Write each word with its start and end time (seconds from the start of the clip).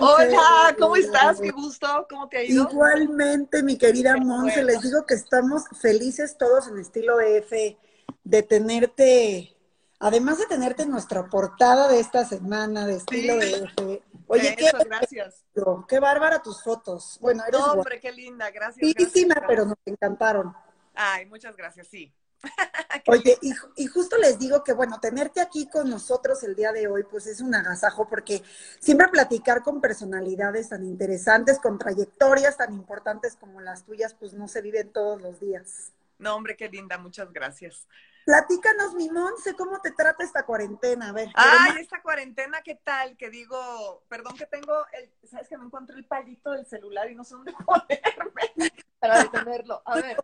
Hola, 0.00 0.76
¿cómo 0.78 0.96
estás? 0.96 1.40
Qué 1.40 1.50
gusto. 1.50 2.06
¿Cómo 2.08 2.28
te 2.28 2.38
ha 2.38 2.44
ido? 2.44 2.68
Igualmente, 2.70 3.62
mi 3.62 3.76
querida 3.76 4.16
Monse, 4.16 4.62
les 4.62 4.82
digo 4.82 5.04
que 5.06 5.14
estamos 5.14 5.64
felices 5.80 6.36
todos 6.38 6.68
en 6.68 6.78
estilo 6.78 7.20
F 7.20 7.76
de 8.24 8.42
tenerte, 8.42 9.56
además 9.98 10.38
de 10.38 10.46
tenerte 10.46 10.82
en 10.82 10.90
nuestra 10.90 11.28
portada 11.28 11.88
de 11.88 12.00
esta 12.00 12.24
semana 12.24 12.86
de 12.86 12.96
estilo 12.96 13.36
de 13.36 13.50
F. 13.50 14.02
Oye, 14.26 14.54
qué, 14.56 14.70
gracias. 14.84 15.44
qué 15.88 15.98
bárbara 16.00 16.42
tus 16.42 16.62
fotos. 16.62 17.18
Bueno, 17.20 17.42
eres 17.48 17.60
no, 17.60 17.72
hombre, 17.72 17.98
qué 18.00 18.12
linda, 18.12 18.50
gracias. 18.50 18.84
Lindísima, 18.84 19.36
pero 19.46 19.64
nos 19.64 19.78
encantaron. 19.86 20.54
Ay, 20.94 21.26
muchas 21.26 21.56
gracias, 21.56 21.88
sí. 21.88 22.12
Oye, 23.06 23.38
y, 23.76 23.86
justo 23.86 24.16
les 24.18 24.38
digo 24.38 24.62
que, 24.62 24.72
bueno, 24.72 25.00
tenerte 25.00 25.40
aquí 25.40 25.68
con 25.68 25.88
nosotros 25.88 26.42
el 26.42 26.54
día 26.54 26.72
de 26.72 26.86
hoy, 26.86 27.04
pues 27.04 27.26
es 27.26 27.40
un 27.40 27.54
agasajo, 27.54 28.08
porque 28.08 28.42
siempre 28.80 29.08
platicar 29.08 29.62
con 29.62 29.80
personalidades 29.80 30.68
tan 30.68 30.84
interesantes, 30.84 31.58
con 31.58 31.78
trayectorias 31.78 32.56
tan 32.56 32.72
importantes 32.72 33.36
como 33.36 33.60
las 33.60 33.84
tuyas, 33.84 34.14
pues 34.14 34.34
no 34.34 34.46
se 34.48 34.62
viven 34.62 34.92
todos 34.92 35.20
los 35.22 35.40
días. 35.40 35.92
No, 36.18 36.34
hombre, 36.34 36.56
qué 36.56 36.68
linda, 36.68 36.98
muchas 36.98 37.32
gracias. 37.32 37.86
Platícanos, 38.24 38.92
mi 38.92 39.08
Monse, 39.08 39.54
¿cómo 39.54 39.80
te 39.80 39.90
trata 39.92 40.22
esta 40.22 40.44
cuarentena? 40.44 41.08
A 41.08 41.12
ver. 41.12 41.30
Ay, 41.34 41.80
esta 41.80 42.02
cuarentena, 42.02 42.60
¿qué 42.60 42.74
tal? 42.74 43.16
Que 43.16 43.30
digo, 43.30 44.02
perdón 44.08 44.36
que 44.36 44.44
tengo, 44.44 44.84
el, 44.92 45.10
¿sabes 45.26 45.48
que 45.48 45.56
me 45.56 45.64
encuentro 45.64 45.96
el 45.96 46.04
palito 46.04 46.50
del 46.50 46.66
celular 46.66 47.10
y 47.10 47.14
no 47.14 47.24
sé 47.24 47.36
dónde 47.36 47.52
ponerme 47.64 48.70
para 48.98 49.22
detenerlo? 49.22 49.80
A 49.86 49.94
ver. 49.94 50.18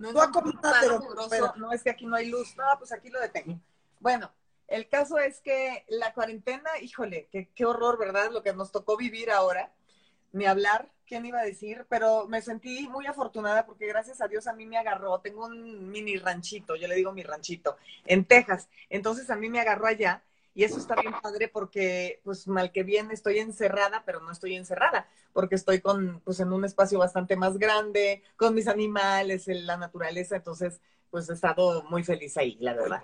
No 0.00 0.08
es, 0.08 1.56
no 1.56 1.72
es 1.72 1.82
que 1.82 1.90
aquí 1.90 2.06
no 2.06 2.16
hay 2.16 2.28
luz. 2.30 2.56
No, 2.56 2.64
pues 2.78 2.90
aquí 2.92 3.10
lo 3.10 3.20
detengo. 3.20 3.60
Bueno, 3.98 4.32
el 4.66 4.88
caso 4.88 5.18
es 5.18 5.40
que 5.40 5.84
la 5.88 6.14
cuarentena, 6.14 6.70
híjole, 6.80 7.28
qué, 7.30 7.50
qué 7.54 7.64
horror, 7.66 7.98
¿verdad? 7.98 8.30
Lo 8.30 8.42
que 8.42 8.54
nos 8.54 8.72
tocó 8.72 8.96
vivir 8.96 9.30
ahora. 9.30 9.72
Ni 10.32 10.46
hablar, 10.46 10.88
¿quién 11.06 11.26
iba 11.26 11.40
a 11.40 11.44
decir? 11.44 11.86
Pero 11.88 12.28
me 12.28 12.40
sentí 12.40 12.88
muy 12.88 13.06
afortunada 13.06 13.66
porque 13.66 13.86
gracias 13.88 14.20
a 14.20 14.28
Dios 14.28 14.46
a 14.46 14.52
mí 14.52 14.64
me 14.64 14.78
agarró. 14.78 15.20
Tengo 15.20 15.44
un 15.44 15.90
mini 15.90 16.16
ranchito, 16.16 16.76
yo 16.76 16.86
le 16.86 16.94
digo 16.94 17.12
mi 17.12 17.24
ranchito, 17.24 17.76
en 18.06 18.24
Texas. 18.24 18.68
Entonces 18.88 19.28
a 19.28 19.36
mí 19.36 19.50
me 19.50 19.60
agarró 19.60 19.86
allá 19.86 20.22
y 20.54 20.64
eso 20.64 20.78
está 20.78 20.94
bien 21.00 21.14
padre 21.22 21.48
porque, 21.48 22.20
pues, 22.24 22.46
mal 22.48 22.72
que 22.72 22.82
bien, 22.82 23.10
estoy 23.10 23.38
encerrada, 23.38 24.02
pero 24.04 24.20
no 24.20 24.30
estoy 24.32 24.56
encerrada, 24.56 25.08
porque 25.32 25.54
estoy 25.54 25.80
con, 25.80 26.20
pues, 26.24 26.40
en 26.40 26.52
un 26.52 26.64
espacio 26.64 26.98
bastante 26.98 27.36
más 27.36 27.58
grande, 27.58 28.22
con 28.36 28.54
mis 28.54 28.68
animales, 28.68 29.48
en 29.48 29.66
la 29.66 29.76
naturaleza, 29.76 30.36
entonces, 30.36 30.80
pues, 31.10 31.28
he 31.30 31.34
estado 31.34 31.82
muy 31.84 32.02
feliz 32.04 32.36
ahí, 32.36 32.56
la 32.60 32.74
verdad. 32.74 33.02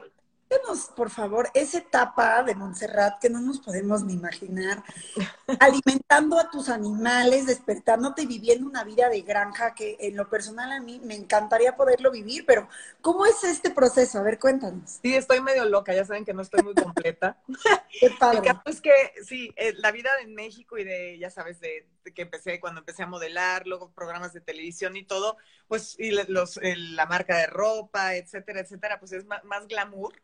Cuéntanos, 0.48 0.90
por 0.94 1.10
favor, 1.10 1.50
esa 1.54 1.78
etapa 1.78 2.44
de 2.44 2.54
Montserrat 2.54 3.20
que 3.20 3.28
no 3.28 3.40
nos 3.40 3.58
podemos 3.58 4.04
ni 4.04 4.12
imaginar, 4.12 4.84
alimentando 5.60 6.38
a 6.38 6.50
tus 6.50 6.68
animales, 6.68 7.46
despertándote 7.46 8.22
y 8.22 8.26
viviendo 8.26 8.68
una 8.68 8.84
vida 8.84 9.08
de 9.08 9.22
granja 9.22 9.74
que 9.74 9.96
en 9.98 10.16
lo 10.16 10.30
personal 10.30 10.70
a 10.70 10.80
mí 10.80 11.00
me 11.02 11.16
encantaría 11.16 11.74
poderlo 11.74 12.12
vivir, 12.12 12.46
pero 12.46 12.68
¿cómo 13.00 13.26
es 13.26 13.42
este 13.42 13.70
proceso? 13.70 14.20
A 14.20 14.22
ver, 14.22 14.38
cuéntanos. 14.38 15.00
Sí, 15.02 15.16
estoy 15.16 15.40
medio 15.40 15.64
loca, 15.64 15.92
ya 15.92 16.04
saben 16.04 16.24
que 16.24 16.32
no 16.32 16.42
estoy 16.42 16.62
muy 16.62 16.74
completa. 16.74 17.38
Qué 18.00 18.10
padre. 18.10 18.48
Es 18.66 18.80
que 18.80 18.92
sí, 19.24 19.52
eh, 19.56 19.74
la 19.78 19.90
vida 19.90 20.10
en 20.22 20.32
México 20.34 20.78
y 20.78 20.84
de, 20.84 21.18
ya 21.18 21.30
sabes, 21.30 21.58
de, 21.58 21.88
que 22.14 22.22
empecé, 22.22 22.60
cuando 22.60 22.80
empecé 22.80 23.02
a 23.02 23.08
modelar, 23.08 23.66
luego 23.66 23.90
programas 23.90 24.32
de 24.32 24.40
televisión 24.40 24.96
y 24.96 25.02
todo, 25.02 25.38
pues, 25.66 25.96
y 25.98 26.12
los, 26.12 26.60
la 26.62 27.06
marca 27.06 27.36
de 27.38 27.48
ropa, 27.48 28.14
etcétera, 28.14 28.60
etcétera, 28.60 29.00
pues 29.00 29.10
es 29.10 29.24
más, 29.24 29.42
más 29.42 29.66
glamour 29.66 30.14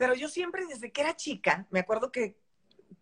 pero 0.00 0.14
yo 0.14 0.30
siempre, 0.30 0.64
desde 0.64 0.90
que 0.90 1.02
era 1.02 1.14
chica, 1.14 1.66
me 1.68 1.80
acuerdo 1.80 2.10
que 2.10 2.34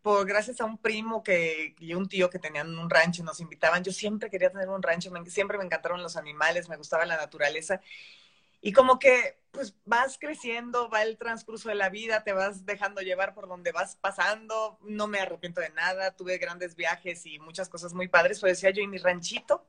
por 0.03 0.27
gracias 0.27 0.61
a 0.61 0.65
un 0.65 0.79
primo 0.79 1.23
que, 1.23 1.77
y 1.79 1.95
un 1.95 2.09
tío 2.09 2.29
que 2.29 2.41
tenían 2.41 2.77
un 2.77 2.91
rancho 2.91 3.23
nos 3.23 3.39
invitaban, 3.39 3.85
yo 3.85 3.93
siempre 3.93 4.29
quería 4.29 4.51
tener 4.51 4.69
un 4.69 4.83
rancho, 4.83 5.13
siempre 5.27 5.59
me 5.59 5.65
encantaron 5.65 6.03
los 6.03 6.17
animales, 6.17 6.69
me 6.69 6.77
gustaba 6.77 7.07
la 7.07 7.17
naturaleza. 7.17 7.81
Y 8.61 8.73
como 8.73 8.99
que 8.99 9.39
pues 9.53 9.77
vas 9.85 10.19
creciendo, 10.19 10.91
va 10.91 11.05
el 11.05 11.19
transcurso 11.19 11.69
de 11.69 11.77
la 11.77 11.89
vida, 11.89 12.25
te 12.25 12.33
vas 12.33 12.67
dejando 12.67 13.01
llevar 13.01 13.33
por 13.33 13.47
donde 13.47 13.71
vas 13.71 13.95
pasando, 13.95 14.81
no 14.83 15.07
me 15.07 15.21
arrepiento 15.21 15.61
de 15.61 15.71
nada, 15.71 16.17
tuve 16.17 16.39
grandes 16.39 16.75
viajes 16.75 17.27
y 17.27 17.39
muchas 17.39 17.69
cosas 17.69 17.95
muy 17.95 18.09
padres, 18.09 18.41
pues 18.41 18.55
decía 18.55 18.71
yo 18.71 18.83
y 18.83 18.89
mi 18.89 18.99
ranchito. 18.99 19.65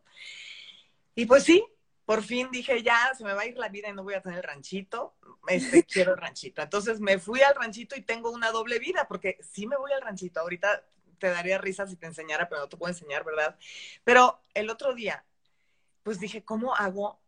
Y 1.13 1.27
pues 1.27 1.43
sí, 1.43 1.63
por 2.09 2.23
fin 2.23 2.49
dije, 2.49 2.81
ya, 2.81 3.13
se 3.15 3.23
me 3.23 3.33
va 3.33 3.43
a 3.43 3.45
ir 3.45 3.55
la 3.59 3.69
vida 3.69 3.87
y 3.87 3.93
no 3.93 4.01
voy 4.01 4.15
a 4.15 4.21
tener 4.23 4.39
el 4.39 4.43
ranchito, 4.43 5.15
este, 5.47 5.83
quiero 5.85 6.13
el 6.13 6.17
ranchito. 6.17 6.59
Entonces 6.59 6.99
me 6.99 7.19
fui 7.19 7.43
al 7.43 7.53
ranchito 7.53 7.95
y 7.95 8.01
tengo 8.01 8.31
una 8.31 8.49
doble 8.49 8.79
vida, 8.79 9.05
porque 9.07 9.37
sí 9.43 9.67
me 9.67 9.77
voy 9.77 9.91
al 9.91 10.01
ranchito, 10.01 10.39
ahorita 10.39 10.87
te 11.19 11.29
daría 11.29 11.59
risa 11.59 11.85
si 11.85 11.97
te 11.97 12.07
enseñara, 12.07 12.49
pero 12.49 12.61
no 12.61 12.67
te 12.67 12.77
puedo 12.77 12.91
enseñar, 12.91 13.23
¿verdad? 13.23 13.59
Pero 14.03 14.41
el 14.55 14.71
otro 14.71 14.95
día, 14.95 15.23
pues 16.01 16.19
dije, 16.19 16.43
¿cómo 16.43 16.75
hago 16.75 17.21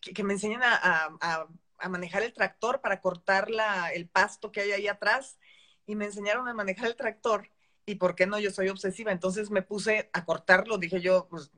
que, 0.00 0.22
me 0.22 0.34
enseñen 0.34 0.60
a, 0.62 1.48
manejar 1.88 2.22
el 2.22 2.32
tractor 2.32 2.80
para 2.80 3.00
cortar 3.00 3.50
la, 3.50 3.88
el 3.88 4.08
pasto 4.08 4.52
que 4.52 4.60
hay 4.60 4.70
ahí 4.70 4.86
atrás? 4.86 5.40
Y 5.84 5.96
me 5.96 6.04
enseñaron 6.04 6.46
a 6.46 6.54
manejar 6.54 6.86
el 6.86 6.94
tractor. 6.94 7.50
¿Y 7.86 7.96
por 7.96 8.14
qué 8.14 8.28
no? 8.28 8.38
Yo 8.38 8.52
soy 8.52 8.68
obsesiva. 8.68 9.10
Entonces 9.10 9.50
me 9.50 9.62
puse 9.62 10.10
a 10.12 10.24
cortarlo. 10.24 10.78
Dije 10.78 11.00
yo, 11.00 11.26
pues 11.28 11.50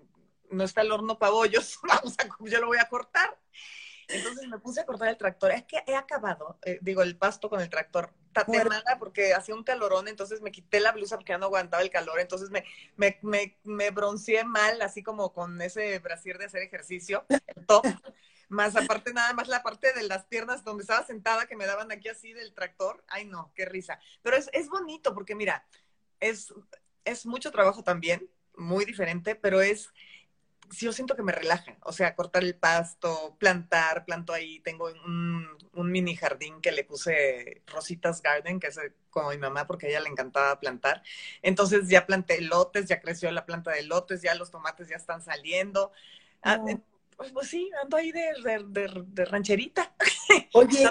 no 0.50 0.64
está 0.64 0.82
el 0.82 0.92
horno 0.92 1.18
para 1.18 1.32
bollos, 1.32 1.78
vamos 1.82 2.14
a, 2.18 2.28
yo 2.44 2.60
lo 2.60 2.66
voy 2.66 2.78
a 2.78 2.88
cortar. 2.88 3.38
Entonces 4.08 4.48
me 4.48 4.58
puse 4.58 4.80
a 4.80 4.86
cortar 4.86 5.08
el 5.08 5.16
tractor. 5.16 5.52
Es 5.52 5.64
que 5.64 5.82
he 5.86 5.94
acabado, 5.94 6.58
eh, 6.62 6.78
digo, 6.82 7.02
el 7.02 7.16
pasto 7.16 7.48
con 7.48 7.60
el 7.60 7.70
tractor 7.70 8.12
tatemada 8.32 8.98
porque 8.98 9.34
hacía 9.34 9.54
un 9.54 9.64
calorón, 9.64 10.08
entonces 10.08 10.40
me 10.40 10.50
quité 10.50 10.80
la 10.80 10.92
blusa 10.92 11.16
porque 11.16 11.32
ya 11.32 11.38
no 11.38 11.46
aguantaba 11.46 11.82
el 11.82 11.90
calor, 11.90 12.20
entonces 12.20 12.50
me, 12.50 12.64
me, 12.96 13.18
me, 13.22 13.58
me 13.64 13.90
bronceé 13.90 14.44
mal, 14.44 14.82
así 14.82 15.02
como 15.02 15.32
con 15.32 15.60
ese 15.62 15.98
brasier 15.98 16.38
de 16.38 16.46
hacer 16.46 16.62
ejercicio, 16.62 17.24
el 17.28 17.66
top. 17.66 17.84
Más 18.48 18.74
aparte, 18.74 19.12
nada 19.12 19.32
más 19.32 19.46
la 19.46 19.62
parte 19.62 19.92
de 19.92 20.02
las 20.02 20.24
piernas 20.24 20.64
donde 20.64 20.82
estaba 20.82 21.06
sentada 21.06 21.46
que 21.46 21.54
me 21.54 21.66
daban 21.66 21.92
aquí 21.92 22.08
así 22.08 22.32
del 22.32 22.52
tractor. 22.52 23.04
Ay, 23.06 23.24
no, 23.24 23.52
qué 23.54 23.64
risa. 23.64 24.00
Pero 24.22 24.36
es, 24.36 24.50
es 24.52 24.68
bonito 24.68 25.14
porque, 25.14 25.36
mira, 25.36 25.64
es, 26.18 26.52
es 27.04 27.26
mucho 27.26 27.52
trabajo 27.52 27.84
también, 27.84 28.28
muy 28.56 28.84
diferente, 28.84 29.36
pero 29.36 29.60
es, 29.60 29.90
yo 30.70 30.92
siento 30.92 31.16
que 31.16 31.22
me 31.22 31.32
relaja. 31.32 31.76
O 31.82 31.92
sea, 31.92 32.14
cortar 32.14 32.44
el 32.44 32.54
pasto, 32.54 33.36
plantar, 33.38 34.04
planto 34.04 34.32
ahí. 34.32 34.60
Tengo 34.60 34.90
un, 35.04 35.48
mini 35.74 36.14
jardín 36.16 36.60
que 36.60 36.72
le 36.72 36.84
puse 36.84 37.62
Rositas 37.66 38.22
Garden, 38.22 38.60
que 38.60 38.68
es 38.68 38.78
como 39.10 39.30
mi 39.30 39.38
mamá, 39.38 39.66
porque 39.66 39.86
a 39.86 39.88
ella 39.90 40.00
le 40.00 40.08
encantaba 40.08 40.58
plantar. 40.60 41.02
Entonces 41.42 41.88
ya 41.88 42.06
planté 42.06 42.40
lotes, 42.40 42.86
ya 42.86 43.00
creció 43.00 43.30
la 43.30 43.46
planta 43.46 43.72
de 43.72 43.82
lotes, 43.82 44.22
ya 44.22 44.34
los 44.34 44.50
tomates 44.50 44.88
ya 44.88 44.96
están 44.96 45.22
saliendo. 45.22 45.92
Ah, 46.42 46.58
pues, 47.20 47.32
pues, 47.32 47.48
sí, 47.48 47.70
ando 47.82 47.98
ahí 47.98 48.12
de, 48.12 48.32
de, 48.66 49.24
rancherita. 49.26 49.94
Oye, 50.54 50.90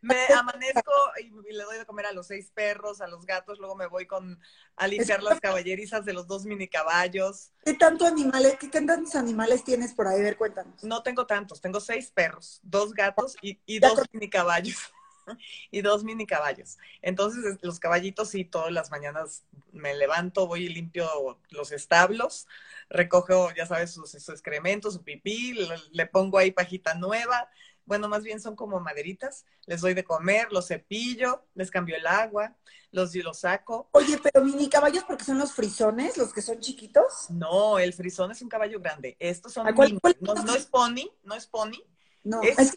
me 0.00 0.16
amanezco 0.36 0.92
y, 1.22 1.52
le 1.52 1.62
doy 1.62 1.78
de 1.78 1.86
comer 1.86 2.06
a 2.06 2.12
los 2.12 2.26
seis 2.26 2.50
perros, 2.52 3.00
a 3.00 3.06
los 3.06 3.24
gatos, 3.24 3.60
luego 3.60 3.76
me 3.76 3.86
voy 3.86 4.04
con 4.04 4.40
a 4.74 4.88
limpiar 4.88 5.22
las 5.22 5.38
caballerizas 5.38 6.04
de 6.04 6.14
los 6.14 6.26
dos 6.26 6.46
mini 6.46 6.66
caballos. 6.66 7.52
¿Qué 7.64 7.74
tanto 7.74 8.06
animales, 8.06 8.56
qué 8.58 8.66
tantos 8.66 9.14
animales 9.14 9.62
tienes 9.62 9.94
por 9.94 10.08
ahí? 10.08 10.18
A 10.18 10.22
ver, 10.24 10.36
cuéntanos. 10.36 10.82
No 10.82 11.04
tengo 11.04 11.28
tantos, 11.28 11.60
tengo 11.60 11.78
seis 11.78 12.10
perros, 12.10 12.58
dos 12.64 12.92
gatos 12.92 13.36
y, 13.40 13.60
y 13.64 13.78
dos 13.78 14.02
mini 14.12 14.28
caballos. 14.28 14.92
y 15.70 15.82
dos 15.82 16.04
mini 16.04 16.26
caballos. 16.26 16.78
Entonces, 17.02 17.58
los 17.62 17.78
caballitos 17.78 18.30
sí, 18.30 18.44
todas 18.44 18.72
las 18.72 18.90
mañanas 18.90 19.44
me 19.72 19.94
levanto, 19.94 20.46
voy 20.46 20.64
y 20.64 20.68
limpio 20.68 21.08
los 21.50 21.72
establos, 21.72 22.46
recojo, 22.90 23.52
ya 23.54 23.66
sabes, 23.66 23.92
sus, 23.92 24.14
excrementos, 24.14 24.94
su 24.94 25.02
pipí, 25.02 25.56
le, 25.92 26.06
pongo 26.06 26.38
ahí 26.38 26.50
pajita 26.50 26.94
nueva. 26.94 27.48
Bueno, 27.84 28.08
más 28.08 28.22
bien 28.22 28.40
son 28.40 28.54
como 28.54 28.80
maderitas. 28.80 29.46
Les 29.66 29.80
doy 29.80 29.94
de 29.94 30.04
comer, 30.04 30.52
los 30.52 30.68
cepillo, 30.68 31.44
les 31.54 31.70
cambio 31.70 31.96
el 31.96 32.06
agua, 32.06 32.54
los, 32.90 33.14
los 33.14 33.40
saco. 33.40 33.88
Oye, 33.92 34.18
pero 34.22 34.44
mini 34.44 34.68
caballos 34.68 35.04
porque 35.04 35.24
son 35.24 35.38
los 35.38 35.52
frisones, 35.52 36.16
los 36.18 36.32
que 36.32 36.42
son 36.42 36.60
chiquitos. 36.60 37.30
No, 37.30 37.78
el 37.78 37.94
frisón 37.94 38.30
es 38.30 38.42
un 38.42 38.48
caballo 38.48 38.78
grande. 38.80 39.16
Estos 39.18 39.54
son 39.54 39.66
mini. 39.66 39.98
No, 40.20 40.54
es 40.54 40.66
pony, 40.66 41.10
no 41.24 41.34
es 41.34 41.46
pony. 41.46 41.82
No, 42.24 42.42
es, 42.42 42.58
es, 42.58 42.76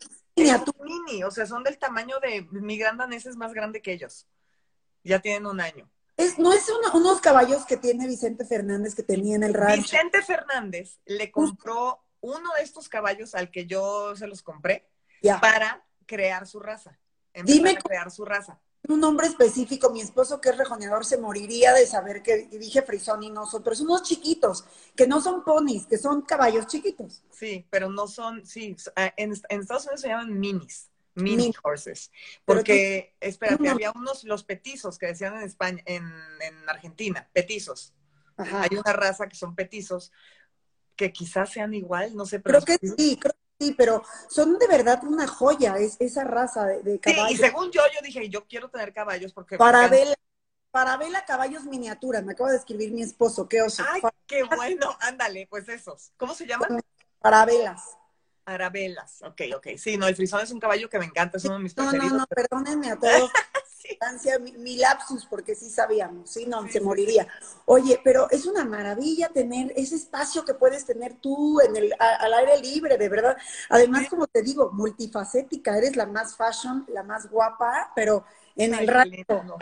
mini, 0.84 1.24
o 1.24 1.32
sea, 1.32 1.46
son 1.46 1.64
del 1.64 1.78
tamaño 1.78 2.20
de 2.20 2.48
mi 2.52 2.78
gran 2.78 2.98
danés 2.98 3.26
es 3.26 3.36
más 3.36 3.54
grande 3.54 3.82
que 3.82 3.94
ellos. 3.94 4.28
Ya 5.04 5.20
tienen 5.20 5.46
un 5.46 5.62
año 5.62 5.90
no 6.38 6.54
es 6.54 6.72
unos 6.94 7.22
caballos 7.22 7.66
que 7.66 7.78
tiene 7.78 8.08
Vicente 8.08 8.46
Fernández 8.46 8.96
que 8.96 9.04
tenía 9.04 9.36
en 9.36 9.44
el 9.44 9.54
rancho. 9.54 9.84
Vicente 9.84 10.22
Fernández 10.22 11.00
le 11.06 11.32
compró 11.32 12.04
uno 12.20 12.54
de 12.58 12.64
estos 12.64 12.90
caballos 12.90 13.34
al 13.36 13.50
que 13.50 13.66
yo 13.66 14.16
se 14.16 14.28
los 14.28 14.42
compré 14.44 14.88
para 15.42 15.86
crear 16.06 16.48
su 16.48 16.60
raza. 16.60 17.00
Dime 17.44 17.78
crear 17.78 18.12
su 18.12 18.26
raza. 18.26 18.60
Un 18.88 19.00
nombre 19.00 19.28
específico, 19.28 19.92
mi 19.92 20.02
esposo 20.02 20.42
que 20.42 20.50
es 20.50 20.58
rejoneador 20.58 21.06
se 21.06 21.18
moriría 21.18 21.74
de 21.74 21.86
saber 21.86 22.24
que 22.24 22.48
dije 22.48 22.82
frisón 22.82 23.24
y 23.24 23.30
no 23.30 23.46
son, 23.46 23.64
pero 23.64 23.76
son 23.76 23.88
unos 23.88 24.04
chiquitos, 24.04 24.66
que 24.96 25.08
no 25.08 25.22
son 25.22 25.44
ponis, 25.44 25.86
que 25.86 25.98
son 25.98 26.24
caballos 26.24 26.68
chiquitos. 26.68 27.24
Sí, 27.32 27.66
pero 27.70 27.90
no 27.90 28.08
son, 28.08 28.46
sí, 28.46 28.76
en, 29.18 29.34
en 29.50 29.62
Estados 29.62 29.86
Unidos 29.86 30.02
se 30.02 30.08
llaman 30.08 30.40
minis 30.40 30.92
mini 31.16 31.54
horses. 31.64 32.12
Porque, 32.46 33.16
espérate, 33.20 33.70
había 33.70 33.92
unos, 33.92 34.24
los 34.24 34.44
petizos 34.44 34.98
que 34.98 35.08
decían 35.08 35.36
en 35.38 35.44
España, 35.44 35.82
en, 35.86 36.04
en 36.42 36.70
Argentina, 36.70 37.30
petizos. 37.34 37.94
Hay 38.38 38.76
una 38.76 38.94
raza 38.94 39.28
que 39.28 39.36
son 39.36 39.56
petizos, 39.56 40.12
que 40.96 41.12
quizás 41.12 41.52
sean 41.52 41.74
igual, 41.74 42.16
no 42.16 42.26
sé. 42.26 42.40
Pero 42.40 42.62
creo 42.62 42.78
que 42.78 42.88
sí, 42.88 43.18
creo 43.20 43.34
sí, 43.62 43.76
pero 43.78 44.04
son 44.28 44.58
de 44.58 44.68
verdad 44.68 45.04
una 45.04 45.28
joya 45.28 45.78
es, 45.78 45.98
esa 46.00 46.24
raza 46.24 46.66
de, 46.66 47.00
caballos. 47.00 47.28
Sí, 47.28 47.34
y 47.34 47.38
según 47.38 47.72
yo, 47.72 47.82
yo 47.94 48.00
dije, 48.04 48.30
yo 48.30 48.46
quiero 48.46 48.70
tener 48.70 48.94
caballos 48.94 49.34
porque... 49.34 49.58
Para 49.58 49.88
ver 49.88 50.18
Parabela 50.72 51.26
Caballos 51.26 51.66
Miniatura, 51.66 52.22
me 52.22 52.32
acaba 52.32 52.52
de 52.52 52.58
escribir 52.58 52.92
mi 52.94 53.02
esposo, 53.02 53.48
qué 53.48 53.62
oso. 53.62 53.84
Ay, 53.90 54.02
qué 54.26 54.44
bueno, 54.44 54.98
ándale, 55.02 55.46
pues 55.50 55.68
esos. 55.68 56.14
¿Cómo 56.16 56.34
se 56.34 56.48
llaman? 56.48 56.80
Parabelas. 57.20 57.98
Parabelas, 58.46 59.22
ok, 59.22 59.42
ok. 59.58 59.68
Sí, 59.78 59.98
no, 59.98 60.08
el 60.08 60.16
frisón 60.16 60.42
es 60.42 60.52
un 60.52 60.60
caballo 60.60 60.90
que 60.90 60.98
me 60.98 61.06
encanta, 61.06 61.38
es 61.38 61.46
uno 61.46 61.56
de 61.56 61.64
mis 61.64 61.74
preferidos. 61.74 62.12
No, 62.12 62.14
no, 62.14 62.20
no, 62.20 62.28
perdónenme 62.28 62.92
a 62.92 62.98
todos. 62.98 63.32
mi, 64.58 64.78
lapsus, 64.78 65.26
porque 65.26 65.56
sí 65.56 65.70
sabíamos, 65.70 66.30
sí, 66.30 66.46
no, 66.46 66.68
se 66.68 66.82
moriría. 66.82 67.28
Oye, 67.66 68.00
pero 68.04 68.30
es 68.32 68.46
una 68.46 68.66
maravilla 68.66 69.30
tener 69.30 69.72
ese 69.76 69.96
espacio 69.96 70.44
que 70.44 70.54
puedes 70.54 70.86
tener 70.86 71.16
tú 71.16 71.60
en 71.62 71.76
el, 71.76 71.94
al 72.00 72.34
aire 72.34 72.60
libre, 72.60 72.98
de 72.98 73.10
verdad. 73.10 73.38
Además, 73.70 74.08
como 74.10 74.28
te 74.28 74.42
digo, 74.42 74.72
multifacética, 74.72 75.78
eres 75.78 75.96
la 75.96 76.06
más 76.06 76.36
fashion, 76.36 76.86
la 76.90 77.04
más 77.04 77.30
guapa, 77.30 77.92
pero 77.96 78.26
en 78.56 78.74
el 78.74 78.88
rato. 78.88 79.58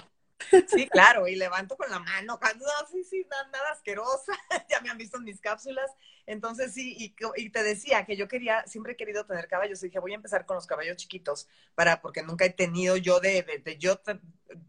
Sí, 0.68 0.88
claro, 0.88 1.28
y 1.28 1.36
levanto 1.36 1.76
con 1.76 1.90
la 1.90 2.00
mano, 2.00 2.40
no, 2.60 2.88
sí, 2.92 3.04
sí, 3.04 3.26
nada, 3.52 3.72
asquerosa, 3.72 4.34
ya 4.70 4.80
me 4.82 4.90
han 4.90 4.98
visto 4.98 5.18
en 5.18 5.26
mis 5.26 5.42
cápsulas, 5.42 5.92
entonces 6.26 6.74
sí, 6.74 6.96
y, 6.98 7.50
te 7.50 7.64
decía 7.64 8.06
que 8.06 8.16
yo 8.16 8.28
quería, 8.28 8.66
siempre 8.66 8.94
he 8.94 8.98
querido 8.98 9.26
tener 9.26 9.48
caballos, 9.48 9.82
y 9.84 9.88
dije, 9.88 10.00
voy 10.00 10.14
a 10.14 10.16
empezar 10.16 10.46
con 10.46 10.56
los 10.56 10.66
caballos 10.66 10.98
chiquitos, 10.98 11.48
para, 11.76 12.02
porque 12.02 12.24
nunca 12.24 12.46
he 12.46 12.50
tenido 12.52 12.96
yo 12.98 13.20
de, 13.20 13.62
de, 13.64 13.78
yo 13.78 14.00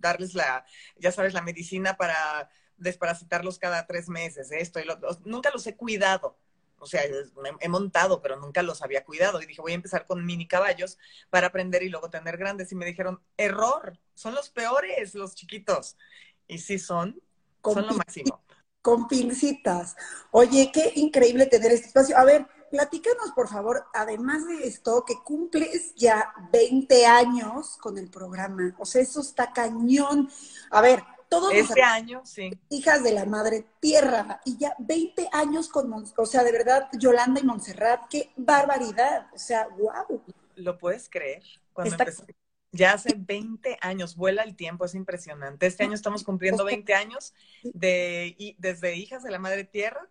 darles 0.00 0.34
la, 0.34 0.64
ya 0.96 1.12
sabes, 1.12 1.34
la 1.34 1.42
medicina 1.42 1.96
para 1.96 2.50
desparasitarlos 2.76 3.58
cada 3.58 3.86
tres 3.86 4.08
meses, 4.08 4.50
esto, 4.50 4.80
y 4.80 4.84
lo, 4.84 4.98
nunca 5.24 5.50
los 5.50 5.66
he 5.66 5.76
cuidado, 5.76 6.36
o 6.80 6.86
sea, 6.86 7.02
he 7.60 7.68
montado, 7.68 8.22
pero 8.22 8.36
nunca 8.36 8.62
los 8.62 8.82
había 8.82 9.04
cuidado. 9.04 9.40
Y 9.40 9.46
dije, 9.46 9.60
voy 9.60 9.72
a 9.72 9.76
empezar 9.76 10.06
con 10.06 10.24
mini 10.24 10.48
caballos 10.48 10.98
para 11.28 11.48
aprender 11.48 11.82
y 11.82 11.90
luego 11.90 12.10
tener 12.10 12.36
grandes. 12.38 12.72
Y 12.72 12.74
me 12.74 12.86
dijeron, 12.86 13.22
error, 13.36 13.98
son 14.14 14.34
los 14.34 14.50
peores 14.50 15.14
los 15.14 15.34
chiquitos. 15.34 15.96
Y 16.48 16.58
sí 16.58 16.78
son, 16.78 17.20
son 17.62 17.86
lo 17.86 17.94
máximo. 17.94 18.42
Con 18.82 19.06
pincitas. 19.06 19.94
Oye, 20.30 20.70
qué 20.72 20.92
increíble 20.96 21.46
tener 21.46 21.70
este 21.72 21.88
espacio. 21.88 22.16
A 22.16 22.24
ver, 22.24 22.46
platícanos, 22.70 23.32
por 23.34 23.48
favor, 23.48 23.84
además 23.92 24.46
de 24.46 24.66
esto, 24.66 25.04
que 25.06 25.16
cumples 25.22 25.94
ya 25.96 26.32
20 26.50 27.06
años 27.06 27.76
con 27.76 27.98
el 27.98 28.08
programa. 28.08 28.74
O 28.78 28.86
sea, 28.86 29.02
eso 29.02 29.20
está 29.20 29.52
cañón. 29.52 30.30
A 30.70 30.80
ver, 30.80 31.04
todos 31.30 31.54
este 31.54 31.82
año, 31.82 32.22
sí. 32.26 32.50
Hijas 32.68 33.02
de 33.02 33.12
la 33.12 33.24
madre 33.24 33.64
tierra. 33.80 34.40
Y 34.44 34.58
ya 34.58 34.74
20 34.78 35.28
años 35.32 35.68
con, 35.68 35.90
o 35.92 36.26
sea, 36.26 36.42
de 36.42 36.52
verdad, 36.52 36.88
Yolanda 36.98 37.40
y 37.40 37.44
Montserrat, 37.44 38.02
qué 38.10 38.32
barbaridad. 38.36 39.28
O 39.32 39.38
sea, 39.38 39.68
wow. 39.68 40.22
¿Lo 40.56 40.76
puedes 40.76 41.08
creer? 41.08 41.42
Cuando 41.72 41.94
empecé, 41.94 42.24
ya 42.72 42.92
hace 42.92 43.14
20 43.16 43.78
años, 43.80 44.16
vuela 44.16 44.42
el 44.42 44.56
tiempo, 44.56 44.84
es 44.84 44.94
impresionante. 44.94 45.66
Este 45.66 45.84
año 45.84 45.94
estamos 45.94 46.24
cumpliendo 46.24 46.64
20 46.64 46.94
años 46.94 47.32
de, 47.62 48.34
y, 48.36 48.56
desde 48.58 48.96
Hijas 48.96 49.22
de 49.22 49.30
la 49.30 49.38
Madre 49.38 49.64
Tierra, 49.64 50.08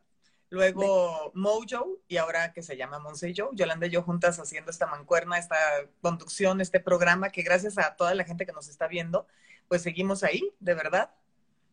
luego 0.50 1.32
Mojo 1.36 2.00
y 2.08 2.18
ahora 2.18 2.54
que 2.54 2.64
se 2.64 2.76
llama 2.76 3.00
Monse 3.00 3.34
Joe, 3.36 3.50
Yolanda 3.54 3.88
y 3.88 3.92
yo 3.92 4.04
juntas 4.04 4.40
haciendo 4.40 4.72
esta 4.72 4.88
mancuerna, 4.88 5.38
esta 5.38 5.58
conducción, 6.02 6.60
este 6.60 6.80
programa 6.80 7.30
que 7.30 7.44
gracias 7.44 7.78
a 7.78 7.96
toda 7.96 8.16
la 8.16 8.24
gente 8.24 8.46
que 8.46 8.54
nos 8.54 8.68
está 8.68 8.88
viendo, 8.88 9.28
pues 9.70 9.84
seguimos 9.84 10.24
ahí, 10.24 10.52
de 10.60 10.74
verdad. 10.74 11.12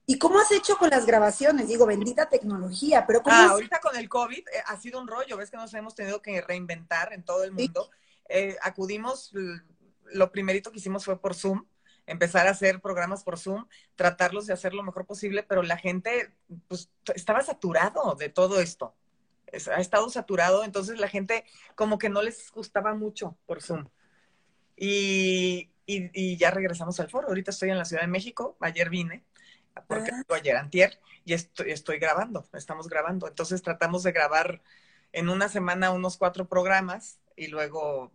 ¿Y 0.09 0.19
cómo 0.19 0.39
has 0.39 0.53
hecho 0.53 0.77
con 0.77 0.91
las 0.91 1.05
grabaciones? 1.05 1.67
Digo, 1.67 1.85
bendita 1.85 2.29
tecnología, 2.29 3.05
pero 3.07 3.23
¿cómo 3.23 3.35
ah, 3.35 3.49
ahorita 3.51 3.81
con 3.81 3.97
el 3.97 4.09
COVID 4.09 4.39
eh, 4.39 4.63
ha 4.67 4.77
sido 4.77 5.01
un 5.01 5.09
rollo, 5.09 5.37
ves 5.37 5.51
que 5.51 5.57
nos 5.57 5.75
hemos 5.75 5.97
tenido 5.97 6.23
que 6.23 6.41
reinventar 6.43 7.13
en 7.13 7.25
todo 7.25 7.43
el 7.43 7.51
mundo. 7.51 7.91
Eh, 8.29 8.57
acudimos, 8.63 9.33
lo 10.13 10.31
primerito 10.31 10.71
que 10.71 10.79
hicimos 10.79 11.05
fue 11.05 11.21
por 11.21 11.35
Zoom, 11.35 11.65
empezar 12.07 12.47
a 12.47 12.51
hacer 12.51 12.81
programas 12.81 13.25
por 13.25 13.37
Zoom, 13.37 13.67
tratarlos 13.97 14.47
de 14.47 14.53
hacer 14.53 14.75
lo 14.75 14.85
mejor 14.85 15.07
posible, 15.07 15.43
pero 15.43 15.65
la 15.65 15.77
gente 15.77 16.33
pues 16.69 16.89
estaba 17.15 17.41
saturado 17.41 18.15
de 18.15 18.29
todo 18.29 18.61
esto. 18.61 18.95
ha 19.75 19.81
estado 19.81 20.09
saturado, 20.09 20.63
entonces 20.63 21.01
la 21.01 21.09
gente 21.09 21.45
como 21.75 21.99
que 21.99 22.11
no 22.11 22.23
les 22.23 22.53
gustaba 22.53 22.95
mucho 22.95 23.37
por 23.45 23.61
Zoom. 23.61 23.89
Y 24.77 25.71
y, 25.87 26.37
ya 26.37 26.51
regresamos 26.51 26.99
al 27.01 27.09
foro. 27.09 27.29
Ahorita 27.29 27.51
estoy 27.51 27.71
en 27.71 27.79
la 27.79 27.85
Ciudad 27.85 28.03
de 28.03 28.09
México, 28.09 28.57
ayer 28.61 28.91
vine, 28.91 29.25
porque 29.87 30.11
ah. 30.13 30.35
ayer 30.35 30.57
antier, 30.57 31.01
y 31.25 31.33
estoy, 31.33 31.71
estoy 31.71 31.99
grabando, 31.99 32.47
estamos 32.53 32.89
grabando. 32.89 33.29
Entonces 33.29 33.63
tratamos 33.63 34.03
de 34.03 34.13
grabar 34.13 34.63
en 35.13 35.29
una 35.29 35.49
semana 35.49 35.93
unos 35.93 36.17
cuatro 36.17 36.49
programas 36.49 37.21
y 37.37 37.47
luego 37.49 38.13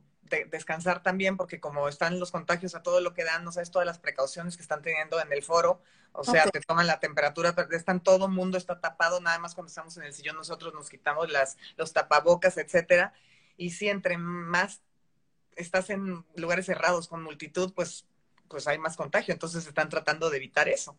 descansar 0.49 1.03
también, 1.03 1.35
porque 1.35 1.59
como 1.59 1.87
están 1.89 2.19
los 2.19 2.31
contagios 2.31 2.75
a 2.75 2.83
todo 2.83 3.01
lo 3.01 3.13
que 3.13 3.23
dan, 3.23 3.43
no 3.43 3.51
sabes 3.51 3.71
todas 3.71 3.85
las 3.85 3.99
precauciones 3.99 4.55
que 4.55 4.63
están 4.63 4.81
teniendo 4.81 5.19
en 5.19 5.31
el 5.33 5.43
foro, 5.43 5.81
o 6.13 6.23
sea, 6.23 6.45
te 6.45 6.59
toman 6.61 6.87
la 6.87 6.99
temperatura, 6.99 7.55
están 7.71 8.01
todo 8.01 8.25
el 8.25 8.31
mundo 8.31 8.57
está 8.57 8.79
tapado, 8.79 9.21
nada 9.21 9.39
más 9.39 9.55
cuando 9.55 9.69
estamos 9.69 9.95
en 9.97 10.03
el 10.03 10.13
sillón 10.13 10.35
nosotros 10.35 10.73
nos 10.73 10.89
quitamos 10.89 11.29
las, 11.31 11.57
los 11.77 11.93
tapabocas, 11.93 12.57
etcétera. 12.57 13.13
Y 13.57 13.71
si 13.71 13.89
entre 13.89 14.17
más 14.17 14.81
estás 15.61 15.89
en 15.89 16.25
lugares 16.35 16.65
cerrados 16.65 17.07
con 17.07 17.23
multitud, 17.23 17.73
pues, 17.73 18.05
pues 18.47 18.67
hay 18.67 18.77
más 18.77 18.97
contagio. 18.97 19.33
Entonces 19.33 19.65
están 19.65 19.89
tratando 19.89 20.29
de 20.29 20.37
evitar 20.37 20.67
eso. 20.69 20.97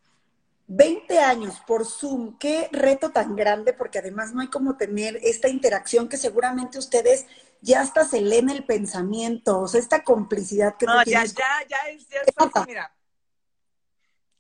20 0.69 1.19
años 1.19 1.61
por 1.67 1.85
Zoom, 1.85 2.39
qué 2.39 2.69
reto 2.73 3.11
tan 3.11 3.37
grande, 3.37 3.73
porque 3.73 3.99
además 3.99 4.33
no 4.33 4.41
hay 4.41 4.49
como 4.49 4.77
tener 4.77 5.19
esta 5.23 5.49
interacción 5.49 6.09
que 6.09 6.17
seguramente 6.17 6.79
ustedes 6.79 7.27
ya 7.61 7.81
hasta 7.81 8.05
se 8.05 8.21
leen 8.21 8.49
el 8.49 8.65
pensamiento, 8.65 9.61
o 9.61 9.69
sea, 9.69 9.81
esta 9.81 10.03
complicidad 10.03 10.77
que 10.77 10.87
no, 10.87 11.03
ya, 11.05 11.25
ya, 11.25 11.45
ya 11.69 11.77
es, 11.91 12.09
ya 12.09 12.21
es, 12.21 12.67
mira, 12.67 12.95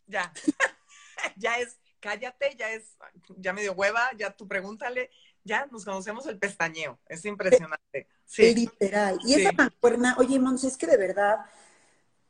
ya, 0.06 0.32
ya 1.36 1.58
es, 1.58 1.78
cállate, 2.00 2.56
ya 2.56 2.70
es, 2.72 2.96
ya 3.36 3.52
me 3.52 3.62
dio 3.62 3.74
hueva, 3.74 4.10
ya 4.16 4.30
tú 4.30 4.48
pregúntale, 4.48 5.10
ya 5.44 5.66
nos 5.66 5.84
conocemos 5.84 6.26
el 6.26 6.38
pestañeo, 6.38 6.98
es 7.08 7.24
impresionante. 7.24 8.06
Sí. 8.24 8.54
Literal. 8.54 9.18
Y 9.24 9.34
esa 9.34 9.52
mancuerna, 9.52 10.16
oye, 10.18 10.38
Mons, 10.38 10.64
es 10.64 10.76
que 10.76 10.86
de 10.86 10.96
verdad, 10.96 11.38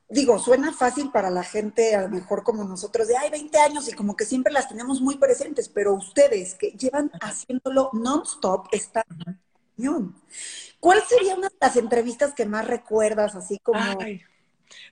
digo, 0.09 0.39
suena 0.39 0.73
fácil 0.73 1.11
para 1.11 1.31
la 1.31 1.45
gente, 1.45 1.95
a 1.95 2.03
lo 2.03 2.09
mejor 2.09 2.43
como 2.43 2.65
nosotros, 2.65 3.09
de, 3.09 3.17
ay, 3.17 3.31
20 3.31 3.59
años 3.59 3.89
y 3.89 3.93
como 3.93 4.17
que 4.17 4.25
siempre 4.25 4.53
las 4.53 4.69
tenemos 4.69 5.01
muy 5.01 5.17
presentes, 5.17 5.69
pero 5.69 5.95
ustedes 5.95 6.55
que 6.55 6.71
llevan 6.73 7.11
haciéndolo 7.21 7.91
non-stop 7.93 8.69
están... 8.73 9.05
¿Cuál 10.81 11.03
sería 11.09 11.35
una 11.35 11.49
de 11.49 11.57
las 11.61 11.77
entrevistas 11.77 12.35
que 12.35 12.47
más 12.47 12.67
recuerdas, 12.67 13.35
así 13.35 13.59
como... 13.59 13.81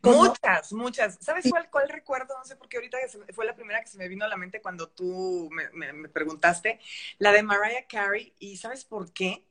Muchas, 0.02 0.72
muchas. 0.72 1.18
¿Sabes 1.20 1.46
cuál, 1.50 1.68
cuál 1.70 1.88
recuerdo? 1.88 2.36
No 2.38 2.44
sé, 2.44 2.56
porque 2.56 2.76
ahorita 2.76 2.98
fue 3.32 3.44
la 3.44 3.54
primera 3.54 3.80
que 3.80 3.86
se 3.86 3.98
me 3.98 4.08
vino 4.08 4.24
a 4.24 4.28
la 4.28 4.36
mente 4.36 4.60
cuando 4.60 4.88
tú 4.88 5.50
me, 5.52 6.08
preguntaste, 6.08 6.80
la 7.18 7.32
de 7.32 7.42
Mariah 7.42 7.86
Carey. 7.88 8.34
¿Y 8.38 8.56
sabes 8.56 8.84
por 8.84 9.12
qué? 9.12 9.46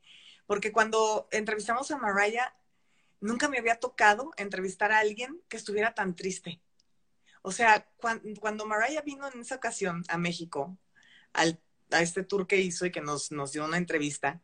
Porque 0.45 0.71
cuando 0.71 1.27
entrevistamos 1.31 1.91
a 1.91 1.97
Mariah, 1.97 2.53
nunca 3.19 3.47
me 3.47 3.57
había 3.57 3.79
tocado 3.79 4.31
entrevistar 4.37 4.91
a 4.91 4.99
alguien 4.99 5.41
que 5.49 5.57
estuviera 5.57 5.93
tan 5.93 6.15
triste. 6.15 6.61
O 7.41 7.51
sea, 7.51 7.87
cuando, 7.97 8.27
cuando 8.39 8.65
Mariah 8.65 9.01
vino 9.01 9.27
en 9.31 9.41
esa 9.41 9.55
ocasión 9.55 10.03
a 10.09 10.17
México, 10.17 10.77
al, 11.33 11.61
a 11.91 12.01
este 12.01 12.23
tour 12.23 12.47
que 12.47 12.57
hizo 12.57 12.85
y 12.85 12.91
que 12.91 13.01
nos, 13.01 13.31
nos 13.31 13.51
dio 13.51 13.65
una 13.65 13.77
entrevista, 13.77 14.41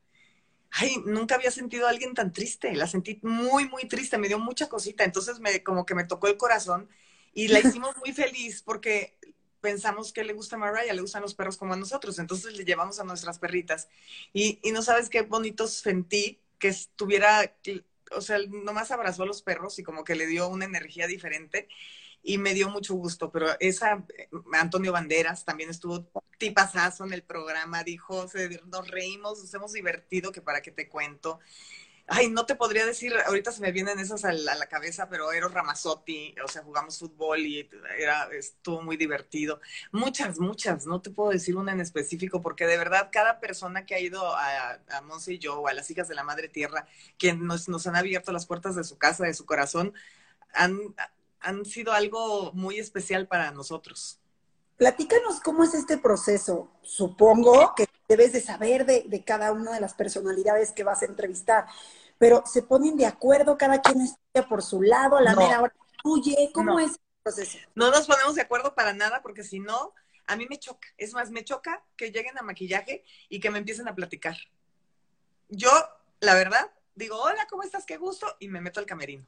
ay, 0.78 0.98
nunca 1.06 1.36
había 1.36 1.52
sentido 1.52 1.88
a 1.88 1.90
alguien 1.90 2.14
tan 2.14 2.34
triste, 2.34 2.76
la 2.76 2.88
sentí 2.88 3.20
muy, 3.24 3.68
muy 3.70 3.88
triste, 3.88 4.18
me 4.18 4.28
dio 4.28 4.40
mucha 4.40 4.68
cosita, 4.68 5.04
entonces 5.06 5.40
me, 5.40 5.64
como 5.64 5.86
que 5.86 5.96
me 5.96 6.04
tocó 6.04 6.28
el 6.28 6.38
corazón 6.38 6.90
y 7.34 7.48
la 7.48 7.60
hicimos 7.62 7.96
muy 7.98 8.12
feliz 8.12 8.62
porque 8.62 9.18
pensamos 9.62 10.12
que 10.12 10.24
le 10.24 10.34
gusta 10.34 10.58
a 10.58 10.60
Mariah, 10.60 10.94
le 10.94 11.02
gustan 11.02 11.22
los 11.22 11.34
perros 11.34 11.58
como 11.58 11.74
a 11.74 11.78
nosotros, 11.78 12.20
entonces 12.20 12.58
le 12.58 12.66
llevamos 12.66 13.00
a 13.00 13.06
nuestras 13.06 13.40
perritas 13.40 13.88
y, 14.34 14.60
y 14.64 14.72
no 14.72 14.82
sabes 14.82 15.10
qué 15.10 15.22
bonito 15.22 15.68
sentí 15.68 16.40
que 16.60 16.68
estuviera, 16.68 17.56
o 18.12 18.22
sea, 18.22 18.38
nomás 18.50 18.92
abrazó 18.92 19.24
a 19.24 19.28
los 19.28 19.42
perros 19.42 19.80
y 19.80 19.84
como 19.84 20.04
que 20.04 20.16
le 20.16 20.28
dio 20.28 20.48
una 20.50 20.66
energía 20.66 21.08
diferente 21.08 21.70
y 22.26 22.40
me 22.40 22.56
dio 22.56 22.70
mucho 22.70 22.96
gusto, 22.96 23.32
pero 23.32 23.48
esa, 23.60 24.04
eh, 24.18 24.28
Antonio 24.54 24.92
Banderas 24.92 25.46
también 25.46 25.70
estuvo 25.70 26.10
tipazazo 26.40 27.06
en 27.06 27.14
el 27.14 27.22
programa, 27.22 27.84
dijo, 27.84 28.26
nos 28.66 28.88
reímos, 28.90 29.40
nos 29.40 29.54
hemos 29.54 29.74
divertido, 29.74 30.32
que 30.32 30.42
para 30.42 30.62
qué 30.62 30.72
te 30.72 30.90
cuento. 30.90 31.40
Ay, 32.08 32.30
no 32.30 32.46
te 32.46 32.56
podría 32.56 32.86
decir, 32.86 33.14
ahorita 33.28 33.52
se 33.52 33.62
me 33.62 33.72
vienen 33.72 34.00
esas 34.00 34.26
a 34.26 34.32
la, 34.32 34.66
cabeza, 34.68 35.08
pero 35.08 35.32
Eros 35.32 35.54
Ramazzotti, 35.54 36.36
o 36.44 36.48
sea, 36.48 36.64
jugamos 36.64 37.00
fútbol 37.00 37.40
y 37.42 37.70
era, 37.98 38.28
estuvo 38.32 38.82
muy 38.82 38.98
divertido. 38.98 39.62
Muchas, 39.92 40.40
muchas, 40.40 40.86
no 40.88 41.02
te 41.02 41.12
puedo 41.12 41.30
decir 41.32 41.56
una 41.56 41.74
en 41.74 41.82
específico, 41.82 42.42
porque 42.42 42.66
de 42.66 42.78
verdad 42.78 43.10
cada 43.12 43.40
persona 43.40 43.86
que 43.86 43.96
ha 43.96 44.00
ido 44.00 44.36
a, 44.36 44.80
a 44.90 45.02
Monse 45.02 45.34
y 45.34 45.40
yo, 45.40 45.60
o 45.62 45.68
a 45.68 45.74
las 45.74 45.90
hijas 45.92 46.08
de 46.08 46.16
la 46.16 46.24
Madre 46.24 46.48
Tierra, 46.48 46.88
que 47.18 47.34
nos, 47.34 47.70
nos 47.70 47.88
han 47.88 47.96
abierto 47.96 48.32
las 48.32 48.46
puertas 48.48 48.76
de 48.76 48.84
su 48.84 48.98
casa, 48.98 49.26
de 49.26 49.34
su 49.34 49.46
corazón, 49.46 49.94
han, 50.54 50.80
han 51.46 51.64
sido 51.64 51.94
algo 51.94 52.52
muy 52.54 52.80
especial 52.80 53.28
para 53.28 53.52
nosotros. 53.52 54.20
Platícanos 54.78 55.40
cómo 55.40 55.64
es 55.64 55.74
este 55.74 55.98
proceso. 55.98 56.70
Supongo 56.82 57.74
que 57.76 57.88
debes 58.10 58.34
de 58.34 58.42
saber 58.42 58.86
de, 58.86 59.04
de 59.08 59.24
cada 59.24 59.52
una 59.54 59.72
de 59.74 59.80
las 59.80 59.94
personalidades 59.94 60.72
que 60.74 60.84
vas 60.84 61.02
a 61.02 61.06
entrevistar, 61.06 61.66
pero 62.18 62.44
¿se 62.46 62.62
ponen 62.62 62.98
de 62.98 63.06
acuerdo? 63.06 63.58
¿Cada 63.58 63.82
quien 63.82 64.02
estudia 64.02 64.48
por 64.50 64.62
su 64.62 64.82
lado? 64.82 65.18
¿A 65.18 65.22
la 65.22 65.34
No. 65.34 65.42
mera 65.42 65.62
hora 65.62 65.74
fluye? 66.02 66.52
¿Cómo 66.54 66.74
No. 66.74 66.80
es 66.80 66.92
el 66.92 67.00
proceso? 67.24 67.58
No 67.76 67.90
nos 67.92 68.08
ponemos 68.08 68.36
de 68.36 68.42
acuerdo 68.42 68.76
para 68.76 68.94
nada 68.94 69.22
porque 69.22 69.44
si 69.44 69.60
no, 69.60 69.94
a 70.28 70.36
mí 70.36 70.46
me 70.50 70.60
choca. 70.60 70.88
Es 70.98 71.14
más, 71.14 71.30
me 71.32 71.44
choca 71.44 71.84
que 71.96 72.12
lleguen 72.12 72.38
a 72.38 72.42
maquillaje 72.42 73.04
y 73.30 73.40
que 73.40 73.52
me 73.52 73.60
empiecen 73.60 73.88
a 73.88 73.96
platicar. 73.96 74.36
Yo, 75.50 75.70
la 76.20 76.34
verdad, 76.34 76.72
digo, 76.96 77.18
hola, 77.22 77.48
¿cómo 77.50 77.64
estás? 77.64 77.86
Qué 77.86 77.98
gusto. 77.98 78.28
Y 78.40 78.50
me 78.50 78.62
meto 78.62 78.80
al 78.80 78.86
camerino. 78.86 79.26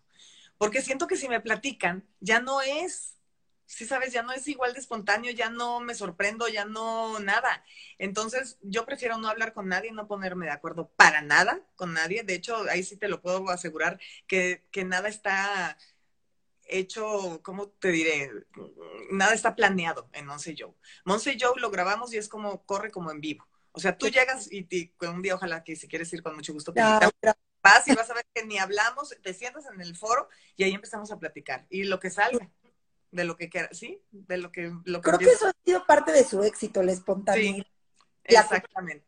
Porque 0.58 0.82
siento 0.82 1.08
que 1.08 1.16
si 1.18 1.28
me 1.30 1.42
platican, 1.42 2.08
ya 2.20 2.40
no 2.42 2.62
es, 2.62 3.18
sí 3.66 3.86
sabes, 3.86 4.14
ya 4.14 4.24
no 4.24 4.32
es 4.34 4.48
igual 4.48 4.74
de 4.74 4.80
espontáneo, 4.80 5.32
ya 5.32 5.50
no 5.50 5.80
me 5.82 5.94
sorprendo, 5.96 6.48
ya 6.48 6.66
no 6.66 7.20
nada. 7.20 7.64
Entonces, 8.00 8.58
yo 8.62 8.86
prefiero 8.86 9.18
no 9.18 9.30
hablar 9.30 9.54
con 9.54 9.68
nadie, 9.68 9.92
no 9.92 10.08
ponerme 10.08 10.46
de 10.48 10.52
acuerdo 10.52 10.90
para 10.96 11.22
nada 11.22 11.62
con 11.76 11.94
nadie. 11.94 12.24
De 12.24 12.34
hecho, 12.36 12.58
ahí 12.70 12.84
sí 12.84 12.98
te 12.98 13.08
lo 13.10 13.22
puedo 13.22 13.50
asegurar 13.50 14.00
que, 14.28 14.66
que 14.72 14.84
nada 14.86 15.10
está 15.10 15.78
hecho, 16.70 17.42
¿cómo 17.44 17.70
te 17.70 17.90
diré? 17.92 18.32
Nada 19.12 19.34
está 19.34 19.56
planeado 19.56 20.10
en 20.14 20.26
Monse 20.26 20.56
Joe. 20.58 20.74
Monse 21.06 21.38
Joe 21.40 21.60
lo 21.60 21.72
grabamos 21.72 22.14
y 22.14 22.18
es 22.18 22.28
como, 22.30 22.66
corre 22.66 22.92
como 22.92 23.12
en 23.12 23.22
vivo. 23.22 23.48
O 23.72 23.80
sea, 23.80 23.98
tú 23.98 24.08
llegas 24.10 24.52
y 24.52 24.64
te- 24.64 24.94
un 25.08 25.22
día, 25.22 25.36
ojalá 25.36 25.64
que 25.64 25.76
si 25.76 25.88
quieres 25.88 26.12
ir 26.14 26.24
con 26.24 26.36
mucho 26.36 26.54
gusto, 26.54 26.74
ya. 26.76 26.98
Vas 27.64 27.88
y 27.88 27.96
vas 27.96 28.10
a 28.10 28.14
ver 28.14 28.26
que 28.34 28.46
ni 28.46 28.58
hablamos, 28.58 29.16
te 29.22 29.34
sientas 29.34 29.66
en 29.74 29.82
el 29.82 29.96
foro 29.96 30.30
y 30.56 30.64
ahí 30.64 30.74
empezamos 30.74 31.12
a 31.12 31.20
platicar. 31.20 31.66
Y 31.70 31.84
lo 31.84 32.00
que 32.00 32.10
salga, 32.10 32.50
de 33.12 33.24
lo 33.24 33.36
que 33.38 33.50
quiera, 33.50 33.70
¿sí? 33.72 34.02
De 34.12 34.38
lo 34.38 34.52
que, 34.52 34.74
lo 34.86 35.02
que 35.02 35.10
Creo 35.10 35.20
que 35.20 35.32
eso 35.32 35.48
ha 35.48 35.54
sido 35.66 35.86
parte 35.86 36.12
de 36.12 36.24
su 36.24 36.44
éxito, 36.44 36.84
la 36.84 36.92
espontaneidad 36.92 37.66
la- 38.30 38.42
Exactamente. 38.42 39.06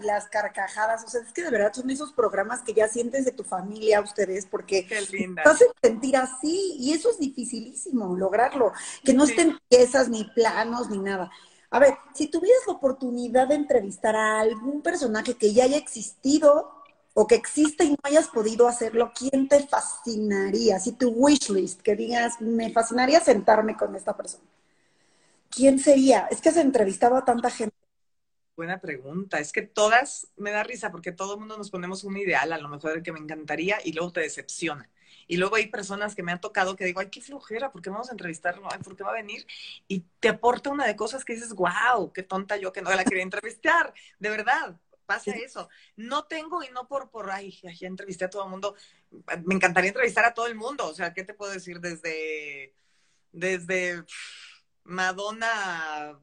y 0.00 0.06
las 0.06 0.28
carcajadas. 0.28 1.04
O 1.04 1.08
sea, 1.08 1.20
es 1.20 1.32
que 1.32 1.42
de 1.42 1.50
verdad 1.50 1.74
son 1.74 1.90
esos 1.90 2.12
programas 2.14 2.62
que 2.62 2.72
ya 2.72 2.88
sientes 2.88 3.26
de 3.26 3.32
tu 3.32 3.44
familia 3.44 4.00
ustedes, 4.00 4.46
porque 4.46 4.84
te 4.84 5.42
hacen 5.44 5.68
sentir 5.82 6.16
así 6.16 6.76
y 6.78 6.94
eso 6.94 7.10
es 7.10 7.18
dificilísimo 7.18 8.16
lograrlo, 8.16 8.72
que 9.04 9.12
no 9.12 9.26
Sí. 9.26 9.32
estén 9.32 9.58
piezas 9.68 10.08
ni 10.08 10.24
planos 10.24 10.88
ni 10.88 10.98
nada. 10.98 11.30
A 11.70 11.78
ver, 11.78 11.98
si 12.14 12.28
tuvieras 12.28 12.62
la 12.66 12.72
oportunidad 12.74 13.48
de 13.48 13.56
entrevistar 13.56 14.16
a 14.16 14.40
algún 14.40 14.80
personaje 14.82 15.34
que 15.36 15.52
ya 15.52 15.64
haya 15.64 15.76
existido 15.76 16.81
o 17.14 17.26
que 17.26 17.34
existe 17.34 17.84
y 17.84 17.90
no 17.90 17.98
hayas 18.02 18.28
podido 18.28 18.66
hacerlo, 18.68 19.12
¿quién 19.14 19.48
te 19.48 19.66
fascinaría? 19.66 20.78
Si 20.78 20.92
tu 20.92 21.10
wishlist, 21.10 21.80
que 21.82 21.94
digas, 21.94 22.40
me 22.40 22.70
fascinaría 22.70 23.20
sentarme 23.20 23.76
con 23.76 23.94
esta 23.94 24.16
persona. 24.16 24.44
¿Quién 25.50 25.78
sería? 25.78 26.26
Es 26.30 26.40
que 26.40 26.48
has 26.48 26.56
entrevistado 26.56 27.16
a 27.16 27.24
tanta 27.24 27.50
gente. 27.50 27.76
Buena 28.56 28.80
pregunta. 28.80 29.38
Es 29.38 29.52
que 29.52 29.62
todas 29.62 30.28
me 30.36 30.50
da 30.50 30.62
risa 30.62 30.90
porque 30.90 31.12
todo 31.12 31.34
el 31.34 31.40
mundo 31.40 31.58
nos 31.58 31.70
ponemos 31.70 32.04
un 32.04 32.16
ideal, 32.16 32.52
a 32.52 32.58
lo 32.58 32.68
mejor 32.68 32.96
el 32.96 33.02
que 33.02 33.12
me 33.12 33.18
encantaría, 33.18 33.78
y 33.84 33.92
luego 33.92 34.12
te 34.12 34.20
decepciona. 34.20 34.88
Y 35.26 35.36
luego 35.36 35.56
hay 35.56 35.66
personas 35.68 36.14
que 36.14 36.22
me 36.22 36.32
han 36.32 36.40
tocado 36.40 36.76
que 36.76 36.84
digo, 36.84 37.00
ay, 37.00 37.08
qué 37.10 37.20
flojera, 37.20 37.70
¿por 37.70 37.82
qué 37.82 37.90
vamos 37.90 38.08
a 38.08 38.12
entrevistarlo? 38.12 38.68
Ay, 38.70 38.78
¿por 38.82 38.96
qué 38.96 39.04
va 39.04 39.10
a 39.10 39.14
venir? 39.14 39.46
Y 39.88 40.00
te 40.20 40.28
aporta 40.28 40.70
una 40.70 40.86
de 40.86 40.96
cosas 40.96 41.24
que 41.24 41.34
dices, 41.34 41.54
wow, 41.54 42.12
qué 42.12 42.22
tonta 42.22 42.56
yo 42.56 42.72
que 42.72 42.82
no 42.82 42.90
la 42.90 43.04
quería 43.04 43.22
entrevistar. 43.22 43.94
De 44.18 44.30
verdad, 44.30 44.76
pasa 45.06 45.32
Sí. 45.32 45.40
eso. 45.44 45.68
No 45.96 46.24
tengo 46.24 46.62
y 46.62 46.70
no 46.70 46.88
por, 46.88 47.10
por 47.10 47.30
ay, 47.30 47.50
ya 47.62 47.86
entrevisté 47.86 48.24
a 48.24 48.30
todo 48.30 48.44
el 48.44 48.50
mundo. 48.50 48.74
Me 49.44 49.54
encantaría 49.54 49.88
entrevistar 49.88 50.24
a 50.24 50.34
todo 50.34 50.46
el 50.46 50.54
mundo. 50.54 50.86
O 50.88 50.94
sea, 50.94 51.12
¿qué 51.12 51.24
te 51.24 51.34
puedo 51.34 51.52
decir? 51.52 51.80
Desde, 51.80 52.74
desde 53.32 54.04
Madonna, 54.84 56.18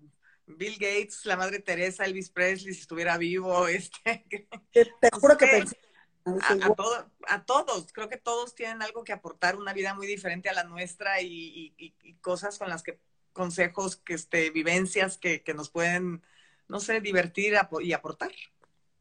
Bill 0.45 0.73
Gates, 0.79 1.25
la 1.25 1.37
madre 1.37 1.59
Teresa, 1.59 2.05
Elvis 2.05 2.29
Presley, 2.29 2.73
si 2.73 2.81
estuviera 2.81 3.17
vivo, 3.17 3.67
este, 3.67 4.25
Te, 4.71 4.89
juro 5.13 5.37
que 5.37 5.47
pensé. 5.47 5.77
a, 6.25 6.73
todo- 6.75 7.11
a 7.27 7.45
todos, 7.45 7.91
creo 7.93 8.09
que 8.09 8.17
todos 8.17 8.55
tienen 8.55 8.81
algo 8.81 9.03
que 9.03 9.13
aportar, 9.13 9.55
una 9.55 9.73
vida 9.73 9.93
muy 9.93 10.07
diferente 10.07 10.49
a 10.49 10.53
la 10.53 10.63
nuestra 10.63 11.21
y, 11.21 11.73
y- 11.77 11.95
y- 12.01 12.13
cosas 12.15 12.57
con 12.57 12.69
las 12.69 12.83
que, 12.83 12.99
consejos, 13.33 13.95
que 13.97 14.15
este, 14.15 14.49
vivencias 14.49 15.17
que, 15.17 15.43
que 15.43 15.53
nos 15.53 15.69
pueden, 15.69 16.23
no 16.67 16.79
sé, 16.79 16.99
divertir 16.99 17.55
y 17.81 17.93
aportar. 17.93 18.31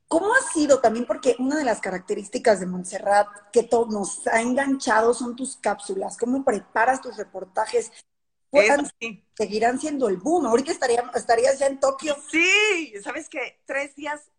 ¿Cómo 0.09 0.33
ha 0.35 0.41
sido 0.53 0.81
también? 0.81 1.05
Porque 1.07 1.37
una 1.39 1.57
de 1.57 1.65
las 1.65 1.81
características 1.81 2.61
de 2.61 2.67
Montserrat 2.67 3.29
que 3.53 3.63
to- 3.63 3.87
nos 3.91 4.27
ha 4.27 4.41
enganchado 4.41 5.13
son 5.13 5.37
tus 5.37 5.57
cápsulas. 5.59 6.17
¿Cómo 6.17 6.45
preparas 6.45 7.03
tus 7.03 7.17
reportajes? 7.17 7.93
¿Puedan- 8.51 8.91
sí. 8.99 9.23
seguirán 9.37 9.79
siendo 9.79 10.09
el 10.09 10.17
boom. 10.17 10.47
Ahorita 10.47 10.73
estaría- 10.73 11.05
estarías 11.15 11.59
ya 11.59 11.67
en 11.67 11.79
Tokio. 11.79 12.17
Sí, 12.31 12.95
¿sabes 13.05 13.29
qué? 13.29 13.61
Tres 13.67 13.95
días, 13.95 14.31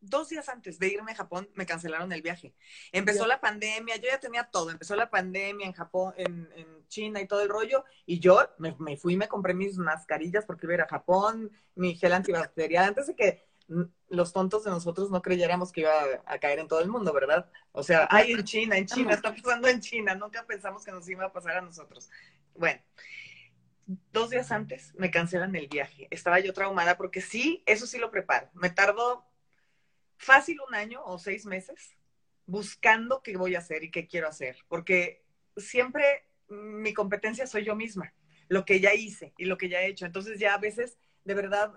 dos 0.00 0.28
días 0.28 0.48
antes 0.48 0.78
de 0.78 0.86
irme 0.86 1.10
a 1.10 1.16
Japón, 1.16 1.48
me 1.54 1.66
cancelaron 1.66 2.12
el 2.12 2.22
viaje. 2.22 2.54
Empezó 2.92 3.26
la 3.26 3.40
pandemia, 3.40 3.96
yo 3.96 4.08
ya 4.08 4.20
tenía 4.20 4.44
todo, 4.44 4.70
empezó 4.70 4.94
la 4.94 5.10
pandemia 5.10 5.66
en 5.66 5.72
Japón, 5.72 6.14
en, 6.16 6.48
en 6.54 6.86
China 6.86 7.20
y 7.20 7.26
todo 7.26 7.40
el 7.42 7.48
rollo, 7.48 7.84
y 8.06 8.20
yo 8.20 8.38
me, 8.58 8.76
me 8.78 8.96
fui, 8.96 9.16
me 9.16 9.26
compré 9.26 9.52
mis 9.52 9.76
mascarillas 9.76 10.44
porque 10.44 10.66
iba 10.66 10.74
a 10.74 10.76
ir 10.76 10.82
a 10.82 10.88
Japón, 10.88 11.50
mi 11.74 11.96
gel 11.96 12.12
antibacterial, 12.12 12.84
antes 12.84 13.08
de 13.08 13.16
que 13.16 13.45
los 14.08 14.32
tontos 14.32 14.64
de 14.64 14.70
nosotros 14.70 15.10
no 15.10 15.22
creyéramos 15.22 15.72
que 15.72 15.82
iba 15.82 15.92
a, 15.92 16.34
a 16.34 16.38
caer 16.38 16.60
en 16.60 16.68
todo 16.68 16.80
el 16.80 16.88
mundo, 16.88 17.12
¿verdad? 17.12 17.50
O 17.72 17.82
sea, 17.82 18.06
ay, 18.10 18.32
en 18.32 18.44
China, 18.44 18.76
en 18.76 18.86
China, 18.86 19.12
está 19.12 19.34
pasando 19.34 19.68
en 19.68 19.80
China, 19.80 20.14
nunca 20.14 20.44
pensamos 20.46 20.84
que 20.84 20.92
nos 20.92 21.08
iba 21.08 21.24
a 21.24 21.32
pasar 21.32 21.56
a 21.56 21.60
nosotros. 21.62 22.08
Bueno, 22.54 22.80
dos 24.12 24.30
días 24.30 24.50
antes 24.50 24.94
me 24.96 25.10
cancelan 25.10 25.54
el 25.54 25.68
viaje. 25.68 26.08
Estaba 26.10 26.40
yo 26.40 26.52
traumada 26.52 26.96
porque 26.96 27.20
sí, 27.20 27.62
eso 27.66 27.86
sí 27.86 27.98
lo 27.98 28.10
preparo. 28.10 28.48
Me 28.54 28.70
tardó 28.70 29.24
fácil 30.16 30.58
un 30.66 30.74
año 30.74 31.02
o 31.04 31.18
seis 31.18 31.46
meses 31.46 31.96
buscando 32.46 33.22
qué 33.22 33.36
voy 33.36 33.54
a 33.54 33.58
hacer 33.58 33.84
y 33.84 33.90
qué 33.90 34.06
quiero 34.06 34.28
hacer, 34.28 34.56
porque 34.68 35.24
siempre 35.56 36.28
mi 36.48 36.94
competencia 36.94 37.46
soy 37.46 37.64
yo 37.64 37.74
misma, 37.74 38.14
lo 38.48 38.64
que 38.64 38.78
ya 38.80 38.94
hice 38.94 39.34
y 39.36 39.46
lo 39.46 39.58
que 39.58 39.68
ya 39.68 39.82
he 39.82 39.88
hecho. 39.88 40.06
Entonces 40.06 40.38
ya 40.38 40.54
a 40.54 40.58
veces, 40.58 40.96
de 41.24 41.34
verdad, 41.34 41.72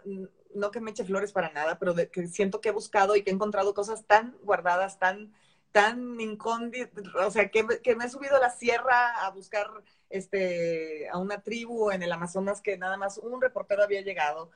no 0.54 0.72
que 0.72 0.82
me 0.82 0.92
eche 0.92 1.04
flores 1.04 1.32
para 1.32 1.52
nada, 1.52 1.78
pero 1.80 1.94
de, 1.94 2.10
que 2.10 2.28
siento 2.28 2.62
que 2.62 2.70
he 2.70 2.74
buscado 2.74 3.16
y 3.16 3.24
que 3.24 3.32
he 3.32 3.34
encontrado 3.34 3.74
cosas 3.74 4.06
tan 4.06 4.36
guardadas, 4.44 5.00
tan 5.00 5.34
tan 5.72 6.20
incógnito, 6.20 7.02
o 7.26 7.30
sea, 7.30 7.50
que, 7.50 7.64
que, 7.84 7.96
me 7.96 8.06
he 8.06 8.10
subido 8.10 8.38
a 8.38 8.40
la 8.40 8.50
sierra 8.50 9.24
a 9.24 9.30
buscar 9.30 9.68
este, 10.10 11.08
a 11.10 11.18
una 11.20 11.42
tribu 11.42 11.92
en 11.92 12.02
el 12.02 12.12
Amazonas 12.12 12.62
que 12.62 12.78
nada 12.78 12.98
más 12.98 13.20
un 13.20 13.40
reportero 13.40 13.84
había 13.84 14.02
llegado 14.02 14.50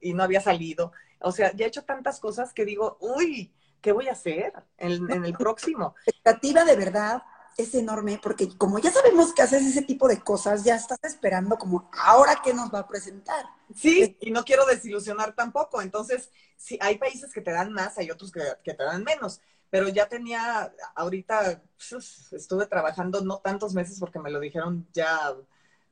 y 0.00 0.12
no 0.12 0.22
había 0.22 0.40
salido. 0.40 0.92
O 1.20 1.32
sea, 1.32 1.52
ya 1.54 1.64
he 1.64 1.68
hecho 1.68 1.84
tantas 1.84 2.20
cosas 2.20 2.52
que 2.52 2.66
digo, 2.66 2.98
uy, 3.00 3.54
¿qué 3.80 3.92
voy 3.92 4.08
a 4.08 4.12
hacer 4.12 4.52
en, 4.76 5.10
en 5.10 5.24
el 5.24 5.32
próximo? 5.32 5.94
De 6.42 6.76
verdad 6.76 7.22
es 7.60 7.74
enorme 7.74 8.18
porque 8.22 8.48
como 8.56 8.78
ya 8.78 8.90
sabemos 8.90 9.32
que 9.32 9.42
haces 9.42 9.66
ese 9.66 9.82
tipo 9.82 10.08
de 10.08 10.20
cosas, 10.20 10.64
ya 10.64 10.76
estás 10.76 10.98
esperando 11.02 11.56
como 11.56 11.90
ahora 11.92 12.40
qué 12.42 12.54
nos 12.54 12.72
va 12.72 12.80
a 12.80 12.88
presentar. 12.88 13.44
Sí, 13.74 14.16
y 14.20 14.30
no 14.30 14.44
quiero 14.44 14.66
desilusionar 14.66 15.34
tampoco. 15.34 15.80
Entonces, 15.82 16.30
sí, 16.56 16.78
hay 16.80 16.98
países 16.98 17.32
que 17.32 17.40
te 17.40 17.52
dan 17.52 17.72
más, 17.72 17.98
hay 17.98 18.10
otros 18.10 18.32
que, 18.32 18.42
que 18.64 18.74
te 18.74 18.84
dan 18.84 19.04
menos 19.04 19.40
pero 19.70 19.88
ya 19.88 20.08
tenía, 20.08 20.74
ahorita 20.96 21.62
pues, 21.76 22.32
estuve 22.32 22.66
trabajando 22.66 23.20
no 23.22 23.38
tantos 23.38 23.72
meses 23.72 23.98
porque 24.00 24.18
me 24.18 24.30
lo 24.30 24.40
dijeron 24.40 24.86
ya, 24.92 25.32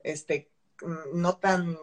este, 0.03 0.51
no 1.13 1.37
tan, 1.37 1.79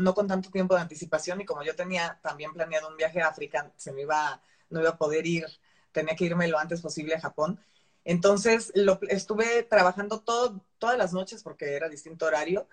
no 0.00 0.14
con 0.14 0.26
tanto 0.26 0.50
tiempo 0.50 0.74
de 0.74 0.80
anticipación 0.80 1.40
y 1.40 1.44
como 1.44 1.62
yo 1.62 1.74
tenía 1.76 2.18
también 2.22 2.52
planeado 2.52 2.88
un 2.88 2.96
viaje 2.96 3.20
a 3.20 3.28
África, 3.28 3.72
se 3.76 3.92
me 3.92 4.02
iba, 4.02 4.40
no 4.70 4.80
iba 4.80 4.90
a 4.90 4.98
poder 4.98 5.24
ir, 5.26 5.46
tenía 5.92 6.16
que 6.16 6.24
irme 6.24 6.48
lo 6.48 6.58
antes 6.58 6.80
posible 6.80 7.14
a 7.14 7.20
Japón. 7.20 7.60
Entonces, 8.06 8.72
lo, 8.74 9.00
estuve 9.08 9.64
trabajando 9.64 10.20
todo, 10.20 10.64
todas 10.78 10.96
las 10.96 11.12
noches 11.12 11.42
porque 11.42 11.74
era 11.74 11.88
distinto 11.88 12.24
horario, 12.26 12.68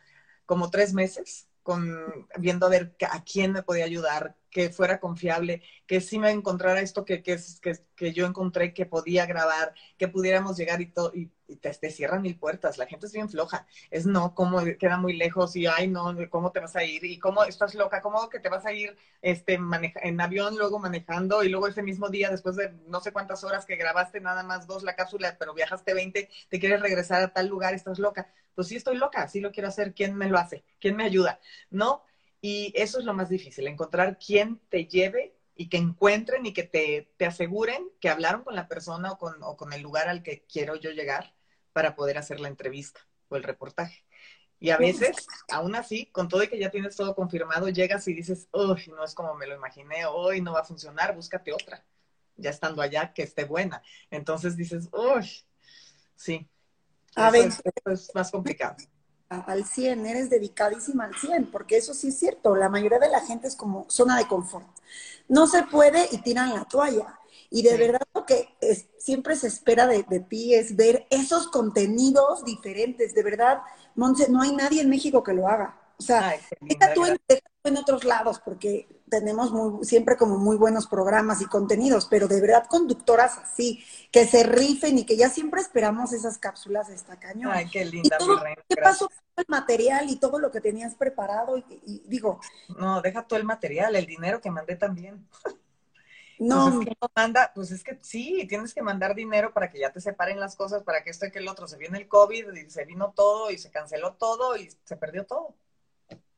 como 0.45 0.69
tres 0.69 0.93
meses, 0.93 1.47
con, 1.63 2.27
viendo 2.37 2.67
a 2.67 2.69
ver 2.69 2.95
a 3.09 3.23
quién 3.23 3.51
me 3.51 3.63
podía 3.63 3.85
ayudar, 3.85 4.37
que 4.51 4.69
fuera 4.69 4.99
confiable, 4.99 5.63
que 5.87 6.01
sí 6.01 6.19
me 6.19 6.29
encontrara 6.29 6.81
esto 6.81 7.03
que, 7.03 7.23
que, 7.23 7.37
que, 7.61 7.79
que 7.95 8.13
yo 8.13 8.27
encontré 8.27 8.73
que 8.75 8.85
podía 8.85 9.25
grabar, 9.25 9.73
que 9.97 10.07
pudiéramos 10.07 10.55
llegar 10.55 10.81
y, 10.81 10.93
y, 11.15 11.31
y 11.42 11.42
te, 11.57 11.71
te, 11.73 11.89
cierran 11.89 12.21
mil 12.21 12.37
puertas. 12.37 12.77
La 12.77 12.85
gente 12.85 13.05
es 13.05 13.13
bien 13.13 13.29
floja. 13.29 13.65
Es 13.91 14.05
no, 14.05 14.33
cómo 14.35 14.61
queda 14.79 14.97
muy 14.97 15.13
lejos 15.15 15.55
y 15.55 15.67
ay, 15.67 15.87
no, 15.87 16.15
cómo 16.29 16.51
te 16.51 16.59
vas 16.59 16.75
a 16.75 16.83
ir 16.83 17.03
y 17.05 17.19
cómo 17.19 17.43
estás 17.43 17.75
loca, 17.75 18.01
cómo 18.01 18.29
que 18.29 18.39
te 18.39 18.49
vas 18.49 18.65
a 18.65 18.73
ir 18.73 18.95
este, 19.21 19.57
maneja, 19.57 19.99
en 20.03 20.19
avión, 20.21 20.57
luego 20.57 20.79
manejando 20.79 21.43
y 21.43 21.49
luego 21.49 21.67
ese 21.67 21.83
mismo 21.83 22.09
día, 22.09 22.29
después 22.29 22.55
de 22.55 22.71
no 22.87 22.99
sé 23.01 23.11
cuántas 23.11 23.43
horas 23.43 23.65
que 23.65 23.75
grabaste 23.75 24.19
nada 24.21 24.43
más 24.43 24.67
dos 24.67 24.83
la 24.83 24.95
cápsula, 24.95 25.35
pero 25.39 25.53
viajaste 25.53 25.93
20, 25.93 26.29
te 26.49 26.59
quieres 26.59 26.81
regresar 26.81 27.21
a 27.21 27.33
tal 27.33 27.47
lugar, 27.47 27.73
estás 27.73 27.99
loca. 27.99 28.31
Pues 28.55 28.67
sí, 28.67 28.75
estoy 28.75 28.97
loca, 28.97 29.27
sí 29.27 29.39
lo 29.39 29.51
quiero 29.51 29.69
hacer. 29.69 29.93
¿Quién 29.93 30.15
me 30.15 30.27
lo 30.27 30.37
hace? 30.37 30.63
¿Quién 30.79 30.95
me 30.95 31.05
ayuda? 31.05 31.39
¿No? 31.69 32.03
Y 32.41 32.73
eso 32.75 32.99
es 32.99 33.05
lo 33.05 33.13
más 33.13 33.29
difícil, 33.29 33.67
encontrar 33.67 34.19
quién 34.19 34.59
te 34.69 34.85
lleve 34.85 35.33
y 35.55 35.69
que 35.69 35.77
encuentren 35.77 36.45
y 36.45 36.53
que 36.53 36.63
te, 36.63 37.09
te 37.17 37.25
aseguren 37.25 37.89
que 37.99 38.09
hablaron 38.09 38.43
con 38.43 38.55
la 38.55 38.67
persona 38.67 39.13
o 39.13 39.17
con, 39.17 39.41
o 39.43 39.55
con, 39.55 39.71
el 39.71 39.81
lugar 39.81 40.09
al 40.09 40.23
que 40.23 40.43
quiero 40.45 40.75
yo 40.75 40.91
llegar 40.91 41.33
para 41.73 41.95
poder 41.95 42.17
hacer 42.17 42.39
la 42.39 42.47
entrevista 42.47 43.01
o 43.29 43.35
el 43.35 43.43
reportaje. 43.43 44.05
Y 44.59 44.69
a 44.69 44.77
veces, 44.77 45.27
aún 45.49 45.75
así, 45.75 46.05
con 46.05 46.29
todo 46.29 46.41
y 46.43 46.47
que 46.47 46.57
ya 46.57 46.71
tienes 46.71 46.95
todo 46.95 47.13
confirmado, 47.15 47.67
llegas 47.67 48.07
y 48.07 48.13
dices, 48.13 48.47
uy, 48.53 48.93
no 48.95 49.03
es 49.03 49.13
como 49.13 49.33
me 49.35 49.45
lo 49.45 49.55
imaginé, 49.55 50.05
hoy 50.05 50.39
no 50.39 50.53
va 50.53 50.61
a 50.61 50.63
funcionar, 50.63 51.13
búscate 51.13 51.51
otra. 51.51 51.85
Ya 52.37 52.49
estando 52.49 52.81
allá, 52.81 53.13
que 53.13 53.23
esté 53.23 53.43
buena. 53.43 53.83
Entonces 54.09 54.55
dices, 54.55 54.87
uy, 54.93 55.29
sí. 56.15 56.49
A 57.15 57.29
ver, 57.29 57.51
es 57.85 58.15
más 58.15 58.31
complicado 58.31 58.77
al 59.41 59.65
100, 59.65 60.05
eres 60.05 60.29
dedicadísima 60.29 61.05
al 61.05 61.15
100, 61.15 61.51
porque 61.51 61.77
eso 61.77 61.93
sí 61.93 62.09
es 62.09 62.19
cierto, 62.19 62.55
la 62.55 62.69
mayoría 62.69 62.99
de 62.99 63.09
la 63.09 63.21
gente 63.21 63.47
es 63.47 63.55
como 63.55 63.89
zona 63.89 64.17
de 64.17 64.27
confort. 64.27 64.67
No 65.27 65.47
se 65.47 65.63
puede 65.63 66.07
y 66.11 66.19
tiran 66.19 66.53
la 66.53 66.65
toalla. 66.65 67.19
Y 67.53 67.61
de 67.61 67.77
verdad 67.77 68.01
lo 68.15 68.25
que 68.25 68.49
siempre 68.97 69.35
se 69.35 69.45
espera 69.45 69.85
de, 69.85 70.03
ti 70.27 70.55
es 70.55 70.75
ver 70.75 71.05
esos 71.11 71.47
contenidos 71.49 72.43
diferentes. 72.43 73.13
De 73.13 73.21
verdad, 73.21 73.59
Monse, 73.93 74.27
no 74.27 74.41
hay 74.41 74.55
nadie 74.55 74.81
en 74.81 74.89
México 74.89 75.21
que 75.21 75.35
lo 75.35 75.47
haga. 75.47 75.79
O 75.99 76.01
sea, 76.01 76.33
deja 76.61 76.93
tú, 76.95 77.05
en, 77.05 77.77
otros 77.77 78.05
lados, 78.05 78.41
porque 78.43 78.87
tenemos 79.07 79.51
muy, 79.51 79.85
siempre 79.85 80.17
como 80.17 80.39
muy 80.39 80.57
buenos 80.57 80.87
programas 80.87 81.41
y 81.41 81.45
contenidos, 81.45 82.07
pero 82.09 82.27
de 82.27 82.41
verdad 82.41 82.65
conductoras 82.67 83.37
así, 83.37 83.85
que 84.11 84.25
se 84.25 84.41
rifen 84.41 84.97
y 84.97 85.05
que 85.05 85.15
ya 85.15 85.29
siempre 85.29 85.61
esperamos 85.61 86.11
esas 86.11 86.39
cápsulas 86.39 86.89
esta 86.89 87.19
cañón. 87.19 87.51
Ay, 87.53 87.69
qué 87.69 87.85
linda, 87.85 88.17
mi 88.19 88.35
reina. 88.35 88.63
¿Qué 88.67 88.77
pasó 88.77 89.07
con 89.07 89.17
el 89.37 89.45
material 89.47 90.09
y 90.09 90.15
todo 90.15 90.39
lo 90.39 90.49
que 90.49 90.59
tenías 90.59 90.95
preparado? 90.95 91.55
Y, 91.55 92.01
digo... 92.07 92.39
No, 92.79 92.99
deja 93.03 93.27
todo 93.27 93.37
el 93.37 93.45
material, 93.45 93.95
el 93.95 94.07
dinero 94.07 94.41
que 94.41 94.49
mandé 94.49 94.75
también. 94.75 95.27
No, 96.39 96.71
pues 96.71 96.87
es 96.87 96.95
que 96.95 97.07
manda, 97.15 97.51
pues 97.53 97.71
es 97.71 97.83
que 97.83 97.99
sí, 98.01 98.45
tienes 98.47 98.73
que 98.73 98.81
mandar 98.81 99.15
dinero 99.15 99.53
para 99.53 99.69
que 99.69 99.79
ya 99.79 99.91
te 99.91 100.01
separen 100.01 100.39
las 100.39 100.55
cosas, 100.55 100.83
para 100.83 101.03
que 101.03 101.09
esto 101.09 101.25
y 101.25 101.31
que 101.31 101.39
el 101.39 101.47
otro. 101.47 101.67
Se 101.67 101.77
viene 101.77 101.97
el 101.97 102.07
COVID 102.07 102.53
y 102.53 102.69
se 102.69 102.85
vino 102.85 103.13
todo 103.15 103.51
y 103.51 103.57
se 103.57 103.71
canceló 103.71 104.13
todo 104.13 104.57
y 104.57 104.69
se 104.83 104.97
perdió 104.97 105.25
todo. 105.25 105.55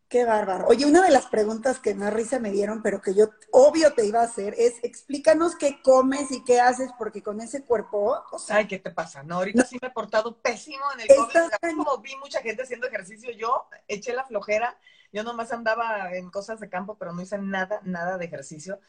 Qué 0.08 0.24
bárbaro. 0.24 0.68
Oye, 0.68 0.86
una 0.86 1.02
de 1.02 1.10
las 1.10 1.26
preguntas 1.26 1.80
que 1.80 1.96
más 1.96 2.14
risa 2.14 2.40
me 2.40 2.52
dieron, 2.52 2.84
pero 2.84 3.02
que 3.02 3.16
yo 3.16 3.32
obvio 3.52 3.94
te 3.96 4.06
iba 4.06 4.22
a 4.22 4.26
hacer, 4.26 4.54
es 4.58 4.76
explícanos 4.84 5.56
qué 5.56 5.82
comes 5.82 6.32
y 6.32 6.44
qué 6.44 6.62
haces, 6.62 6.92
porque 6.98 7.24
con 7.24 7.42
ese 7.42 7.64
cuerpo, 7.64 8.24
o 8.32 8.40
sea, 8.40 8.58
Ay, 8.58 8.68
¿qué 8.68 8.78
te 8.78 8.92
pasa? 8.92 9.24
No, 9.24 9.38
ahorita 9.38 9.66
sí 9.66 9.80
me 9.82 9.88
he 9.88 9.92
portado 9.92 10.38
pésimo 10.38 10.84
en 10.94 11.02
el 11.02 11.08
COVID. 11.08 11.76
Como 11.76 11.98
vi 11.98 12.16
mucha 12.18 12.40
gente 12.42 12.62
haciendo 12.62 12.88
ejercicio, 12.88 13.32
yo 13.32 13.68
eché 13.88 14.14
la 14.14 14.24
flojera, 14.26 14.78
yo 15.12 15.24
nomás 15.24 15.52
andaba 15.52 16.14
en 16.14 16.30
cosas 16.30 16.60
de 16.60 16.70
campo, 16.70 16.98
pero 17.00 17.12
no 17.12 17.22
hice 17.22 17.40
nada, 17.40 17.82
nada 17.84 18.20
de 18.20 18.26
ejercicio. 18.26 18.80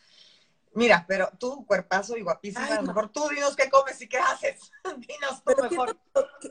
Mira, 0.76 1.06
pero 1.08 1.30
tú, 1.38 1.64
cuerpazo 1.64 2.18
y 2.18 2.22
guapísima, 2.22 2.66
a 2.66 2.82
lo 2.82 2.82
mejor 2.82 3.08
tú 3.08 3.26
dinos 3.30 3.56
qué 3.56 3.70
comes 3.70 4.00
y 4.02 4.08
qué 4.08 4.18
haces. 4.18 4.60
dinos 4.98 5.42
tú 5.42 5.62
mejor. 5.62 5.98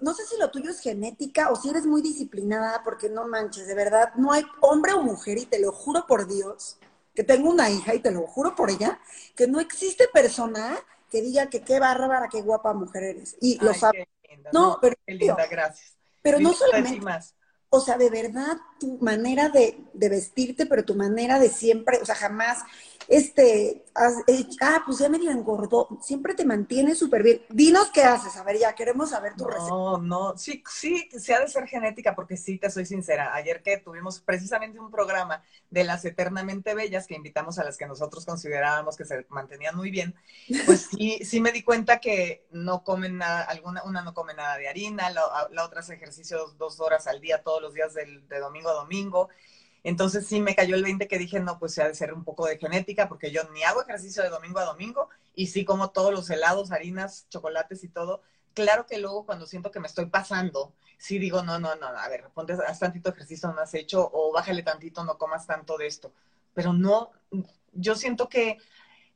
no 0.01 0.13
sé 0.15 0.25
si 0.25 0.37
lo 0.39 0.49
tuyo 0.49 0.71
es 0.71 0.79
genética 0.79 1.51
o 1.51 1.55
si 1.55 1.69
eres 1.69 1.85
muy 1.85 2.01
disciplinada, 2.01 2.81
porque 2.83 3.07
no 3.07 3.27
manches, 3.27 3.67
de 3.67 3.75
verdad, 3.75 4.13
no 4.15 4.31
hay 4.31 4.43
hombre 4.61 4.93
o 4.93 5.03
mujer, 5.03 5.37
y 5.37 5.45
te 5.45 5.59
lo 5.59 5.71
juro 5.71 6.07
por 6.07 6.27
Dios, 6.27 6.79
que 7.13 7.23
tengo 7.23 7.51
una 7.51 7.69
hija 7.69 7.93
y 7.93 7.99
te 7.99 8.09
lo 8.09 8.25
juro 8.25 8.55
por 8.55 8.71
ella, 8.71 8.99
que 9.35 9.47
no 9.47 9.59
existe 9.59 10.07
persona 10.11 10.75
que 11.11 11.21
diga 11.21 11.47
que 11.47 11.61
qué 11.61 11.79
bárbara, 11.79 12.27
qué 12.27 12.41
guapa 12.41 12.73
mujer 12.73 13.03
eres. 13.03 13.37
Y 13.41 13.63
lo 13.63 13.75
sabes. 13.75 14.07
No, 14.51 14.79
pero. 14.81 14.95
Qué 15.05 15.13
linda, 15.13 15.45
gracias. 15.45 15.95
Pero 16.23 16.39
no 16.39 16.51
solamente. 16.53 16.99
Más. 17.01 17.35
O 17.69 17.79
sea, 17.79 17.97
de 17.97 18.09
verdad, 18.09 18.57
tu 18.79 18.97
manera 18.99 19.49
de, 19.49 19.77
de 19.93 20.09
vestirte, 20.09 20.65
pero 20.65 20.83
tu 20.85 20.95
manera 20.95 21.39
de 21.39 21.49
siempre, 21.49 21.99
o 22.01 22.05
sea, 22.05 22.15
jamás 22.15 22.63
este, 23.07 23.85
ah, 23.95 24.83
pues 24.85 24.99
ya 24.99 25.09
medio 25.09 25.31
engordó, 25.31 25.87
siempre 26.01 26.33
te 26.33 26.45
mantiene 26.45 26.95
súper 26.95 27.23
bien. 27.23 27.41
Dinos 27.49 27.89
qué 27.91 28.03
haces, 28.03 28.35
a 28.37 28.43
ver, 28.43 28.57
ya 28.57 28.73
queremos 28.73 29.11
saber 29.11 29.35
tu 29.35 29.45
receta. 29.45 29.69
No, 29.69 29.97
no, 29.97 30.37
sí, 30.37 30.63
sí, 30.69 31.09
se 31.11 31.33
ha 31.33 31.39
de 31.39 31.47
ser 31.47 31.67
genética, 31.67 32.15
porque 32.15 32.37
sí, 32.37 32.57
te 32.57 32.69
soy 32.69 32.85
sincera. 32.85 33.33
Ayer 33.33 33.61
que 33.61 33.77
tuvimos 33.77 34.19
precisamente 34.19 34.79
un 34.79 34.91
programa 34.91 35.43
de 35.69 35.83
las 35.83 36.05
eternamente 36.05 36.73
bellas 36.73 37.07
que 37.07 37.15
invitamos 37.15 37.59
a 37.59 37.63
las 37.63 37.77
que 37.77 37.85
nosotros 37.85 38.25
considerábamos 38.25 38.97
que 38.97 39.05
se 39.05 39.25
mantenían 39.29 39.75
muy 39.75 39.91
bien, 39.91 40.15
pues 40.65 40.89
sí, 40.91 41.19
sí 41.23 41.41
me 41.41 41.51
di 41.51 41.63
cuenta 41.63 41.99
que 41.99 42.45
no 42.51 42.83
comen 42.83 43.17
nada, 43.17 43.41
alguna, 43.43 43.83
una 43.83 44.01
no 44.01 44.13
come 44.13 44.33
nada 44.33 44.57
de 44.57 44.67
harina, 44.67 45.09
la, 45.09 45.63
otra 45.63 45.79
hace 45.79 45.95
ejercicios 45.95 46.57
dos 46.57 46.79
horas 46.79 47.07
al 47.07 47.21
día, 47.21 47.43
todos 47.43 47.61
los 47.61 47.73
días 47.73 47.93
del, 47.93 48.27
de 48.27 48.39
domingo 48.39 48.69
a 48.69 48.73
domingo. 48.73 49.29
Entonces 49.85 50.25
sí 50.25 50.41
me 50.41 50.55
cayó 50.55 50.75
el 50.75 50.81
20 50.81 51.07
que 51.07 51.19
dije, 51.19 51.39
no, 51.39 51.59
pues 51.59 51.75
se 51.75 51.83
ha 51.83 51.87
de 51.87 51.93
ser 51.93 52.11
un 52.11 52.23
poco 52.23 52.47
de 52.47 52.57
genética, 52.57 53.07
porque 53.07 53.29
yo 53.31 53.43
ni 53.53 53.61
hago 53.61 53.83
ejercicio 53.83 54.23
de 54.23 54.29
domingo 54.29 54.57
a 54.57 54.65
domingo 54.65 55.09
y 55.35 55.45
sí 55.45 55.63
como 55.63 55.91
todos 55.91 56.11
los 56.11 56.27
helados, 56.31 56.71
harinas, 56.71 57.27
chocolates 57.29 57.83
y 57.83 57.89
todo. 57.89 58.23
Claro 58.55 58.87
que 58.87 58.97
luego 58.97 59.27
cuando 59.27 59.45
siento 59.45 59.69
que 59.69 59.79
me 59.79 59.85
estoy 59.85 60.07
pasando, 60.07 60.73
sí 60.97 61.19
digo, 61.19 61.43
no, 61.43 61.59
no, 61.59 61.75
no, 61.75 61.85
a 61.85 62.09
ver, 62.09 62.31
ponte, 62.33 62.53
haz 62.53 62.79
tantito 62.79 63.11
ejercicio, 63.11 63.53
no 63.53 63.61
has 63.61 63.75
hecho, 63.75 64.09
o 64.11 64.33
bájale 64.33 64.63
tantito, 64.63 65.03
no 65.03 65.19
comas 65.19 65.45
tanto 65.45 65.77
de 65.77 65.85
esto. 65.85 66.11
Pero 66.55 66.73
no, 66.73 67.11
yo 67.71 67.93
siento 67.93 68.27
que, 68.27 68.57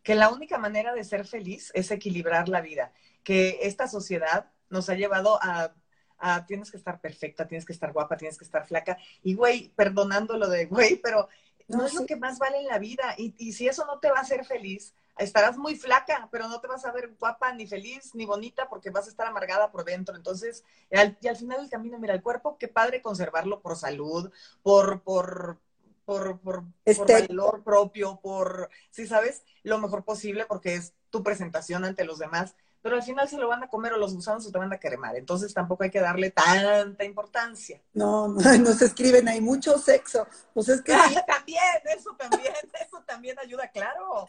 que 0.04 0.14
la 0.14 0.30
única 0.30 0.60
manera 0.60 0.94
de 0.94 1.04
ser 1.04 1.26
feliz 1.26 1.72
es 1.74 1.90
equilibrar 1.90 2.48
la 2.48 2.62
vida, 2.62 2.94
que 3.24 3.58
esta 3.64 3.88
sociedad 3.88 4.52
nos 4.70 4.88
ha 4.92 4.94
llevado 4.94 5.40
a 5.42 5.74
ah, 6.20 6.46
tienes 6.46 6.72
que 6.72 6.78
estar 6.78 7.00
perfecta, 7.00 7.48
tienes 7.48 7.66
que 7.66 7.74
estar 7.74 7.92
guapa, 7.94 8.18
tienes 8.18 8.38
que 8.38 8.46
estar 8.46 8.68
flaca. 8.68 8.98
Y 9.24 9.36
güey, 9.36 9.72
perdonando 9.76 10.38
lo 10.38 10.50
de 10.50 10.66
güey, 10.66 10.98
pero 10.98 11.28
no, 11.68 11.86
es 11.86 11.94
lo 11.94 12.06
que 12.06 12.16
más 12.16 12.40
vale 12.40 12.60
en 12.60 12.68
la 12.68 12.80
vida. 12.80 13.16
Y, 13.18 13.34
y 13.38 13.54
si 13.54 13.68
eso 13.68 13.86
no 13.86 14.00
te 14.00 14.10
va 14.10 14.18
a 14.18 14.22
hacer 14.22 14.46
feliz, 14.46 14.94
estarás 15.20 15.58
muy 15.58 15.76
flaca, 15.76 16.28
pero 16.32 16.48
no 16.48 16.60
te 16.60 16.68
vas 16.68 16.86
a 16.86 16.92
ver 16.92 17.14
guapa, 17.20 17.54
ni 17.54 17.68
feliz, 17.68 18.16
ni 18.16 18.26
bonita, 18.26 18.68
porque 18.70 18.90
vas 18.90 19.08
a 19.08 19.10
estar 19.10 19.28
amargada 19.28 19.72
por 19.72 19.86
dentro. 19.86 20.16
Entonces, 20.16 20.64
y 20.90 21.28
al 21.28 21.38
final 21.38 21.62
del 21.62 21.70
camino, 21.70 22.00
mira, 22.00 22.14
el 22.14 22.24
cuerpo, 22.24 22.58
qué 22.58 22.68
padre 22.68 23.02
conservarlo 23.02 23.62
por 23.62 23.76
salud, 23.76 24.32
por, 24.64 25.02
por, 25.04 25.60
por, 26.06 26.40
por, 26.40 26.64
por 26.96 27.08
valor 27.08 27.64
propio, 27.64 28.20
por, 28.22 28.70
si 28.90 29.06
sabes, 29.06 29.44
lo 29.64 29.78
mejor 29.78 30.04
posible, 30.04 30.46
porque 30.46 30.76
es 30.76 30.94
tu 31.10 31.24
presentación 31.24 31.86
ante 31.86 32.06
los 32.06 32.20
demás 32.20 32.56
pero 32.82 32.96
al 32.96 33.04
final 33.04 33.28
se 33.28 33.38
lo 33.38 33.48
van 33.48 33.64
a 33.64 33.68
comer 33.68 33.94
o 33.94 33.98
los 33.98 34.14
gusanos 34.14 34.44
se 34.44 34.52
te 34.52 34.58
van 34.58 34.72
a 34.72 34.80
cremar. 34.80 35.16
Entonces 35.16 35.54
tampoco 35.54 35.84
hay 35.84 35.92
que 35.92 36.00
darle 36.00 36.32
tanta 36.32 37.04
importancia. 37.04 37.82
No, 37.94 38.28
no, 38.28 38.58
nos 38.58 38.82
escriben, 38.82 39.28
hay 39.28 39.42
mucho 39.42 39.78
sexo. 39.78 40.28
Pues 40.54 40.70
es 40.70 40.82
que 40.82 40.94
también, 41.28 41.60
eso 41.86 42.16
también, 42.18 42.54
eso 42.86 43.04
también 43.06 43.38
ayuda, 43.40 43.70
claro. 43.70 44.26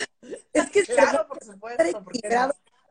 Es 0.52 0.70
que 0.70 0.84
claro, 0.84 1.26
por 1.26 1.42
supuesto. 1.42 2.04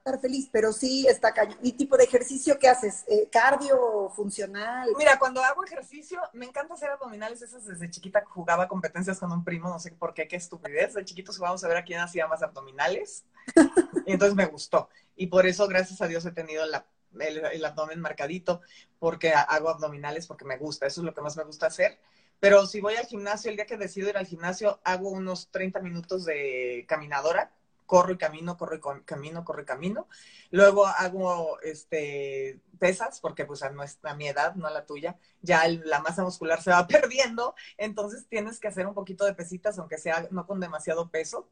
Estar 0.09 0.21
feliz, 0.21 0.49
pero 0.51 0.73
sí 0.73 1.05
está 1.07 1.33
cañón. 1.33 1.57
¿Y 1.61 1.73
tipo 1.73 1.95
de 1.97 2.03
ejercicio 2.03 2.57
qué 2.59 2.67
haces? 2.67 3.05
Eh, 3.07 3.29
¿Cardio 3.31 4.09
funcional? 4.15 4.89
Mira, 4.97 5.19
cuando 5.19 5.43
hago 5.43 5.63
ejercicio, 5.63 6.19
me 6.33 6.45
encanta 6.45 6.73
hacer 6.73 6.89
abdominales. 6.89 7.41
Esas 7.41 7.65
desde 7.65 7.89
chiquita 7.89 8.23
jugaba 8.25 8.67
competencias 8.67 9.19
con 9.19 9.31
un 9.31 9.43
primo, 9.43 9.69
no 9.69 9.79
sé 9.79 9.91
por 9.91 10.13
qué, 10.13 10.27
qué 10.27 10.35
estupidez. 10.35 10.93
De 10.93 11.05
chiquitos 11.05 11.37
jugábamos 11.37 11.63
a 11.63 11.67
ver 11.67 11.77
a 11.77 11.83
quién 11.83 11.99
hacía 11.99 12.27
más 12.27 12.41
abdominales. 12.41 13.23
y 14.05 14.11
entonces 14.11 14.35
me 14.35 14.45
gustó. 14.45 14.89
Y 15.15 15.27
por 15.27 15.45
eso, 15.45 15.67
gracias 15.67 16.01
a 16.01 16.07
Dios, 16.07 16.25
he 16.25 16.31
tenido 16.31 16.63
el, 16.63 17.65
abdomen 17.65 17.99
marcadito, 17.99 18.61
porque 18.99 19.33
hago 19.33 19.69
abdominales, 19.69 20.27
porque 20.27 20.45
me 20.45 20.57
gusta, 20.57 20.87
eso 20.87 21.01
es 21.01 21.05
lo 21.05 21.13
que 21.13 21.21
más 21.21 21.37
me 21.37 21.43
gusta 21.43 21.67
hacer. 21.67 21.99
Pero 22.39 22.65
si 22.65 22.79
voy 22.79 22.95
al 22.95 23.05
gimnasio, 23.05 23.51
el 23.51 23.57
día 23.57 23.65
que 23.65 23.77
decido 23.77 24.09
ir 24.09 24.17
al 24.17 24.25
gimnasio, 24.25 24.79
hago 24.85 25.09
unos 25.09 25.51
30 25.51 25.81
minutos 25.81 26.23
de 26.23 26.85
caminadora, 26.87 27.51
corro 27.89 28.13
y 28.13 28.17
camino, 28.19 28.55
corro 28.55 28.75
y 28.75 29.03
camino, 29.03 29.43
corro 29.43 29.63
y 29.63 29.65
camino. 29.65 30.07
Luego 30.51 30.85
hago 30.85 31.59
este, 31.61 32.61
pesas, 32.77 33.19
porque 33.19 33.45
pues 33.45 33.63
a, 33.63 33.71
nuestra, 33.71 34.11
a 34.11 34.15
mi 34.15 34.27
edad, 34.27 34.53
no 34.53 34.67
a 34.67 34.71
la 34.71 34.85
tuya, 34.85 35.17
ya 35.41 35.67
la 35.67 35.99
masa 35.99 36.23
muscular 36.23 36.61
se 36.61 36.69
va 36.69 36.85
perdiendo, 36.87 37.55
entonces 37.77 38.27
tienes 38.27 38.59
que 38.59 38.67
hacer 38.67 38.85
un 38.85 38.93
poquito 38.93 39.25
de 39.25 39.33
pesitas, 39.33 39.79
aunque 39.79 39.97
sea 39.97 40.27
no 40.29 40.45
con 40.45 40.59
demasiado 40.59 41.09
peso. 41.09 41.49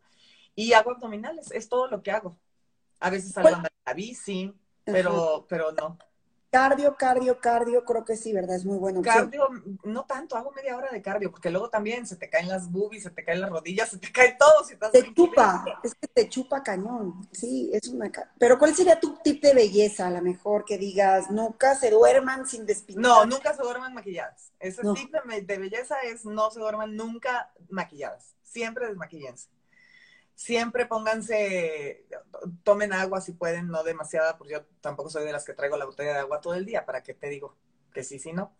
Y 0.54 0.74
hago 0.74 0.92
abdominales, 0.92 1.50
es 1.52 1.70
todo 1.70 1.88
lo 1.88 2.04
que 2.04 2.12
hago. 2.12 2.38
A 3.00 3.10
veces 3.10 3.32
salgo 3.32 3.50
a 3.50 3.56
andar 3.56 3.72
la 3.88 3.94
bici, 3.96 4.54
pero, 4.84 5.48
pero 5.50 5.72
no. 5.72 5.98
Cardio, 6.58 6.96
cardio, 6.96 7.40
cardio, 7.40 7.86
creo 7.86 8.04
que 8.04 8.18
sí, 8.18 8.34
¿verdad? 8.34 8.56
Es 8.56 8.66
muy 8.66 8.80
bueno. 8.80 9.04
Cardio, 9.04 9.48
no 9.84 10.06
tanto, 10.06 10.36
hago 10.36 10.52
media 10.54 10.76
hora 10.76 10.90
de 10.90 11.04
cardio, 11.04 11.30
porque 11.30 11.52
luego 11.52 11.70
también 11.70 12.08
se 12.08 12.16
te 12.16 12.32
caen 12.32 12.48
las 12.48 12.72
boobies, 12.72 13.04
se 13.04 13.12
te 13.12 13.24
caen 13.24 13.42
las 13.42 13.52
rodillas, 13.52 13.90
se 13.90 14.00
te 14.00 14.12
cae 14.12 14.36
todo. 14.40 14.64
Si 14.64 14.74
estás 14.74 14.92
te 14.92 15.14
chupa, 15.14 15.64
es 15.84 15.94
que 15.94 16.08
te 16.08 16.28
chupa 16.28 16.64
cañón, 16.64 17.30
sí, 17.32 17.70
es 17.74 17.88
una... 17.90 18.12
Pero 18.40 18.58
¿cuál 18.58 18.74
sería 18.74 19.00
tu 19.00 19.18
tip 19.24 19.40
de 19.44 19.54
belleza, 19.54 20.08
a 20.08 20.10
lo 20.10 20.24
mejor, 20.24 20.66
que 20.66 20.80
digas, 20.80 21.30
nunca 21.30 21.76
se 21.76 21.92
duerman 21.92 22.48
sin 22.48 22.66
despintar? 22.66 23.04
No, 23.04 23.26
nunca 23.28 23.54
se 23.54 23.62
duerman 23.62 23.94
maquilladas. 23.94 24.52
Ese 24.60 24.82
tip 24.96 25.14
de, 25.14 25.42
de, 25.42 25.58
belleza 25.60 25.98
es 26.02 26.26
no 26.26 26.50
se 26.50 26.60
duerman 26.60 26.96
nunca 26.96 27.52
maquilladas, 27.70 28.34
siempre 28.42 28.88
desmaquillense 28.88 29.48
siempre 30.38 30.86
pónganse, 30.86 32.06
tomen 32.64 32.94
agua 32.94 33.22
si 33.22 33.34
pueden, 33.34 33.68
no 33.70 33.84
demasiada, 33.84 34.38
porque 34.38 34.54
yo 34.54 34.66
tampoco 34.82 35.10
soy 35.10 35.26
de 35.26 35.32
las 35.32 35.44
que 35.44 35.54
traigo 35.54 35.78
la 35.78 35.86
botella 35.86 36.14
de 36.14 36.20
agua 36.20 36.42
todo 36.42 36.54
el 36.54 36.66
día, 36.66 36.86
¿para 36.86 37.02
qué 37.02 37.16
te 37.16 37.28
digo? 37.28 37.58
Que 37.92 38.04
sí, 38.04 38.20
sí, 38.20 38.34
no. 38.34 38.56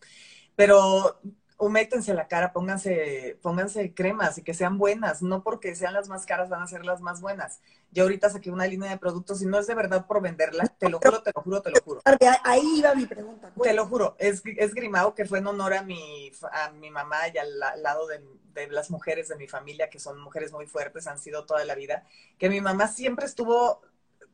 Pero 0.56 1.22
humétense 1.58 2.14
la 2.14 2.28
cara, 2.28 2.54
pónganse, 2.54 3.40
pónganse 3.42 3.94
cremas 3.94 4.38
y 4.38 4.44
que 4.44 4.54
sean 4.54 4.78
buenas, 4.78 5.22
no 5.22 5.44
porque 5.44 5.76
sean 5.76 5.94
las 5.94 6.08
más 6.08 6.26
caras 6.26 6.50
van 6.50 6.62
a 6.62 6.68
ser 6.68 6.86
las 6.86 7.02
más 7.02 7.20
buenas. 7.20 7.62
Yo 7.92 8.04
ahorita 8.04 8.30
saqué 8.30 8.52
una 8.52 8.68
línea 8.68 8.92
de 8.92 8.98
productos 8.98 9.42
y 9.42 9.48
no 9.48 9.58
es 9.58 9.66
de 9.66 9.74
verdad 9.74 10.06
por 10.06 10.22
venderla, 10.22 10.66
te 10.78 10.90
lo 10.90 11.00
juro, 11.00 11.24
te 11.24 11.32
lo 11.36 11.42
juro, 11.42 11.62
te 11.62 11.72
lo 11.72 11.82
juro. 11.84 12.02
Ahí 12.44 12.80
iba 12.80 12.94
mi 12.94 13.06
pregunta. 13.08 13.52
Te 13.62 13.74
lo 13.74 13.88
juro, 13.88 14.16
es, 14.20 14.44
es 14.46 14.74
Grimao 14.74 15.16
que 15.16 15.26
fue 15.26 15.40
en 15.40 15.48
honor 15.48 15.74
a 15.74 15.82
mi, 15.82 16.32
a 16.52 16.70
mi 16.72 16.92
mamá 16.92 17.28
y 17.34 17.38
al, 17.38 17.60
lado 17.82 18.06
de, 18.08 18.24
de 18.54 18.68
las 18.68 18.92
mujeres 18.92 19.28
de 19.30 19.36
mi 19.36 19.48
familia, 19.48 19.90
que 19.90 20.00
son 20.00 20.20
mujeres 20.20 20.52
muy 20.52 20.68
fuertes, 20.68 21.08
han 21.08 21.18
sido 21.18 21.46
toda 21.46 21.66
la 21.66 21.74
vida, 21.74 22.04
que 22.38 22.50
mi 22.50 22.62
mamá 22.62 22.88
siempre 22.88 23.26
estuvo 23.26 23.82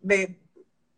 de, 0.01 0.39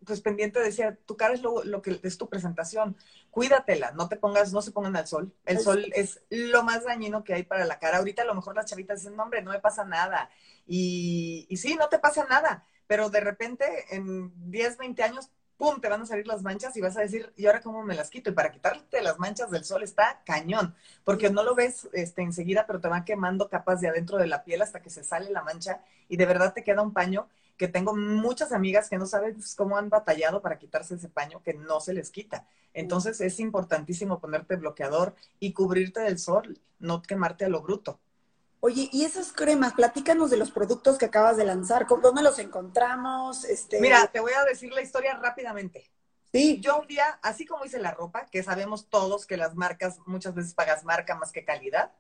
pues 0.06 0.22
pendiente 0.22 0.60
decía, 0.60 0.98
tu 1.06 1.18
cara 1.18 1.34
es 1.34 1.42
lo, 1.42 1.64
lo, 1.64 1.82
que 1.82 2.00
es 2.04 2.18
tu 2.18 2.30
presentación, 2.30 2.96
cuídatela, 3.32 3.92
no 3.92 4.08
te 4.08 4.16
pongas, 4.16 4.54
no 4.54 4.62
se 4.62 4.72
pongan 4.72 4.96
al 4.96 5.08
sol. 5.08 5.34
El 5.46 5.60
sol 5.60 5.92
es 5.94 6.22
lo 6.30 6.64
más 6.64 6.86
dañino 6.86 7.24
que 7.24 7.34
hay 7.34 7.44
para 7.44 7.66
la 7.66 7.80
cara. 7.80 7.98
Ahorita 7.98 8.22
a 8.22 8.26
lo 8.26 8.36
mejor 8.36 8.56
las 8.56 8.66
chavitas 8.66 9.02
dicen, 9.02 9.16
no, 9.16 9.24
hombre, 9.24 9.42
no 9.42 9.52
me 9.52 9.60
pasa 9.60 9.84
nada. 9.84 10.30
Y, 10.68 11.46
y 11.50 11.58
sí, 11.58 11.76
no 11.76 11.90
te 11.90 12.00
pasa 12.00 12.26
nada, 12.30 12.66
pero 12.88 13.10
de 13.10 13.20
repente 13.20 13.66
en 13.90 14.32
10, 14.50 14.78
20 14.78 15.04
años, 15.04 15.30
¡pum!, 15.58 15.80
te 15.80 15.90
van 15.90 16.02
a 16.02 16.06
salir 16.06 16.28
las 16.28 16.42
manchas 16.42 16.76
y 16.76 16.82
vas 16.82 16.98
a 16.98 17.02
decir, 17.02 17.32
¿y 17.36 17.46
ahora 17.46 17.62
cómo 17.62 17.84
me 17.84 17.96
las 17.96 18.10
quito? 18.10 18.30
Y 18.30 18.34
para 18.34 18.52
quitarte 18.52 19.02
las 19.02 19.20
manchas 19.20 19.52
del 19.52 19.64
sol 19.64 19.84
está 19.84 20.22
cañón, 20.26 20.76
porque 21.04 21.30
no 21.30 21.44
lo 21.44 21.56
ves 21.56 21.88
este, 21.94 22.22
enseguida, 22.22 22.66
pero 22.68 22.82
te 22.82 22.88
van 22.88 23.06
quemando 23.06 23.50
capas 23.50 23.82
de 23.82 23.88
adentro 23.88 24.18
de 24.18 24.28
la 24.28 24.44
piel 24.44 24.62
hasta 24.62 24.82
que 24.82 24.90
se 24.90 25.04
sale 25.04 25.32
la 25.32 25.44
mancha 25.44 25.82
y 26.10 26.18
de 26.18 26.26
verdad 26.26 26.54
te 26.54 26.64
queda 26.64 26.82
un 26.82 26.94
paño 26.94 27.28
que 27.58 27.68
tengo 27.68 27.96
muchas 27.96 28.52
amigas 28.52 28.90
que 28.90 28.98
no 28.98 29.06
saben 29.06 29.38
cómo 29.56 29.78
han 29.78 29.90
batallado 29.90 30.42
para 30.42 30.58
quitarse 30.58 30.96
ese 30.96 31.10
paño 31.10 31.42
que 31.44 31.54
no 31.54 31.80
se 31.80 31.94
les 31.94 32.12
quita. 32.12 32.48
Entonces 32.74 33.22
es 33.22 33.40
importantísimo 33.40 34.20
ponerte 34.20 34.56
bloqueador 34.56 35.16
y 35.40 35.54
cubrirte 35.54 36.02
del 36.02 36.20
sol, 36.20 36.60
no 36.80 37.02
quemarte 37.02 37.46
a 37.46 37.50
lo 37.50 37.62
bruto. 37.62 38.00
Oye, 38.60 38.90
y 38.92 39.06
esas 39.06 39.32
cremas, 39.32 39.74
platícanos 39.74 40.32
de 40.32 40.38
los 40.38 40.52
productos 40.52 40.98
que 40.98 41.06
acabas 41.06 41.38
de 41.38 41.46
lanzar, 41.46 41.86
¿dónde 42.02 42.24
los 42.24 42.40
encontramos? 42.40 43.46
Este... 43.46 43.80
Mira, 43.80 44.08
te 44.08 44.20
voy 44.20 44.32
a 44.34 44.44
decir 44.44 44.74
la 44.74 44.82
historia 44.82 45.16
rápidamente. 45.16 45.92
Sí. 46.32 46.60
Yo 46.62 46.80
un 46.80 46.88
día, 46.88 47.20
así 47.22 47.46
como 47.46 47.64
hice 47.64 47.80
la 47.80 47.92
ropa, 47.92 48.26
que 48.26 48.44
sabemos 48.44 48.90
todos 48.90 49.26
que 49.26 49.38
las 49.38 49.56
marcas, 49.56 50.00
muchas 50.06 50.34
veces 50.34 50.54
pagas 50.54 50.84
marca 50.84 51.16
más 51.16 51.32
que 51.32 51.46
calidad, 51.46 51.94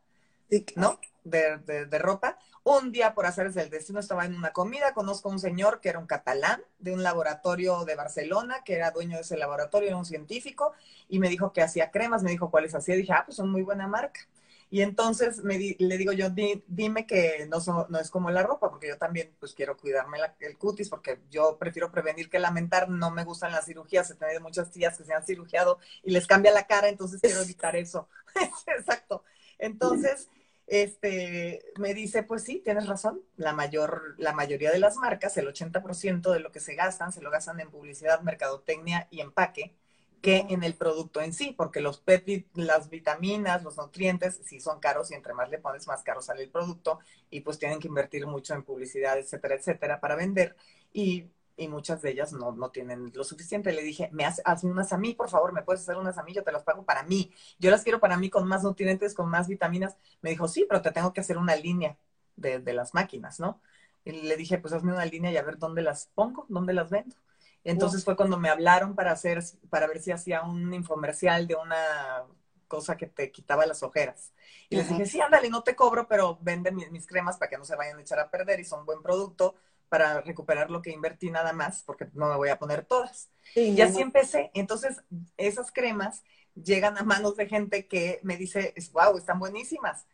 ¿no? 0.76 1.00
De, 1.24 1.58
de, 1.58 2.00
ropa. 2.00 2.38
Un 2.64 2.92
día, 2.92 3.14
por 3.14 3.26
hacer 3.26 3.52
el 3.56 3.70
destino, 3.70 4.00
estaba 4.00 4.26
en 4.26 4.36
una 4.36 4.54
comida, 4.54 4.94
conozco 4.94 5.30
a 5.30 5.32
un 5.32 5.40
señor 5.40 5.82
que 5.82 5.90
era 5.90 6.00
un 6.00 6.08
catalán 6.08 6.62
de 6.80 6.94
un 6.94 7.04
laboratorio 7.04 7.86
de 7.86 7.96
Barcelona, 7.96 8.64
que 8.64 8.76
era 8.76 8.92
dueño 8.92 9.18
de 9.18 9.22
ese 9.22 9.38
laboratorio, 9.38 9.90
era 9.90 9.98
un 9.98 10.06
científico, 10.06 10.74
y 11.10 11.20
me 11.20 11.30
dijo 11.30 11.54
que 11.54 11.62
hacía 11.62 11.92
cremas, 11.92 12.24
me 12.24 12.32
dijo 12.32 12.52
cuáles 12.52 12.76
hacía, 12.76 12.96
dije, 12.96 13.14
ah, 13.14 13.24
pues 13.26 13.38
son 13.38 13.52
muy 13.52 13.62
buena 13.64 13.88
marca. 13.88 14.22
Y 14.70 14.82
entonces 14.82 15.44
me 15.44 15.58
le 15.58 15.98
digo 15.98 16.12
yo, 16.12 16.30
dime 16.32 17.06
que 17.06 17.48
no, 17.50 17.60
no 17.88 18.00
es 18.00 18.10
como 18.10 18.32
la 18.32 18.44
ropa, 18.44 18.70
porque 18.70 18.88
yo 18.88 18.98
también 18.98 19.34
pues 19.40 19.54
quiero 19.54 19.78
cuidarme 19.78 20.18
el 20.40 20.58
cutis, 20.58 20.90
porque 20.90 21.20
yo 21.30 21.58
prefiero 21.58 21.92
prevenir 21.92 22.30
que 22.30 22.40
lamentar, 22.40 22.90
no 22.90 23.12
me 23.12 23.24
gustan 23.24 23.52
las 23.52 23.66
cirugías, 23.66 24.10
he 24.10 24.16
tenido 24.16 24.42
muchas 24.42 24.72
tías 24.72 24.98
que 24.98 25.06
se 25.06 25.14
han 25.14 25.24
cirugiado 25.26 25.78
y 26.04 26.12
les 26.12 26.26
cambia 26.28 26.52
la 26.52 26.66
cara, 26.68 26.90
entonces 26.90 27.22
quiero 27.22 27.42
evitar 27.44 27.76
eso. 27.76 28.10
Exacto. 28.78 29.24
Entonces, 29.60 30.30
este, 30.68 31.64
me 31.78 31.94
dice, 31.94 32.24
pues 32.24 32.44
sí, 32.44 32.62
tienes 32.64 32.88
razón, 32.88 33.22
la, 33.38 33.54
mayor, 33.54 34.16
la 34.18 34.34
mayoría 34.34 34.72
de 34.72 34.80
las 34.80 34.98
marcas, 34.98 35.38
el 35.38 35.48
80% 35.48 36.32
de 36.32 36.40
lo 36.40 36.52
que 36.52 36.60
se 36.60 36.76
gastan, 36.76 37.12
se 37.12 37.22
lo 37.22 37.30
gastan 37.30 37.60
en 37.60 37.70
publicidad, 37.70 38.22
mercadotecnia 38.22 39.08
y 39.12 39.22
empaque, 39.22 39.76
que 40.22 40.48
en 40.50 40.64
el 40.64 40.74
producto 40.74 41.22
en 41.22 41.34
sí, 41.34 41.54
porque 41.56 41.82
los 41.82 42.00
peptidos, 42.00 42.50
las 42.56 42.90
vitaminas, 42.90 43.64
los 43.64 43.78
nutrientes, 43.78 44.42
sí 44.44 44.60
son 44.60 44.80
caros 44.80 45.12
y 45.12 45.14
entre 45.14 45.36
más 45.36 45.50
le 45.52 45.60
pones, 45.60 45.88
más 45.88 46.02
caro 46.02 46.22
sale 46.22 46.42
el 46.44 46.50
producto 46.50 47.00
y 47.30 47.42
pues 47.42 47.60
tienen 47.60 47.80
que 47.80 47.88
invertir 47.88 48.26
mucho 48.26 48.56
en 48.56 48.64
publicidad, 48.64 49.20
etcétera, 49.20 49.56
etcétera, 49.56 50.00
para 50.00 50.16
vender. 50.16 50.56
Y 50.92 51.30
y 51.58 51.68
muchas 51.68 52.02
de 52.02 52.12
ellas 52.12 52.34
no, 52.34 52.52
no 52.52 52.70
tienen 52.70 53.12
lo 53.14 53.24
suficiente. 53.24 53.72
Le 53.72 53.82
dije, 53.82 54.10
me 54.12 54.26
haz, 54.26 54.42
hazme 54.46 54.72
unas 54.72 54.92
a 54.94 54.98
mí, 54.98 55.14
por 55.14 55.30
favor, 55.30 55.54
me 55.54 55.62
puedes 55.64 55.82
hacer 55.82 55.98
unas 55.98 56.18
a 56.18 56.24
mí, 56.24 56.34
yo 56.34 56.44
te 56.44 56.52
las 56.52 56.64
pago 56.64 56.84
para 56.84 57.04
mí. 57.04 57.34
Yo 57.60 57.72
las 57.72 57.84
quiero 57.84 58.00
para 58.00 58.18
mí 58.18 58.30
con 58.30 58.48
más 58.48 58.64
nutrientes, 58.64 59.14
con 59.14 59.30
más 59.30 59.48
vitaminas. 59.48 59.96
Me 60.22 60.32
dijo, 60.32 60.48
sí, 60.48 60.66
pero 60.68 60.82
te 60.82 60.92
tengo 60.92 61.14
que 61.14 61.22
hacer 61.22 61.38
una 61.38 61.56
línea 61.56 61.98
de, 62.36 62.60
de 62.60 62.74
las 62.74 62.94
máquinas, 62.94 63.40
¿no? 63.40 63.62
Y 64.04 64.12
le 64.12 64.38
dije, 64.38 64.58
pues 64.58 64.74
hazme 64.74 64.94
una 64.94 65.06
línea 65.06 65.32
y 65.32 65.38
a 65.38 65.44
ver 65.44 65.58
dónde 65.58 65.82
las 65.82 66.12
pongo, 66.14 66.46
dónde 66.50 66.74
las 66.74 66.90
vendo. 66.90 67.16
Entonces 67.64 68.04
fue 68.06 68.16
cuando 68.16 68.38
me 68.38 68.50
hablaron 68.50 68.94
para 68.94 69.12
hacer, 69.12 69.44
para 69.70 69.88
ver 69.88 70.00
si 70.00 70.12
hacía 70.12 70.44
un 70.44 70.72
infomercial 70.72 71.48
de 71.48 71.56
una 71.56 72.24
cosa 72.68 72.96
que 72.96 73.08
te 73.08 73.32
quitaba 73.32 73.66
las 73.66 73.82
ojeras. 73.82 74.34
Y 74.70 74.76
les 74.76 74.88
dije, 74.88 75.06
sí, 75.08 75.20
ándale, 75.20 75.50
no 75.50 75.64
te 75.64 75.76
cobro, 75.76 76.08
pero 76.08 76.38
vende 76.42 76.72
mis, 76.72 76.92
mis, 76.92 77.08
cremas 77.08 77.38
para 77.38 77.50
que 77.50 77.58
no 77.58 77.66
se 77.66 77.76
vayan 77.76 77.98
a 77.98 78.02
echar 78.02 78.20
a 78.20 78.30
perder 78.30 78.60
y 78.60 78.66
son 78.66 78.86
buen 78.86 79.02
producto 79.02 79.56
para 79.90 80.22
recuperar 80.22 80.70
lo 80.72 80.82
que 80.82 80.92
invertí 80.92 81.30
nada 81.30 81.54
más, 81.54 81.84
porque 81.84 82.08
no 82.14 82.30
me 82.30 82.36
voy 82.36 82.50
a 82.50 82.60
poner 82.60 82.86
todas. 82.86 83.30
y 83.56 83.80
así 83.82 84.02
empecé. 84.02 84.52
Entonces, 84.54 85.02
esas 85.38 85.72
cremas 85.72 86.24
llegan 86.56 86.98
a 86.98 87.04
manos 87.04 87.36
de 87.36 87.48
gente 87.48 87.88
que 87.88 88.20
me 88.24 88.38
dice, 88.38 88.74
wow, 88.94 89.18
están 89.18 89.40
buenísimas, 89.40 90.06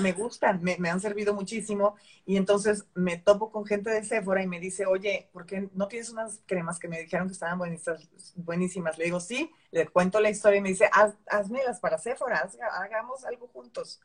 me 0.00 0.12
gustan, 0.12 0.62
me, 0.62 0.88
han 0.88 1.00
servido 1.00 1.34
muchísimo. 1.34 1.96
Y 2.24 2.36
entonces 2.36 2.86
me 2.94 3.18
topo 3.18 3.50
con 3.50 3.66
gente 3.66 3.90
de 3.90 4.04
Sephora 4.04 4.42
y 4.42 4.46
me 4.46 4.60
dice, 4.60 4.86
oye, 4.86 5.28
¿por 5.32 5.46
qué 5.46 5.68
no 5.74 5.88
tienes 5.88 6.10
unas 6.10 6.40
cremas 6.46 6.78
que 6.78 6.88
me 6.88 7.00
dijeron 7.00 7.26
que 7.26 7.34
estaban 7.34 7.58
buenísimas? 8.36 8.98
Le 8.98 9.04
digo, 9.04 9.20
sí, 9.20 9.50
le 9.70 9.86
cuento 9.88 10.20
la 10.20 10.30
historia 10.30 10.58
y 10.58 10.62
me 10.62 10.70
dice, 10.70 10.88
Haz, 10.92 11.14
hazmelas 11.28 11.80
para 11.80 11.98
Sephora, 11.98 12.48
hagamos 12.72 13.24
algo 13.24 13.48
juntos. 13.48 14.00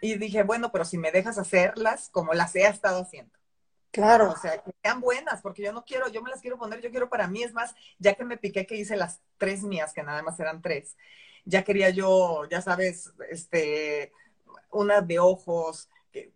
Y 0.00 0.18
dije, 0.18 0.42
bueno, 0.42 0.70
pero 0.70 0.84
si 0.84 0.98
me 0.98 1.12
dejas 1.12 1.38
hacerlas 1.38 2.10
como 2.10 2.34
las 2.34 2.54
he 2.56 2.66
estado 2.66 3.02
haciendo. 3.02 3.32
Claro. 3.94 4.32
O 4.32 4.36
sea, 4.36 4.60
que 4.60 4.72
sean 4.82 5.00
buenas, 5.00 5.40
porque 5.40 5.62
yo 5.62 5.72
no 5.72 5.84
quiero, 5.84 6.08
yo 6.08 6.20
me 6.20 6.28
las 6.28 6.40
quiero 6.40 6.58
poner, 6.58 6.80
yo 6.80 6.90
quiero 6.90 7.08
para 7.08 7.28
mí. 7.28 7.44
Es 7.44 7.52
más, 7.52 7.76
ya 8.00 8.14
que 8.14 8.24
me 8.24 8.36
piqué 8.36 8.66
que 8.66 8.74
hice 8.74 8.96
las 8.96 9.20
tres 9.38 9.62
mías, 9.62 9.92
que 9.92 10.02
nada 10.02 10.20
más 10.20 10.38
eran 10.40 10.60
tres, 10.60 10.96
ya 11.44 11.62
quería 11.62 11.90
yo, 11.90 12.44
ya 12.50 12.60
sabes, 12.60 13.12
este, 13.30 14.12
unas 14.72 15.06
de 15.06 15.20
ojos, 15.20 15.88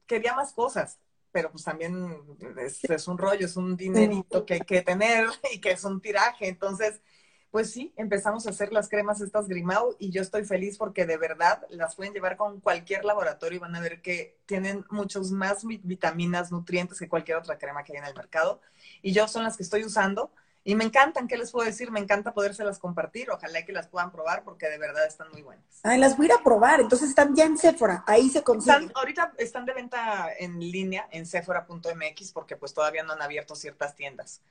quería 0.06 0.34
más 0.34 0.52
cosas, 0.52 1.00
pero 1.32 1.50
pues 1.50 1.64
también 1.64 2.22
es, 2.58 2.84
es 2.84 3.08
un 3.08 3.18
rollo, 3.18 3.44
es 3.44 3.56
un 3.56 3.76
dinerito 3.76 4.46
que 4.46 4.54
hay 4.54 4.60
que 4.60 4.82
tener 4.82 5.26
y 5.52 5.60
que 5.60 5.72
es 5.72 5.82
un 5.82 6.00
tiraje. 6.00 6.46
Entonces, 6.46 7.02
pues 7.50 7.70
sí, 7.70 7.92
empezamos 7.96 8.46
a 8.46 8.50
hacer 8.50 8.72
las 8.72 8.88
cremas 8.88 9.20
estas 9.20 9.48
Grimau 9.48 9.96
y 9.98 10.10
yo 10.10 10.20
estoy 10.20 10.44
feliz 10.44 10.76
porque 10.76 11.06
de 11.06 11.16
verdad 11.16 11.66
las 11.70 11.94
pueden 11.94 12.12
llevar 12.12 12.36
con 12.36 12.60
cualquier 12.60 13.04
laboratorio 13.04 13.56
y 13.56 13.60
van 13.60 13.74
a 13.74 13.80
ver 13.80 14.02
que 14.02 14.36
tienen 14.46 14.84
muchos 14.90 15.30
más 15.30 15.64
vitaminas, 15.64 16.52
nutrientes 16.52 16.98
que 16.98 17.08
cualquier 17.08 17.38
otra 17.38 17.58
crema 17.58 17.84
que 17.84 17.92
hay 17.92 17.98
en 17.98 18.04
el 18.04 18.14
mercado. 18.14 18.60
Y 19.00 19.12
yo 19.12 19.26
son 19.28 19.44
las 19.44 19.56
que 19.56 19.62
estoy 19.62 19.84
usando 19.84 20.30
y 20.62 20.74
me 20.74 20.84
encantan, 20.84 21.26
¿qué 21.26 21.38
les 21.38 21.50
puedo 21.50 21.64
decir? 21.64 21.90
Me 21.90 22.00
encanta 22.00 22.34
podérselas 22.34 22.78
compartir, 22.78 23.30
ojalá 23.30 23.64
que 23.64 23.72
las 23.72 23.88
puedan 23.88 24.12
probar 24.12 24.44
porque 24.44 24.68
de 24.68 24.76
verdad 24.76 25.06
están 25.06 25.30
muy 25.32 25.40
buenas. 25.40 25.64
Ay, 25.82 25.98
las 25.98 26.18
voy 26.18 26.26
a 26.26 26.34
ir 26.34 26.38
a 26.38 26.44
probar, 26.44 26.80
entonces 26.80 27.08
están 27.08 27.34
ya 27.34 27.46
en 27.46 27.56
Sephora, 27.56 28.04
ahí 28.06 28.28
se 28.28 28.42
consiguen. 28.42 28.92
ahorita 28.94 29.32
están 29.38 29.64
de 29.64 29.72
venta 29.72 30.28
en 30.38 30.60
línea 30.60 31.08
en 31.10 31.24
sephora.mx 31.24 32.32
porque 32.32 32.56
pues 32.56 32.74
todavía 32.74 33.02
no 33.02 33.14
han 33.14 33.22
abierto 33.22 33.54
ciertas 33.54 33.94
tiendas. 33.94 34.42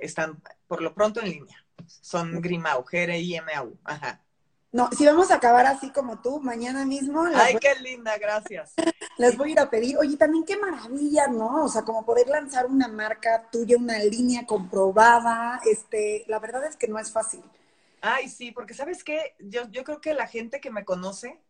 Están 0.00 0.42
por 0.66 0.82
lo 0.82 0.94
pronto 0.94 1.20
en 1.20 1.30
línea. 1.30 1.66
Son 1.86 2.40
Grimau, 2.40 2.84
G-R-I-M-A-U. 2.84 3.78
Ajá. 3.84 4.20
No, 4.74 4.90
si 4.90 5.06
vamos 5.06 5.30
a 5.30 5.36
acabar 5.36 5.66
así 5.66 5.90
como 5.90 6.20
tú, 6.20 6.40
mañana 6.40 6.84
mismo. 6.84 7.24
Ay, 7.32 7.56
qué 7.60 7.76
linda, 7.80 8.18
gracias. 8.18 8.74
Les 9.18 9.36
voy 9.36 9.50
a 9.50 9.52
ir 9.52 9.60
a 9.60 9.70
pedir. 9.70 9.96
Oye, 9.98 10.16
también 10.16 10.44
qué 10.44 10.56
maravilla, 10.56 11.28
¿no? 11.28 11.64
O 11.64 11.68
sea, 11.68 11.82
como 11.82 12.04
poder 12.04 12.26
lanzar 12.26 12.66
una 12.66 12.88
marca 12.88 13.48
tuya, 13.52 13.76
una 13.76 13.98
línea 13.98 14.44
comprobada. 14.46 15.60
Este, 15.64 16.24
la 16.26 16.40
verdad 16.40 16.64
es 16.64 16.74
que 16.74 16.88
no 16.88 16.98
es 16.98 17.12
fácil. 17.12 17.44
Ay, 18.00 18.28
sí, 18.28 18.50
porque 18.50 18.74
sabes 18.74 19.04
qué, 19.04 19.36
yo, 19.38 19.68
yo 19.70 19.84
creo 19.84 20.00
que 20.00 20.12
la 20.12 20.26
gente 20.26 20.60
que 20.60 20.72
me 20.72 20.84
conoce, 20.84 21.40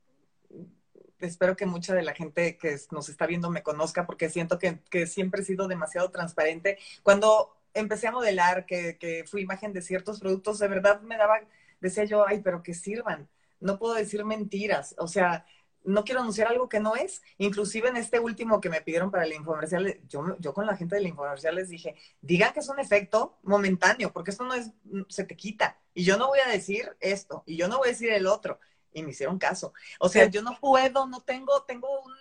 espero 1.19 1.57
que 1.57 1.65
mucha 1.65 1.95
de 1.95 2.03
la 2.03 2.13
gente 2.13 2.59
que 2.59 2.79
nos 2.91 3.09
está 3.09 3.27
viendo 3.27 3.51
me 3.51 3.63
conozca, 3.63 4.05
porque 4.05 4.29
siento 4.29 4.59
que, 4.59 4.81
que 4.91 5.07
siempre 5.07 5.41
he 5.41 5.45
sido 5.47 5.67
demasiado 5.67 6.11
transparente. 6.11 6.79
Cuando 7.03 7.57
empecé 7.75 8.09
a 8.09 8.13
modelar, 8.13 8.67
que, 8.67 8.97
que 8.99 9.25
fui 9.27 9.43
imagen 9.43 9.73
de 9.73 9.83
ciertos 9.83 10.21
productos, 10.21 10.59
de 10.59 10.69
verdad 10.69 11.01
me 11.03 11.17
daba, 11.17 11.41
decía 11.81 12.05
yo, 12.05 12.27
ay, 12.27 12.41
pero 12.43 12.63
que 12.63 12.75
sirvan. 12.75 13.29
No 13.61 13.79
puedo 13.79 13.95
decir 13.95 14.25
mentiras. 14.25 14.95
O 14.99 15.09
sea, 15.09 15.45
no 15.85 16.05
quiero 16.05 16.21
anunciar 16.21 16.49
algo 16.49 16.69
que 16.69 16.81
no 16.81 16.97
es. 16.97 17.23
Inclusive 17.39 17.89
en 17.89 17.97
este 17.97 18.19
último 18.19 18.61
que 18.61 18.71
me 18.71 18.81
pidieron 18.81 19.11
para 19.11 19.25
el 19.25 19.33
infomercial, 19.33 20.01
yo, 20.09 20.37
yo 20.39 20.55
con 20.55 20.67
la 20.67 20.77
gente 20.77 20.97
del 20.97 21.07
infomercial 21.07 21.55
les 21.55 21.69
dije, 21.69 21.95
digan 22.21 22.53
que 22.53 22.61
es 22.61 22.69
un 22.69 22.81
efecto 22.81 23.39
momentáneo, 23.43 24.13
porque 24.13 24.31
esto 24.31 24.45
no 24.45 24.55
es, 24.55 24.73
se 25.09 25.25
te 25.25 25.37
quita. 25.37 25.79
Y 25.93 26.05
yo 26.05 26.17
no 26.17 26.29
voy 26.29 26.41
a 26.41 26.49
decir 26.49 26.97
esto, 27.01 27.45
y 27.47 27.57
yo 27.57 27.69
no 27.69 27.79
voy 27.79 27.89
a 27.89 27.93
decir 27.93 28.11
el 28.11 28.27
otro. 28.27 28.59
Y 28.93 29.03
me 29.03 29.11
hicieron 29.11 29.39
caso. 29.39 29.73
O 29.99 30.09
sea, 30.09 30.27
yo 30.27 30.43
no 30.43 30.59
puedo, 30.61 31.07
no 31.07 31.21
tengo, 31.21 31.63
tengo 31.65 31.89
un, 32.01 32.13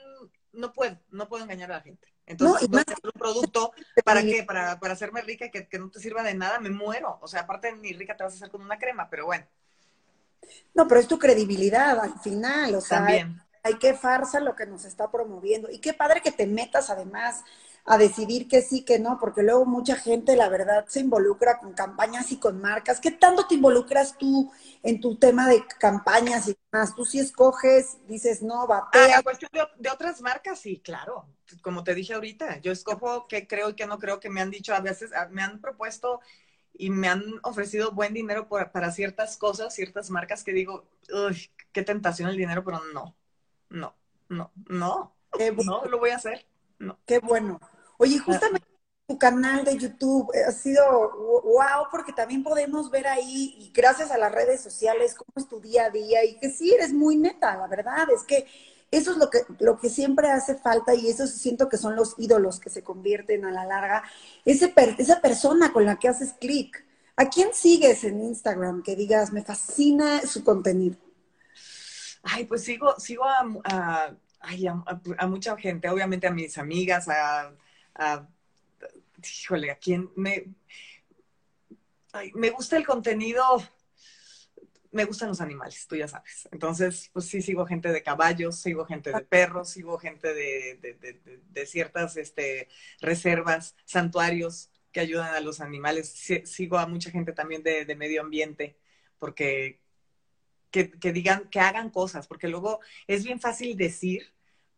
no 0.54 0.74
puedo, 0.74 1.00
no 1.12 1.28
puedo 1.28 1.44
engañar 1.44 1.72
a 1.72 1.76
la 1.78 1.82
gente. 1.82 2.13
Entonces, 2.26 2.70
no, 2.70 2.78
un 2.78 3.12
producto, 3.20 3.74
¿para 4.06 4.22
qué? 4.22 4.44
Para, 4.44 4.80
para 4.80 4.94
hacerme 4.94 5.22
rica 5.22 5.46
y 5.46 5.52
que, 5.52 5.68
que, 5.68 5.80
no 5.80 5.90
te 5.90 6.00
sirva 6.00 6.24
de 6.24 6.34
nada, 6.34 6.60
me 6.60 6.70
muero. 6.70 7.20
O 7.22 7.28
sea, 7.28 7.42
aparte 7.42 7.74
ni 7.76 7.94
rica 7.94 8.16
te 8.16 8.24
vas 8.24 8.34
a 8.34 8.36
hacer 8.38 8.50
con 8.50 8.62
una 8.62 8.80
crema, 8.80 9.10
pero 9.10 9.26
bueno. 9.26 9.46
No, 10.74 10.88
pero 10.88 11.00
es 11.00 11.08
tu 11.08 11.20
credibilidad 11.20 12.00
al 12.00 12.20
final, 12.20 12.76
o 12.76 12.82
sea. 12.82 13.00
También. 13.00 13.42
ay, 13.62 13.78
qué 13.78 13.94
farsa 13.94 14.40
lo 14.40 14.56
que 14.56 14.66
nos 14.66 14.86
está 14.86 15.12
promoviendo. 15.12 15.70
Y 15.70 15.80
qué 15.80 15.94
padre 15.94 16.22
que 16.22 16.32
te 16.32 16.48
metas 16.48 16.90
además 16.90 17.44
a 17.86 17.98
decidir 17.98 18.48
que 18.48 18.62
sí, 18.62 18.86
que 18.86 18.98
no, 18.98 19.18
porque 19.20 19.44
luego 19.44 19.66
mucha 19.66 19.98
gente, 19.98 20.38
la 20.38 20.48
verdad, 20.48 20.86
se 20.88 21.02
involucra 21.02 21.58
con 21.58 21.74
campañas 21.74 22.32
y 22.32 22.38
con 22.38 22.62
marcas. 22.62 23.02
¿Qué 23.02 23.12
tanto 23.12 23.46
te 23.46 23.56
involucras 23.56 24.18
tú 24.18 24.52
en 24.84 25.02
tu 25.02 25.18
tema 25.18 25.50
de 25.50 25.66
campañas 25.80 26.48
y 26.48 26.58
demás? 26.72 26.96
Tú 26.96 27.04
sí 27.04 27.20
escoges, 27.20 27.98
dices, 28.08 28.42
no, 28.42 28.68
batea. 28.68 29.18
Ah, 29.18 29.22
cuestión 29.22 29.52
de, 29.78 29.90
otras 29.90 30.22
marcas, 30.22 30.60
sí, 30.60 30.80
claro. 30.80 31.26
Como 31.62 31.84
te 31.84 31.94
dije 31.94 32.14
ahorita, 32.14 32.60
yo 32.62 32.72
escojo 32.72 33.28
qué 33.28 33.48
creo 33.48 33.70
y 33.70 33.74
qué 33.74 33.86
no 33.86 34.00
creo 34.00 34.20
que 34.22 34.30
me 34.30 34.40
han 34.40 34.50
dicho 34.50 34.74
a 34.74 34.80
veces, 34.80 35.12
me 35.32 35.44
han 35.44 35.60
propuesto 35.60 36.22
y 36.74 36.90
me 36.90 37.10
han 37.10 37.22
ofrecido 37.44 37.92
buen 37.92 38.14
dinero 38.14 38.48
para 38.48 38.92
ciertas 38.92 39.36
cosas, 39.36 39.76
ciertas 39.76 40.10
marcas 40.10 40.44
que 40.46 40.54
digo, 40.54 40.86
uy, 41.14 41.52
qué 41.74 41.84
tentación 41.84 42.30
el 42.30 42.38
dinero, 42.38 42.64
pero 42.64 42.82
no, 42.94 43.14
no, 43.70 43.94
no, 44.30 44.52
no, 44.70 45.14
no 45.40 45.86
lo 45.86 46.00
voy 46.00 46.12
a 46.12 46.16
hacer. 46.16 46.46
No. 46.80 46.98
Qué 47.06 47.20
bueno. 47.20 47.60
Oye, 48.04 48.18
ah. 48.20 48.24
justamente 48.26 48.68
tu 49.08 49.18
canal 49.18 49.64
de 49.64 49.78
YouTube 49.78 50.30
ha 50.46 50.52
sido 50.52 50.84
wow, 51.44 51.88
porque 51.90 52.12
también 52.12 52.44
podemos 52.44 52.92
ver 52.92 53.08
ahí, 53.08 53.56
y 53.58 53.72
gracias 53.74 54.12
a 54.12 54.18
las 54.18 54.32
redes 54.32 54.62
sociales, 54.62 55.16
cómo 55.16 55.32
es 55.38 55.48
tu 55.48 55.62
día 55.62 55.86
a 55.86 55.90
día, 55.90 56.26
y 56.26 56.38
que 56.38 56.50
sí, 56.50 56.74
eres 56.74 56.92
muy 56.92 57.16
neta, 57.16 57.56
la 57.56 57.68
verdad, 57.68 58.08
es 58.14 58.24
que 58.24 58.46
eso 58.92 59.12
es 59.12 59.18
lo 59.18 59.30
que, 59.30 59.40
lo 59.60 59.80
que 59.80 59.90
siempre 59.90 60.30
hace 60.30 60.56
falta 60.56 60.94
y 60.94 61.08
eso 61.08 61.26
siento 61.28 61.70
que 61.70 61.78
son 61.78 61.96
los 61.96 62.14
ídolos 62.18 62.60
que 62.60 62.70
se 62.70 62.84
convierten 62.84 63.44
a 63.46 63.52
la 63.52 63.66
larga. 63.66 64.04
Ese 64.46 64.72
esa 65.00 65.20
persona 65.20 65.74
con 65.74 65.86
la 65.86 65.96
que 65.98 66.10
haces 66.10 66.34
clic. 66.34 66.86
¿A 67.16 67.28
quién 67.28 67.50
sigues 67.54 68.04
en 68.04 68.22
Instagram 68.22 68.84
que 68.84 68.96
digas, 68.96 69.34
me 69.34 69.44
fascina 69.44 70.22
su 70.22 70.44
contenido? 70.44 70.98
Ay, 72.22 72.46
pues 72.46 72.64
sigo, 72.64 72.94
sigo 73.00 73.24
a, 73.26 74.14
a, 74.44 75.28
mucha 75.28 75.58
gente, 75.58 75.90
obviamente 75.90 76.28
a 76.28 76.32
mis 76.32 76.58
amigas, 76.60 77.08
a, 77.08 77.52
a 77.96 78.28
híjole, 79.42 79.72
a 79.72 79.76
quien 79.76 80.10
me, 80.16 80.46
me 82.34 82.50
gusta 82.50 82.78
el 82.78 82.86
contenido 82.86 83.44
me 84.94 85.06
gustan 85.06 85.30
los 85.30 85.42
animales, 85.42 85.88
tú 85.88 85.96
ya 85.96 86.08
sabes. 86.08 86.48
Entonces, 86.52 87.10
pues 87.12 87.26
sí, 87.26 87.42
sigo 87.42 87.66
gente 87.66 87.92
de 87.92 88.04
caballos, 88.04 88.60
sigo 88.60 88.86
gente 88.86 89.12
de 89.12 89.22
perros, 89.22 89.72
sigo 89.72 89.98
gente 89.98 90.34
de, 90.34 91.66
ciertas 91.66 92.16
este, 92.16 92.70
reservas, 93.02 93.76
santuarios 93.86 94.70
que 94.92 95.00
ayudan 95.00 95.34
a 95.34 95.40
los 95.40 95.62
animales. 95.62 96.14
sigo 96.46 96.78
a 96.78 96.86
mucha 96.86 97.10
gente 97.10 97.34
también 97.34 97.64
de, 97.64 97.96
medio 97.96 98.22
ambiente, 98.22 98.78
porque 99.18 99.82
que, 100.70 100.86
digan, 101.12 101.50
que 101.50 101.60
hagan 101.60 101.90
cosas, 101.90 102.28
porque 102.28 102.48
luego 102.48 102.80
es 103.08 103.24
bien 103.24 103.40
fácil 103.40 103.76
decir, 103.76 104.33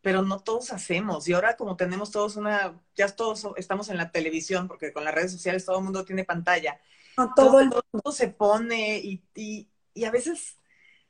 pero 0.06 0.22
no 0.22 0.40
todos 0.40 0.72
hacemos. 0.72 1.28
Y 1.28 1.34
ahora 1.34 1.58
como 1.58 1.76
tenemos 1.76 2.12
todos 2.12 2.36
una, 2.36 2.80
ya 2.96 3.08
todos 3.08 3.48
estamos 3.58 3.90
en 3.90 3.98
la 3.98 4.12
televisión, 4.12 4.68
porque 4.68 4.94
con 4.94 5.04
las 5.04 5.16
redes 5.16 5.32
sociales 5.32 5.66
todo 5.66 5.80
el 5.80 5.84
mundo 5.84 6.06
tiene 6.06 6.24
pantalla. 6.24 6.80
todo, 7.36 7.60
el 7.60 7.70
mundo 7.70 8.12
se 8.12 8.28
pone 8.28 9.00
y 9.00 9.68
y 9.96 10.04
a 10.04 10.12
veces, 10.12 10.60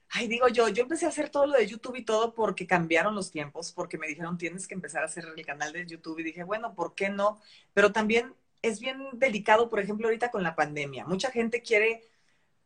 ay, 0.09 0.27
digo 0.27 0.47
yo, 0.47 0.69
yo 0.69 0.83
empecé 0.83 1.05
a 1.05 1.09
hacer 1.09 1.29
todo 1.29 1.47
lo 1.47 1.57
de 1.57 1.67
YouTube 1.67 1.97
y 1.97 2.05
todo 2.05 2.33
porque 2.33 2.67
cambiaron 2.67 3.15
los 3.15 3.31
tiempos, 3.31 3.73
porque 3.73 3.97
me 3.97 4.07
dijeron, 4.07 4.37
tienes 4.37 4.67
que 4.67 4.75
empezar 4.75 5.01
a 5.01 5.07
hacer 5.07 5.25
el 5.35 5.45
canal 5.45 5.73
de 5.73 5.85
YouTube 5.85 6.19
y 6.19 6.23
dije, 6.23 6.43
bueno, 6.43 6.75
¿por 6.75 6.95
qué 6.95 7.09
no? 7.09 7.41
Pero 7.73 7.91
también 7.91 8.33
es 8.61 8.79
bien 8.79 8.99
delicado, 9.13 9.69
por 9.69 9.79
ejemplo, 9.79 10.07
ahorita 10.07 10.31
con 10.31 10.43
la 10.43 10.55
pandemia. 10.55 11.05
Mucha 11.05 11.31
gente 11.31 11.61
quiere 11.61 12.03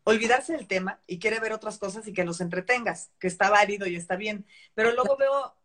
olvidarse 0.03 0.53
del 0.53 0.67
tema 0.67 0.99
y 1.07 1.19
quiere 1.19 1.39
ver 1.39 1.53
otras 1.53 1.77
cosas 1.77 2.05
y 2.07 2.13
que 2.13 2.25
los 2.25 2.41
entretengas, 2.41 3.11
que 3.19 3.27
está 3.27 3.49
válido 3.49 3.87
y 3.87 3.95
está 3.95 4.17
bien. 4.17 4.45
Pero 4.75 4.91
luego 4.91 5.15
veo 5.17 5.55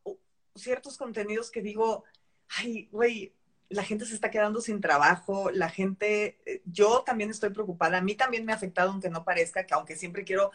ciertos 0.55 0.97
contenidos 0.97 1.51
que 1.51 1.63
digo, 1.63 2.05
ay, 2.49 2.89
güey, 2.93 3.35
la 3.69 3.83
gente 3.83 4.05
se 4.05 4.15
está 4.15 4.31
quedando 4.31 4.61
sin 4.61 4.81
trabajo, 4.81 5.51
la 5.51 5.69
gente, 5.69 6.39
eh, 6.47 6.63
yo 6.65 7.03
también 7.05 7.31
estoy 7.31 7.51
preocupada, 7.51 7.99
a 7.99 8.03
mí 8.03 8.15
también 8.15 8.45
me 8.45 8.53
ha 8.53 8.57
afectado, 8.57 8.91
aunque 8.91 9.11
no 9.11 9.25
parezca, 9.25 9.67
que 9.67 9.75
aunque 9.75 9.97
siempre 9.97 10.25
quiero 10.25 10.53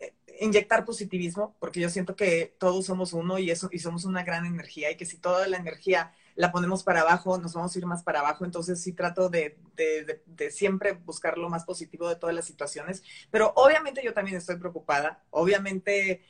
eh, 0.00 0.14
inyectar 0.40 0.84
positivismo, 0.84 1.54
porque 1.60 1.80
yo 1.80 1.88
siento 1.88 2.16
que 2.16 2.56
todos 2.58 2.86
somos 2.86 3.12
uno 3.12 3.38
y, 3.38 3.50
eso, 3.50 3.68
y 3.72 3.78
somos 3.78 4.04
una 4.04 4.24
gran 4.24 4.46
energía 4.46 4.90
y 4.90 4.96
que 4.96 5.06
si 5.06 5.18
toda 5.18 5.46
la 5.46 5.58
energía 5.58 6.12
la 6.36 6.52
ponemos 6.52 6.82
para 6.82 7.02
abajo, 7.02 7.36
nos 7.38 7.52
vamos 7.54 7.74
a 7.74 7.78
ir 7.78 7.86
más 7.86 8.02
para 8.02 8.20
abajo. 8.20 8.44
Entonces 8.44 8.80
sí 8.80 8.92
trato 8.92 9.28
de, 9.28 9.58
de, 9.76 10.22
de, 10.24 10.50
siempre 10.50 10.92
buscar 10.92 11.36
lo 11.36 11.50
más 11.50 11.64
positivo 11.64 12.08
de 12.08 12.16
todas 12.16 12.34
las 12.34 12.46
situaciones. 12.46 13.02
Pero 13.30 13.52
obviamente 13.56 14.00
yo 14.02 14.14
también 14.14 14.38
estoy 14.38 14.56
preocupada. 14.56 15.22
Obviamente, 15.30 16.22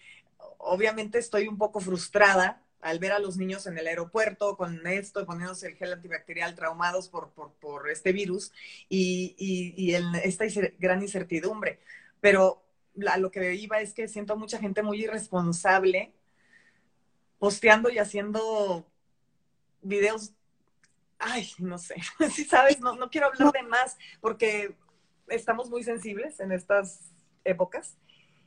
obviamente 0.62 1.18
estoy 1.18 1.48
un 1.48 1.58
poco 1.58 1.80
frustrada 1.80 2.62
al 2.80 2.98
ver 2.98 3.12
a 3.12 3.18
los 3.18 3.36
niños 3.36 3.66
en 3.66 3.76
el 3.76 3.86
aeropuerto 3.86 4.56
con 4.56 4.86
esto, 4.86 5.26
poniéndose 5.26 5.68
el 5.68 5.76
gel 5.76 5.92
antibacterial 5.92 6.54
traumados 6.54 7.08
por, 7.08 7.30
por, 7.32 7.90
este 7.90 8.12
virus 8.12 8.52
y, 8.88 9.34
y, 9.36 9.94
esta 10.22 10.44
gran 10.78 11.02
incertidumbre. 11.02 11.78
Pero 12.20 12.62
a 13.06 13.18
lo 13.18 13.30
que 13.30 13.54
iba 13.54 13.80
es 13.80 13.92
que 13.92 14.08
siento 14.08 14.36
mucha 14.36 14.58
gente 14.58 14.82
muy 14.82 15.02
irresponsable 15.02 16.12
posteando 17.38 17.90
y 17.90 17.98
haciendo 17.98 18.86
videos, 19.82 20.32
ay, 21.18 21.50
no 21.58 21.78
sé, 21.78 21.96
si 22.34 22.44
sabes, 22.44 22.80
no, 22.80 22.96
no 22.96 23.10
quiero 23.10 23.28
hablar 23.28 23.52
de 23.52 23.62
más 23.62 23.96
porque 24.20 24.74
estamos 25.28 25.70
muy 25.70 25.82
sensibles 25.82 26.40
en 26.40 26.52
estas 26.52 27.12
épocas. 27.44 27.96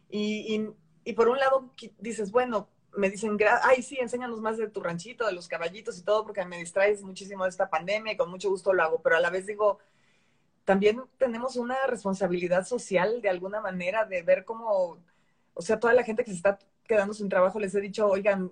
y 0.10 0.73
por 1.12 1.28
un 1.28 1.38
lado 1.38 1.70
dices, 2.00 2.32
bueno, 2.32 2.70
me 2.96 3.10
dicen, 3.10 3.38
ay, 3.63 3.84
sí, 3.84 3.98
enséñanos 4.00 4.39
más 4.39 4.58
de 4.58 4.70
tu 4.70 4.82
ranchito, 4.82 5.26
de 5.26 5.34
los 5.34 5.50
caballitos 5.50 5.98
y 5.98 6.04
todo, 6.04 6.24
porque 6.24 6.46
me 6.46 6.58
distraes 6.58 7.02
muchísimo 7.02 7.44
de 7.44 7.50
esta 7.50 7.70
pandemia 7.70 8.13
y 8.13 8.18
con 8.18 8.30
mucho 8.30 8.50
gusto 8.50 8.74
lo 8.74 8.84
hago, 8.84 9.02
pero 9.02 9.18
a 9.18 9.20
la 9.20 9.30
vez 9.30 9.46
digo, 9.46 9.80
también 10.63 11.04
tenemos 11.18 11.58
una 11.58 11.76
responsabilidad 11.88 12.66
social 12.66 13.22
de 13.22 13.30
alguna 13.30 13.60
manera 13.60 14.06
de 14.06 14.22
ver 14.22 14.46
cómo, 14.46 14.98
o 15.54 15.62
sea, 15.62 15.80
toda 15.80 15.94
la 15.94 16.04
gente 16.04 16.24
que 16.24 16.32
se 16.32 16.38
está 16.38 16.60
quedando 16.88 17.13
sin 17.13 17.30
trabajo, 17.30 17.60
les 17.60 17.76
he 17.76 17.82
dicho, 17.82 18.08
oigan, 18.08 18.52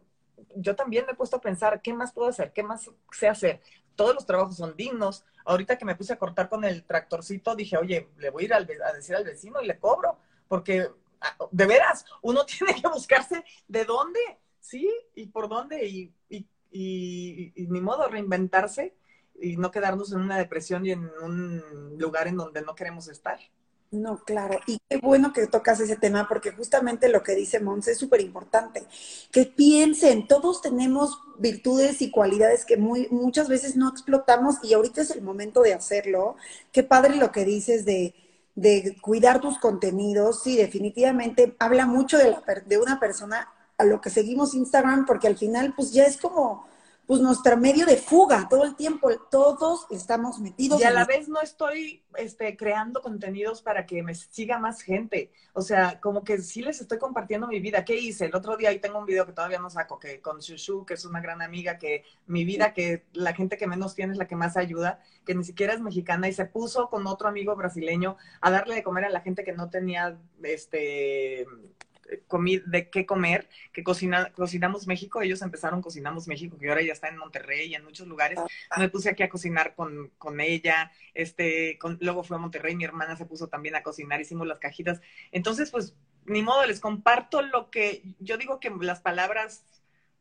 yo 0.55 0.75
también 0.75 1.05
me 1.05 1.13
he 1.13 1.15
puesto 1.15 1.37
a 1.37 1.41
pensar, 1.41 1.81
¿qué 1.81 1.93
más 1.93 2.11
puedo 2.11 2.29
hacer? 2.29 2.51
¿Qué 2.51 2.63
más 2.63 2.89
sé 3.11 3.27
hacer? 3.27 3.61
Todos 3.95 4.15
los 4.15 4.25
trabajos 4.25 4.57
son 4.57 4.75
dignos. 4.75 5.23
Ahorita 5.45 5.77
que 5.77 5.85
me 5.85 5.95
puse 5.95 6.13
a 6.13 6.17
cortar 6.17 6.49
con 6.49 6.63
el 6.63 6.83
tractorcito, 6.83 7.55
dije, 7.55 7.77
oye, 7.77 8.09
le 8.17 8.29
voy 8.29 8.43
a 8.43 8.45
ir 8.45 8.53
a 8.53 8.93
decir 8.93 9.15
al 9.15 9.23
vecino 9.23 9.61
y 9.61 9.67
le 9.67 9.77
cobro, 9.77 10.17
porque 10.47 10.89
de 11.51 11.65
veras, 11.65 12.05
uno 12.21 12.45
tiene 12.45 12.79
que 12.79 12.87
buscarse 12.87 13.43
de 13.67 13.85
dónde, 13.85 14.19
¿sí? 14.59 14.89
Y 15.15 15.27
por 15.27 15.49
dónde, 15.49 15.87
y, 15.87 16.13
y, 16.29 16.47
y, 16.71 17.67
ni 17.67 17.81
modo, 17.81 18.07
reinventarse 18.07 18.95
y 19.39 19.57
no 19.57 19.71
quedarnos 19.71 20.11
en 20.11 20.21
una 20.21 20.37
depresión 20.37 20.85
y 20.85 20.91
en 20.91 21.09
un 21.21 21.95
lugar 21.97 22.27
en 22.27 22.37
donde 22.37 22.61
no 22.61 22.75
queremos 22.75 23.07
estar. 23.07 23.39
No, 23.91 24.23
claro. 24.23 24.57
Y 24.67 24.77
qué 24.87 24.99
bueno 24.99 25.33
que 25.33 25.47
tocas 25.47 25.81
ese 25.81 25.97
tema 25.97 26.25
porque 26.29 26.51
justamente 26.51 27.09
lo 27.09 27.23
que 27.23 27.35
dice 27.35 27.59
Mons 27.59 27.89
es 27.89 27.97
súper 27.97 28.21
importante. 28.21 28.85
Que 29.33 29.45
piensen, 29.45 30.27
todos 30.27 30.61
tenemos 30.61 31.19
virtudes 31.39 32.01
y 32.01 32.09
cualidades 32.09 32.63
que 32.63 32.77
muchas 32.77 33.49
veces 33.49 33.75
no 33.75 33.89
explotamos 33.89 34.63
y 34.63 34.73
ahorita 34.73 35.01
es 35.01 35.11
el 35.11 35.21
momento 35.21 35.61
de 35.61 35.73
hacerlo. 35.73 36.37
Qué 36.71 36.83
padre 36.83 37.17
lo 37.17 37.33
que 37.33 37.43
dices 37.43 37.83
de, 37.83 38.15
de 38.55 38.97
cuidar 39.01 39.39
tus 39.39 39.57
contenidos, 39.57 40.43
sí, 40.43 40.57
definitivamente 40.57 41.55
habla 41.59 41.85
mucho 41.85 42.17
de, 42.17 42.31
la, 42.31 42.43
de 42.65 42.77
una 42.77 42.99
persona 42.99 43.47
a 43.77 43.85
lo 43.85 44.01
que 44.01 44.09
seguimos 44.09 44.53
Instagram, 44.53 45.05
porque 45.05 45.27
al 45.27 45.37
final 45.37 45.73
pues 45.75 45.91
ya 45.91 46.03
es 46.03 46.17
como 46.17 46.65
pues 47.11 47.19
nuestro 47.19 47.57
medio 47.57 47.85
de 47.85 47.97
fuga 47.97 48.47
todo 48.49 48.63
el 48.63 48.73
tiempo, 48.77 49.09
todos 49.29 49.85
estamos 49.89 50.39
metidos. 50.39 50.79
Y 50.79 50.85
a 50.85 50.91
la 50.91 51.03
vez 51.03 51.27
no 51.27 51.41
estoy 51.41 52.05
este, 52.15 52.55
creando 52.55 53.01
contenidos 53.01 53.61
para 53.61 53.85
que 53.85 54.01
me 54.01 54.15
siga 54.15 54.59
más 54.59 54.81
gente. 54.81 55.29
O 55.51 55.61
sea, 55.61 55.99
como 55.99 56.23
que 56.23 56.37
sí 56.37 56.61
les 56.61 56.79
estoy 56.79 56.99
compartiendo 56.99 57.47
mi 57.47 57.59
vida. 57.59 57.83
¿Qué 57.83 57.97
hice? 57.97 58.27
El 58.27 58.35
otro 58.35 58.55
día 58.55 58.69
ahí 58.69 58.79
tengo 58.79 58.97
un 58.97 59.05
video 59.05 59.25
que 59.25 59.33
todavía 59.33 59.59
no 59.59 59.69
saco, 59.69 59.99
que 59.99 60.21
con 60.21 60.39
Shushu, 60.39 60.85
que 60.85 60.93
es 60.93 61.03
una 61.03 61.19
gran 61.19 61.41
amiga, 61.41 61.77
que 61.77 62.05
mi 62.27 62.45
vida, 62.45 62.73
que 62.73 63.03
la 63.11 63.33
gente 63.33 63.57
que 63.57 63.67
menos 63.67 63.93
tiene 63.93 64.13
es 64.13 64.17
la 64.17 64.29
que 64.29 64.37
más 64.37 64.55
ayuda, 64.55 65.01
que 65.25 65.35
ni 65.35 65.43
siquiera 65.43 65.73
es 65.73 65.81
mexicana, 65.81 66.29
y 66.29 66.33
se 66.33 66.45
puso 66.45 66.89
con 66.89 67.05
otro 67.07 67.27
amigo 67.27 67.57
brasileño 67.57 68.15
a 68.39 68.51
darle 68.51 68.75
de 68.75 68.83
comer 68.83 69.03
a 69.03 69.09
la 69.09 69.19
gente 69.19 69.43
que 69.43 69.51
no 69.51 69.69
tenía 69.69 70.17
este 70.43 71.45
de 72.65 72.89
qué 72.89 73.05
comer, 73.05 73.47
que 73.71 73.83
cocina, 73.83 74.31
cocinamos 74.33 74.87
México, 74.87 75.21
ellos 75.21 75.41
empezaron 75.41 75.81
Cocinamos 75.81 76.27
México, 76.27 76.57
que 76.57 76.69
ahora 76.69 76.81
ya 76.81 76.93
está 76.93 77.07
en 77.07 77.17
Monterrey 77.17 77.69
y 77.69 77.75
en 77.75 77.83
muchos 77.83 78.07
lugares. 78.07 78.39
Ah. 78.69 78.79
Me 78.79 78.89
puse 78.89 79.09
aquí 79.09 79.23
a 79.23 79.29
cocinar 79.29 79.75
con, 79.75 80.11
con 80.17 80.41
ella, 80.41 80.91
este, 81.13 81.79
luego 81.99 82.23
fue 82.23 82.37
a 82.37 82.39
Monterrey, 82.39 82.75
mi 82.75 82.83
hermana 82.83 83.15
se 83.15 83.25
puso 83.25 83.47
también 83.47 83.75
a 83.75 83.83
cocinar, 83.83 84.19
hicimos 84.19 84.47
las 84.47 84.59
cajitas. 84.59 85.01
Entonces, 85.31 85.71
pues, 85.71 85.95
ni 86.25 86.43
modo, 86.43 86.65
les 86.65 86.79
comparto 86.79 87.41
lo 87.41 87.71
que, 87.71 88.03
yo 88.19 88.37
digo 88.37 88.59
que 88.59 88.71
las 88.81 88.99
palabras 88.99 89.63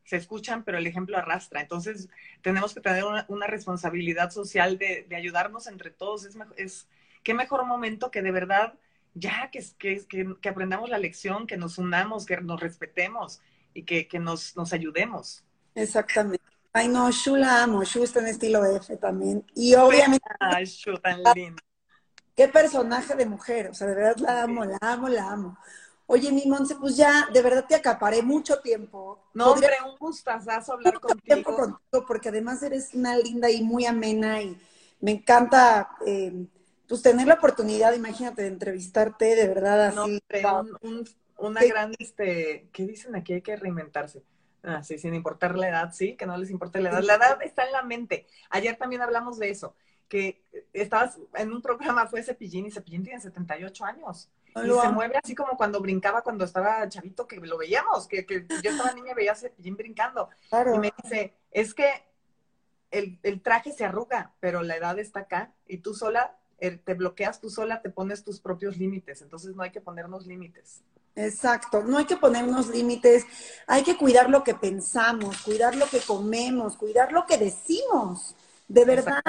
se 0.04 0.16
escuchan, 0.16 0.64
pero 0.64 0.78
el 0.78 0.86
ejemplo 0.86 1.16
arrastra. 1.16 1.60
Entonces, 1.60 2.08
tenemos 2.42 2.74
que 2.74 2.80
tener 2.80 3.04
una, 3.28 3.46
responsabilidad 3.46 4.30
social 4.30 4.78
de, 4.78 5.06
de, 5.08 5.16
ayudarnos 5.16 5.66
entre 5.66 5.90
todos. 5.90 6.24
Es, 6.24 6.36
es, 6.56 6.88
qué 7.22 7.34
mejor 7.34 7.64
momento 7.66 8.10
que 8.10 8.22
de 8.22 8.32
verdad 8.32 8.74
ya 9.14 9.50
que, 9.50 9.64
que, 9.78 10.06
que, 10.40 10.48
aprendamos 10.48 10.88
la 10.88 10.98
lección, 10.98 11.46
que 11.46 11.56
nos 11.56 11.78
unamos, 11.78 12.26
que 12.26 12.36
nos 12.38 12.60
respetemos 12.60 13.40
y 13.74 13.84
que, 13.84 14.08
que 14.08 14.18
nos, 14.18 14.56
nos 14.56 14.72
ayudemos. 14.72 15.44
Exactamente. 15.74 16.44
Ay, 16.72 16.88
no, 16.88 17.10
Shu 17.10 17.36
la 17.36 17.62
amo. 17.62 17.82
Shu 17.84 18.04
está 18.04 18.20
en 18.20 18.28
estilo 18.28 18.64
F 18.64 18.96
también. 18.96 19.44
Y 19.54 19.74
obviamente. 19.74 20.24
Ay, 20.38 20.64
Shu, 20.66 20.96
tan 20.98 21.22
lindo. 21.34 21.62
Qué 22.36 22.48
personaje 22.48 23.14
de 23.16 23.26
mujer. 23.26 23.68
O 23.70 23.74
sea, 23.74 23.86
de 23.86 23.94
verdad 23.94 24.16
la 24.18 24.42
amo, 24.42 24.64
la 24.64 24.78
amo, 24.80 25.08
la 25.08 25.30
amo. 25.30 25.58
Oye, 26.06 26.32
mi 26.32 26.44
Monse, 26.46 26.74
pues 26.74 26.96
ya, 26.96 27.28
de 27.32 27.40
verdad 27.40 27.66
te 27.68 27.76
acaparé 27.76 28.20
mucho 28.20 28.58
tiempo. 28.60 29.28
No, 29.32 29.52
hombre, 29.52 29.74
un 29.88 29.96
gustazo 29.96 30.50
hablar 30.72 30.94
mucho 30.94 31.00
contigo. 31.00 31.22
tiempo 31.24 31.54
contigo, 31.54 32.04
porque 32.06 32.30
además 32.30 32.60
eres 32.64 32.94
una 32.94 33.16
linda 33.16 33.48
y 33.48 33.62
muy 33.62 33.86
amena 33.86 34.42
y 34.42 34.60
me 35.00 35.12
encanta, 35.12 35.90
eh, 36.04 36.46
pues, 36.90 37.02
tener 37.02 37.26
la 37.26 37.34
oportunidad, 37.34 37.94
imagínate, 37.94 38.42
de 38.42 38.48
entrevistarte, 38.48 39.36
de 39.36 39.48
verdad, 39.48 39.86
así. 39.86 40.20
No, 40.42 40.60
un, 40.60 40.76
un, 40.82 41.08
una 41.38 41.62
gran, 41.64 41.94
este, 41.98 42.68
¿qué 42.72 42.86
dicen 42.86 43.14
aquí? 43.14 43.34
Hay 43.34 43.42
que 43.42 43.56
reinventarse. 43.56 44.22
Ah, 44.62 44.82
sí, 44.82 44.98
sin 44.98 45.14
importar 45.14 45.56
la 45.56 45.68
edad, 45.68 45.92
sí, 45.92 46.16
que 46.16 46.26
no 46.26 46.36
les 46.36 46.50
importe 46.50 46.80
la 46.80 46.90
edad. 46.90 47.02
La 47.02 47.14
edad 47.14 47.42
está 47.42 47.64
en 47.64 47.72
la 47.72 47.82
mente. 47.82 48.26
Ayer 48.50 48.76
también 48.76 49.02
hablamos 49.02 49.38
de 49.38 49.50
eso, 49.50 49.74
que 50.08 50.42
estabas 50.72 51.18
en 51.34 51.52
un 51.52 51.62
programa, 51.62 52.06
fue 52.06 52.22
Cepillín, 52.22 52.66
y 52.66 52.70
Cepillín 52.70 53.04
tiene 53.04 53.20
78 53.20 53.84
años. 53.84 54.28
Y 54.48 54.68
se 54.68 54.88
mueve 54.88 55.16
así 55.22 55.34
como 55.34 55.56
cuando 55.56 55.80
brincaba 55.80 56.22
cuando 56.22 56.44
estaba 56.44 56.88
chavito, 56.88 57.26
que 57.26 57.36
lo 57.36 57.56
veíamos, 57.56 58.08
que, 58.08 58.26
que 58.26 58.44
yo 58.62 58.70
estaba 58.70 58.92
niña 58.92 59.12
y 59.12 59.14
veía 59.14 59.32
a 59.32 59.36
Cepillín 59.36 59.76
brincando. 59.76 60.28
Claro. 60.48 60.74
Y 60.74 60.78
me 60.80 60.92
dice, 61.02 61.36
es 61.52 61.72
que 61.72 61.88
el, 62.90 63.20
el 63.22 63.40
traje 63.40 63.72
se 63.72 63.84
arruga, 63.84 64.34
pero 64.40 64.62
la 64.62 64.76
edad 64.76 64.98
está 64.98 65.20
acá 65.20 65.54
y 65.66 65.78
tú 65.78 65.94
sola, 65.94 66.36
te 66.60 66.94
bloqueas 66.94 67.40
tú 67.40 67.50
sola, 67.50 67.82
te 67.82 67.90
pones 67.90 68.22
tus 68.24 68.40
propios 68.40 68.76
límites. 68.76 69.22
Entonces 69.22 69.54
no 69.56 69.62
hay 69.62 69.70
que 69.72 69.80
ponernos 69.80 70.26
límites. 70.26 70.82
Exacto, 71.16 71.82
no 71.82 71.98
hay 71.98 72.04
que 72.06 72.16
ponernos 72.16 72.68
límites, 72.68 73.26
hay 73.66 73.82
que 73.82 73.96
cuidar 73.96 74.30
lo 74.30 74.44
que 74.44 74.54
pensamos, 74.54 75.42
cuidar 75.42 75.74
lo 75.76 75.86
que 75.86 76.00
comemos, 76.00 76.76
cuidar 76.76 77.12
lo 77.12 77.26
que 77.26 77.36
decimos. 77.36 78.36
De 78.68 78.84
verdad, 78.84 79.20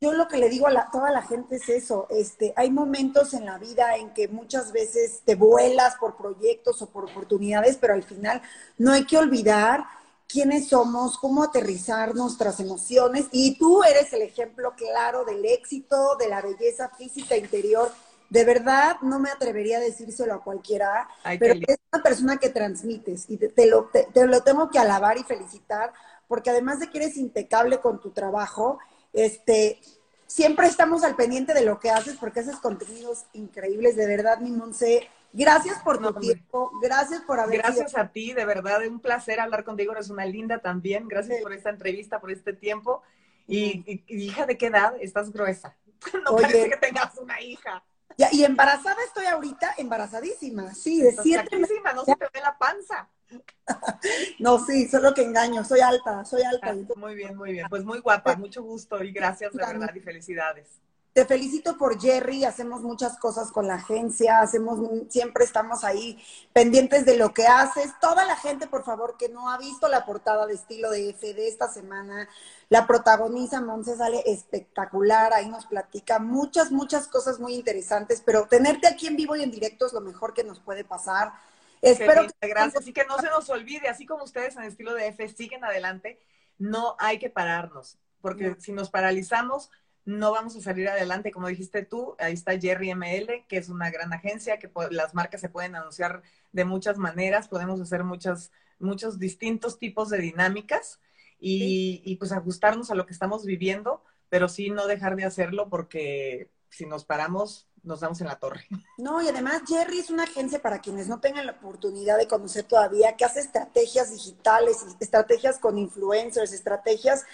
yo 0.00 0.12
lo 0.12 0.28
que 0.28 0.38
le 0.38 0.48
digo 0.48 0.66
a 0.68 0.70
la- 0.72 0.88
toda 0.90 1.10
la 1.10 1.22
gente 1.22 1.56
es 1.56 1.68
eso, 1.68 2.06
este, 2.10 2.52
hay 2.56 2.70
momentos 2.70 3.34
en 3.34 3.44
la 3.46 3.58
vida 3.58 3.96
en 3.96 4.12
que 4.14 4.28
muchas 4.28 4.72
veces 4.72 5.22
te 5.24 5.34
vuelas 5.34 5.96
por 5.96 6.16
proyectos 6.16 6.80
o 6.82 6.90
por 6.90 7.04
oportunidades, 7.06 7.76
pero 7.78 7.94
al 7.94 8.02
final 8.04 8.40
no 8.78 8.92
hay 8.92 9.04
que 9.04 9.18
olvidar 9.18 9.84
quiénes 10.28 10.68
somos, 10.68 11.18
cómo 11.18 11.42
aterrizar 11.44 12.14
nuestras 12.14 12.60
emociones 12.60 13.26
y 13.32 13.56
tú 13.58 13.82
eres 13.84 14.12
el 14.12 14.22
ejemplo 14.22 14.74
claro 14.76 15.24
del 15.24 15.44
éxito, 15.44 16.16
de 16.16 16.28
la 16.28 16.42
belleza 16.42 16.90
física 16.96 17.36
interior. 17.36 17.92
De 18.28 18.44
verdad, 18.44 18.96
no 19.02 19.20
me 19.20 19.30
atrevería 19.30 19.78
a 19.78 19.80
decírselo 19.80 20.34
a 20.34 20.42
cualquiera, 20.42 21.08
Ay, 21.22 21.38
pero 21.38 21.54
es 21.66 21.76
una 21.92 22.02
persona 22.02 22.38
que 22.38 22.48
transmites 22.50 23.26
y 23.28 23.36
te, 23.36 23.48
te 23.50 23.66
lo, 23.66 23.84
te- 23.92 24.08
te 24.12 24.26
lo 24.26 24.42
tengo 24.42 24.68
que 24.68 24.80
alabar 24.80 25.16
y 25.16 25.22
felicitar, 25.22 25.92
porque 26.26 26.50
además 26.50 26.80
de 26.80 26.90
que 26.90 26.98
eres 26.98 27.16
impecable 27.16 27.80
con 27.80 28.00
tu 28.00 28.10
trabajo, 28.10 28.78
este, 29.12 29.80
siempre 30.26 30.66
estamos 30.66 31.04
al 31.04 31.14
pendiente 31.16 31.54
de 31.54 31.64
lo 31.64 31.78
que 31.78 31.90
haces 31.90 32.16
porque 32.18 32.40
haces 32.40 32.56
contenidos 32.56 33.26
increíbles, 33.32 33.94
de 33.96 34.06
verdad, 34.06 34.38
mi 34.40 34.50
Monse. 34.50 35.08
Gracias 35.36 35.78
por 35.82 35.98
tu 35.98 36.04
No, 36.04 36.14
tiempo, 36.14 36.70
gracias 36.80 37.20
por 37.22 37.38
haber 37.40 37.60
sido- 37.60 37.74
Gracias 37.76 37.96
a 37.96 38.08
ti, 38.10 38.32
de 38.32 38.44
verdad, 38.44 38.82
es 38.82 38.88
un 38.90 39.00
placer 39.00 39.38
hablar 39.40 39.64
contigo, 39.64 39.92
eres 39.92 40.08
una 40.10 40.24
linda 40.24 40.58
también. 40.60 41.08
Gracias 41.08 41.36
Sí. 41.38 41.42
por 41.42 41.52
esta 41.52 41.70
entrevista, 41.70 42.20
por 42.20 42.30
este 42.30 42.52
tiempo. 42.52 43.02
Y, 43.46 43.84
y- 43.90 44.04
y 44.06 44.24
hija, 44.24 44.46
¿de 44.46 44.56
qué 44.56 44.66
edad? 44.66 44.94
Estás 45.00 45.30
gruesa. 45.32 45.76
No 46.24 46.32
Oye. 46.32 46.42
parece 46.42 46.70
que 46.70 46.76
tengas 46.78 47.16
una 47.18 47.40
hija. 47.40 47.84
Ya, 48.18 48.28
y 48.32 48.44
embarazada 48.44 48.96
estoy 49.04 49.26
ahorita, 49.26 49.74
embarazadísima, 49.76 50.72
sí, 50.74 51.02
de 51.02 51.10
Estás 51.10 51.22
siete 51.24 51.58
meses. 51.58 51.76
no 51.94 52.04
se 52.04 52.16
te 52.16 52.24
ve 52.32 52.40
la 52.40 52.56
panza. 52.56 53.08
No, 54.38 54.64
sí, 54.64 54.88
solo 54.88 55.12
que 55.14 55.22
engaño, 55.22 55.64
soy 55.64 55.80
alta, 55.80 56.24
soy 56.24 56.42
alta. 56.42 56.68
Ah, 56.70 56.94
muy 56.96 57.14
bien, 57.14 57.36
muy 57.36 57.52
bien. 57.52 57.66
Pues 57.68 57.84
muy 57.84 57.98
guapa, 58.00 58.36
mucho 58.36 58.62
gusto 58.62 59.02
y 59.02 59.12
gracias 59.12 59.52
de 59.52 59.58
verdad 59.66 59.94
y 59.94 60.00
felicidades. 60.00 60.80
Te 61.16 61.24
felicito 61.24 61.78
por 61.78 61.98
Jerry, 61.98 62.44
hacemos 62.44 62.82
muchas 62.82 63.16
cosas 63.16 63.50
con 63.50 63.66
la 63.66 63.76
agencia, 63.76 64.40
hacemos 64.40 64.78
siempre 65.08 65.46
estamos 65.46 65.82
ahí 65.82 66.22
pendientes 66.52 67.06
de 67.06 67.16
lo 67.16 67.32
que 67.32 67.46
haces. 67.46 67.94
Toda 68.02 68.26
la 68.26 68.36
gente, 68.36 68.66
por 68.66 68.84
favor, 68.84 69.16
que 69.16 69.30
no 69.30 69.48
ha 69.48 69.56
visto 69.56 69.88
la 69.88 70.04
portada 70.04 70.46
de 70.46 70.52
estilo 70.52 70.90
de 70.90 71.08
F 71.08 71.32
de 71.32 71.48
esta 71.48 71.68
semana, 71.72 72.28
la 72.68 72.86
protagoniza 72.86 73.62
Monse 73.62 73.96
sale 73.96 74.24
espectacular, 74.26 75.32
ahí 75.32 75.48
nos 75.48 75.64
platica 75.64 76.18
muchas, 76.18 76.70
muchas 76.70 77.08
cosas 77.08 77.40
muy 77.40 77.54
interesantes, 77.54 78.22
pero 78.22 78.46
tenerte 78.46 78.86
aquí 78.86 79.06
en 79.06 79.16
vivo 79.16 79.36
y 79.36 79.42
en 79.42 79.50
directo 79.50 79.86
es 79.86 79.94
lo 79.94 80.02
mejor 80.02 80.34
que 80.34 80.44
nos 80.44 80.60
puede 80.60 80.84
pasar. 80.84 81.32
Espero 81.80 82.26
que 82.26 82.46
gracias. 82.46 82.86
Y 82.86 82.92
que 82.92 83.06
no 83.06 83.16
se 83.16 83.30
nos 83.30 83.48
olvide, 83.48 83.88
así 83.88 84.04
como 84.04 84.22
ustedes 84.22 84.54
en 84.56 84.64
estilo 84.64 84.92
de 84.92 85.06
F 85.06 85.26
siguen 85.30 85.64
adelante, 85.64 86.20
no 86.58 86.94
hay 86.98 87.18
que 87.18 87.30
pararnos, 87.30 87.98
porque 88.20 88.50
No. 88.50 88.56
si 88.60 88.72
nos 88.72 88.90
paralizamos, 88.90 89.70
no 90.06 90.30
vamos 90.30 90.56
a 90.56 90.60
salir 90.62 90.88
adelante. 90.88 91.32
Como 91.32 91.48
dijiste 91.48 91.84
tú, 91.84 92.14
ahí 92.18 92.32
está 92.32 92.58
Jerry 92.58 92.94
ML, 92.94 93.44
que 93.48 93.58
es 93.58 93.68
una 93.68 93.90
gran 93.90 94.12
agencia, 94.12 94.58
que 94.58 94.70
las 94.90 95.14
marcas 95.14 95.40
se 95.40 95.48
pueden 95.48 95.74
anunciar 95.74 96.22
de 96.52 96.64
muchas 96.64 96.96
maneras, 96.96 97.48
podemos 97.48 97.80
hacer 97.80 98.04
muchas, 98.04 98.52
muchos 98.78 99.18
distintos 99.18 99.78
tipos 99.78 100.08
de 100.08 100.18
dinámicas 100.18 101.00
y, 101.38 102.00
y 102.04 102.16
pues 102.16 102.32
ajustarnos 102.32 102.90
a 102.90 102.94
lo 102.94 103.04
que 103.04 103.12
estamos 103.12 103.44
viviendo, 103.44 104.02
pero 104.30 104.48
sí 104.48 104.70
no 104.70 104.86
dejar 104.86 105.16
de 105.16 105.24
hacerlo 105.24 105.68
porque 105.68 106.50
si 106.70 106.86
nos 106.86 107.04
paramos, 107.04 107.68
nos 107.82 108.00
damos 108.00 108.20
en 108.20 108.28
la 108.28 108.38
torre. 108.38 108.64
No, 108.98 109.22
y 109.22 109.28
además 109.28 109.62
Jerry 109.66 109.98
es 109.98 110.10
una 110.10 110.24
agencia 110.24 110.60
para 110.62 110.80
quienes 110.80 111.06
no 111.06 111.20
tengan 111.20 111.46
la 111.46 111.52
oportunidad 111.52 112.16
de 112.16 112.26
conocer 112.26 112.64
todavía, 112.64 113.14
que 113.16 113.24
hace 113.24 113.40
estrategias 113.40 114.10
digitales, 114.10 114.78
estrategias 115.00 115.58
con 115.58 115.78
influencers, 115.78 116.52
estrategias 116.52 117.24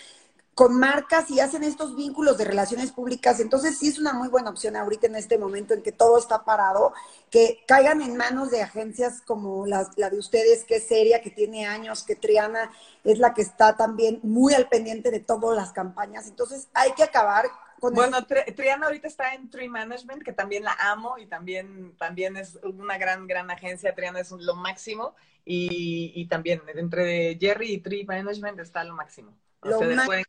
con 0.54 0.78
marcas 0.78 1.30
y 1.30 1.40
hacen 1.40 1.64
estos 1.64 1.96
vínculos 1.96 2.36
de 2.36 2.44
relaciones 2.44 2.92
públicas. 2.92 3.40
Entonces 3.40 3.78
sí 3.78 3.88
es 3.88 3.98
una 3.98 4.12
muy 4.12 4.28
buena 4.28 4.50
opción 4.50 4.76
ahorita 4.76 5.06
en 5.06 5.16
este 5.16 5.38
momento 5.38 5.72
en 5.72 5.82
que 5.82 5.92
todo 5.92 6.18
está 6.18 6.44
parado, 6.44 6.92
que 7.30 7.64
caigan 7.66 8.02
en 8.02 8.16
manos 8.16 8.50
de 8.50 8.62
agencias 8.62 9.22
como 9.22 9.66
la, 9.66 9.88
la 9.96 10.10
de 10.10 10.18
ustedes, 10.18 10.64
que 10.64 10.76
es 10.76 10.86
seria, 10.86 11.22
que 11.22 11.30
tiene 11.30 11.66
años, 11.66 12.02
que 12.02 12.16
Triana 12.16 12.70
es 13.02 13.18
la 13.18 13.32
que 13.32 13.42
está 13.42 13.76
también 13.76 14.20
muy 14.22 14.52
al 14.52 14.68
pendiente 14.68 15.10
de 15.10 15.20
todas 15.20 15.56
las 15.56 15.72
campañas. 15.72 16.26
Entonces 16.28 16.68
hay 16.74 16.92
que 16.92 17.02
acabar 17.02 17.46
con 17.80 17.94
Bueno, 17.94 18.18
Triana 18.26 18.86
ahorita 18.86 19.08
está 19.08 19.34
en 19.34 19.50
Tree 19.50 19.68
Management, 19.68 20.22
que 20.22 20.32
también 20.32 20.64
la 20.64 20.76
amo 20.78 21.16
y 21.18 21.26
también, 21.26 21.96
también 21.96 22.36
es 22.36 22.58
una 22.62 22.98
gran, 22.98 23.26
gran 23.26 23.50
agencia. 23.50 23.94
Triana 23.94 24.20
es 24.20 24.30
lo 24.30 24.54
máximo. 24.54 25.16
Y, 25.44 26.12
y 26.14 26.28
también 26.28 26.62
entre 26.76 27.36
Jerry 27.40 27.72
y 27.72 27.78
Tree 27.78 28.04
Management 28.04 28.60
está 28.60 28.84
lo 28.84 28.94
máximo. 28.94 29.36
Lo 29.62 29.78
pueden 29.78 30.24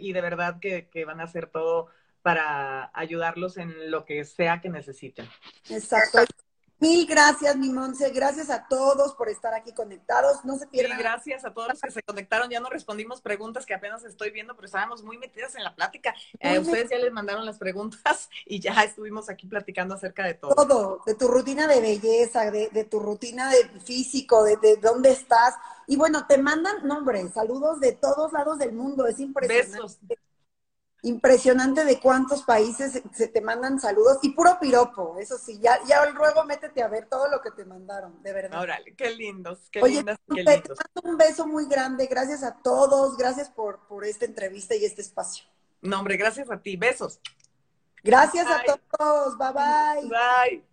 y 0.00 0.12
de 0.12 0.20
verdad 0.20 0.58
que, 0.60 0.88
que 0.88 1.04
van 1.04 1.20
a 1.20 1.24
hacer 1.24 1.46
todo 1.46 1.88
para 2.22 2.90
ayudarlos 2.94 3.56
en 3.56 3.90
lo 3.90 4.04
que 4.04 4.24
sea 4.24 4.60
que 4.60 4.68
necesiten. 4.68 5.26
Exacto. 5.68 6.24
Mil 6.82 7.06
gracias, 7.06 7.56
mi 7.56 7.68
Monse. 7.70 8.10
Gracias 8.10 8.50
a 8.50 8.66
todos 8.66 9.14
por 9.14 9.28
estar 9.28 9.54
aquí 9.54 9.72
conectados. 9.72 10.44
No 10.44 10.58
se 10.58 10.66
pierdan. 10.66 10.98
gracias 10.98 11.44
a 11.44 11.54
todos 11.54 11.68
los 11.68 11.80
que 11.80 11.92
se 11.92 12.02
conectaron. 12.02 12.50
Ya 12.50 12.58
no 12.58 12.68
respondimos 12.70 13.20
preguntas 13.20 13.64
que 13.64 13.72
apenas 13.72 14.02
estoy 14.02 14.32
viendo, 14.32 14.56
pero 14.56 14.66
estábamos 14.66 15.04
muy 15.04 15.16
metidas 15.16 15.54
en 15.54 15.62
la 15.62 15.76
plática. 15.76 16.12
Eh, 16.40 16.58
ustedes 16.58 16.90
ya 16.90 16.98
les 16.98 17.12
mandaron 17.12 17.46
las 17.46 17.58
preguntas 17.58 18.28
y 18.46 18.58
ya 18.58 18.72
estuvimos 18.82 19.30
aquí 19.30 19.46
platicando 19.46 19.94
acerca 19.94 20.24
de 20.24 20.34
todo. 20.34 20.56
todo, 20.56 21.02
de 21.06 21.14
tu 21.14 21.28
rutina 21.28 21.68
de 21.68 21.80
belleza, 21.80 22.50
de, 22.50 22.68
de 22.70 22.82
tu 22.82 22.98
rutina 22.98 23.48
de 23.48 23.64
físico, 23.78 24.42
de, 24.42 24.56
de 24.56 24.76
dónde 24.78 25.12
estás. 25.12 25.54
Y 25.86 25.94
bueno, 25.94 26.26
te 26.26 26.36
mandan, 26.36 26.84
no, 26.84 26.98
hombre, 26.98 27.28
saludos 27.28 27.78
de 27.78 27.92
todos 27.92 28.32
lados 28.32 28.58
del 28.58 28.72
mundo. 28.72 29.06
Es 29.06 29.20
impresionante. 29.20 29.76
Besos. 29.76 29.98
Impresionante 31.04 31.84
de 31.84 31.98
cuántos 31.98 32.44
países 32.44 33.02
se, 33.12 33.28
te 33.28 33.40
mandan 33.40 33.80
saludos 33.80 34.18
y 34.22 34.30
puro 34.30 34.58
piropo. 34.60 35.16
Eso 35.18 35.36
sí, 35.36 35.58
ya, 35.60 35.80
ya 35.86 36.08
luego 36.10 36.44
métete 36.44 36.82
a 36.82 36.88
ver 36.88 37.08
todo 37.08 37.28
lo 37.28 37.40
que 37.40 37.50
te 37.50 37.64
mandaron, 37.64 38.22
de 38.22 38.32
verdad. 38.32 38.60
Órale, 38.60 38.94
qué 38.94 39.10
lindos, 39.10 39.68
qué 39.72 39.82
Oye, 39.82 39.96
lindas, 39.96 40.18
qué 40.32 40.44
te 40.44 40.68
mando 40.68 41.10
un 41.10 41.16
beso 41.16 41.46
muy 41.46 41.66
grande. 41.66 42.06
Gracias 42.06 42.44
a 42.44 42.54
todos. 42.62 43.16
Gracias 43.16 43.50
por, 43.50 43.86
por 43.88 44.04
esta 44.04 44.26
entrevista 44.26 44.76
y 44.76 44.84
este 44.84 45.02
espacio. 45.02 45.44
No, 45.80 45.98
hombre, 45.98 46.16
gracias 46.16 46.48
a 46.50 46.60
ti. 46.60 46.76
Besos. 46.76 47.20
Gracias 48.04 48.46
a 48.46 48.62
todos. 48.96 49.36
Bye 49.36 49.52
bye. 49.52 50.08
Bye. 50.08 50.71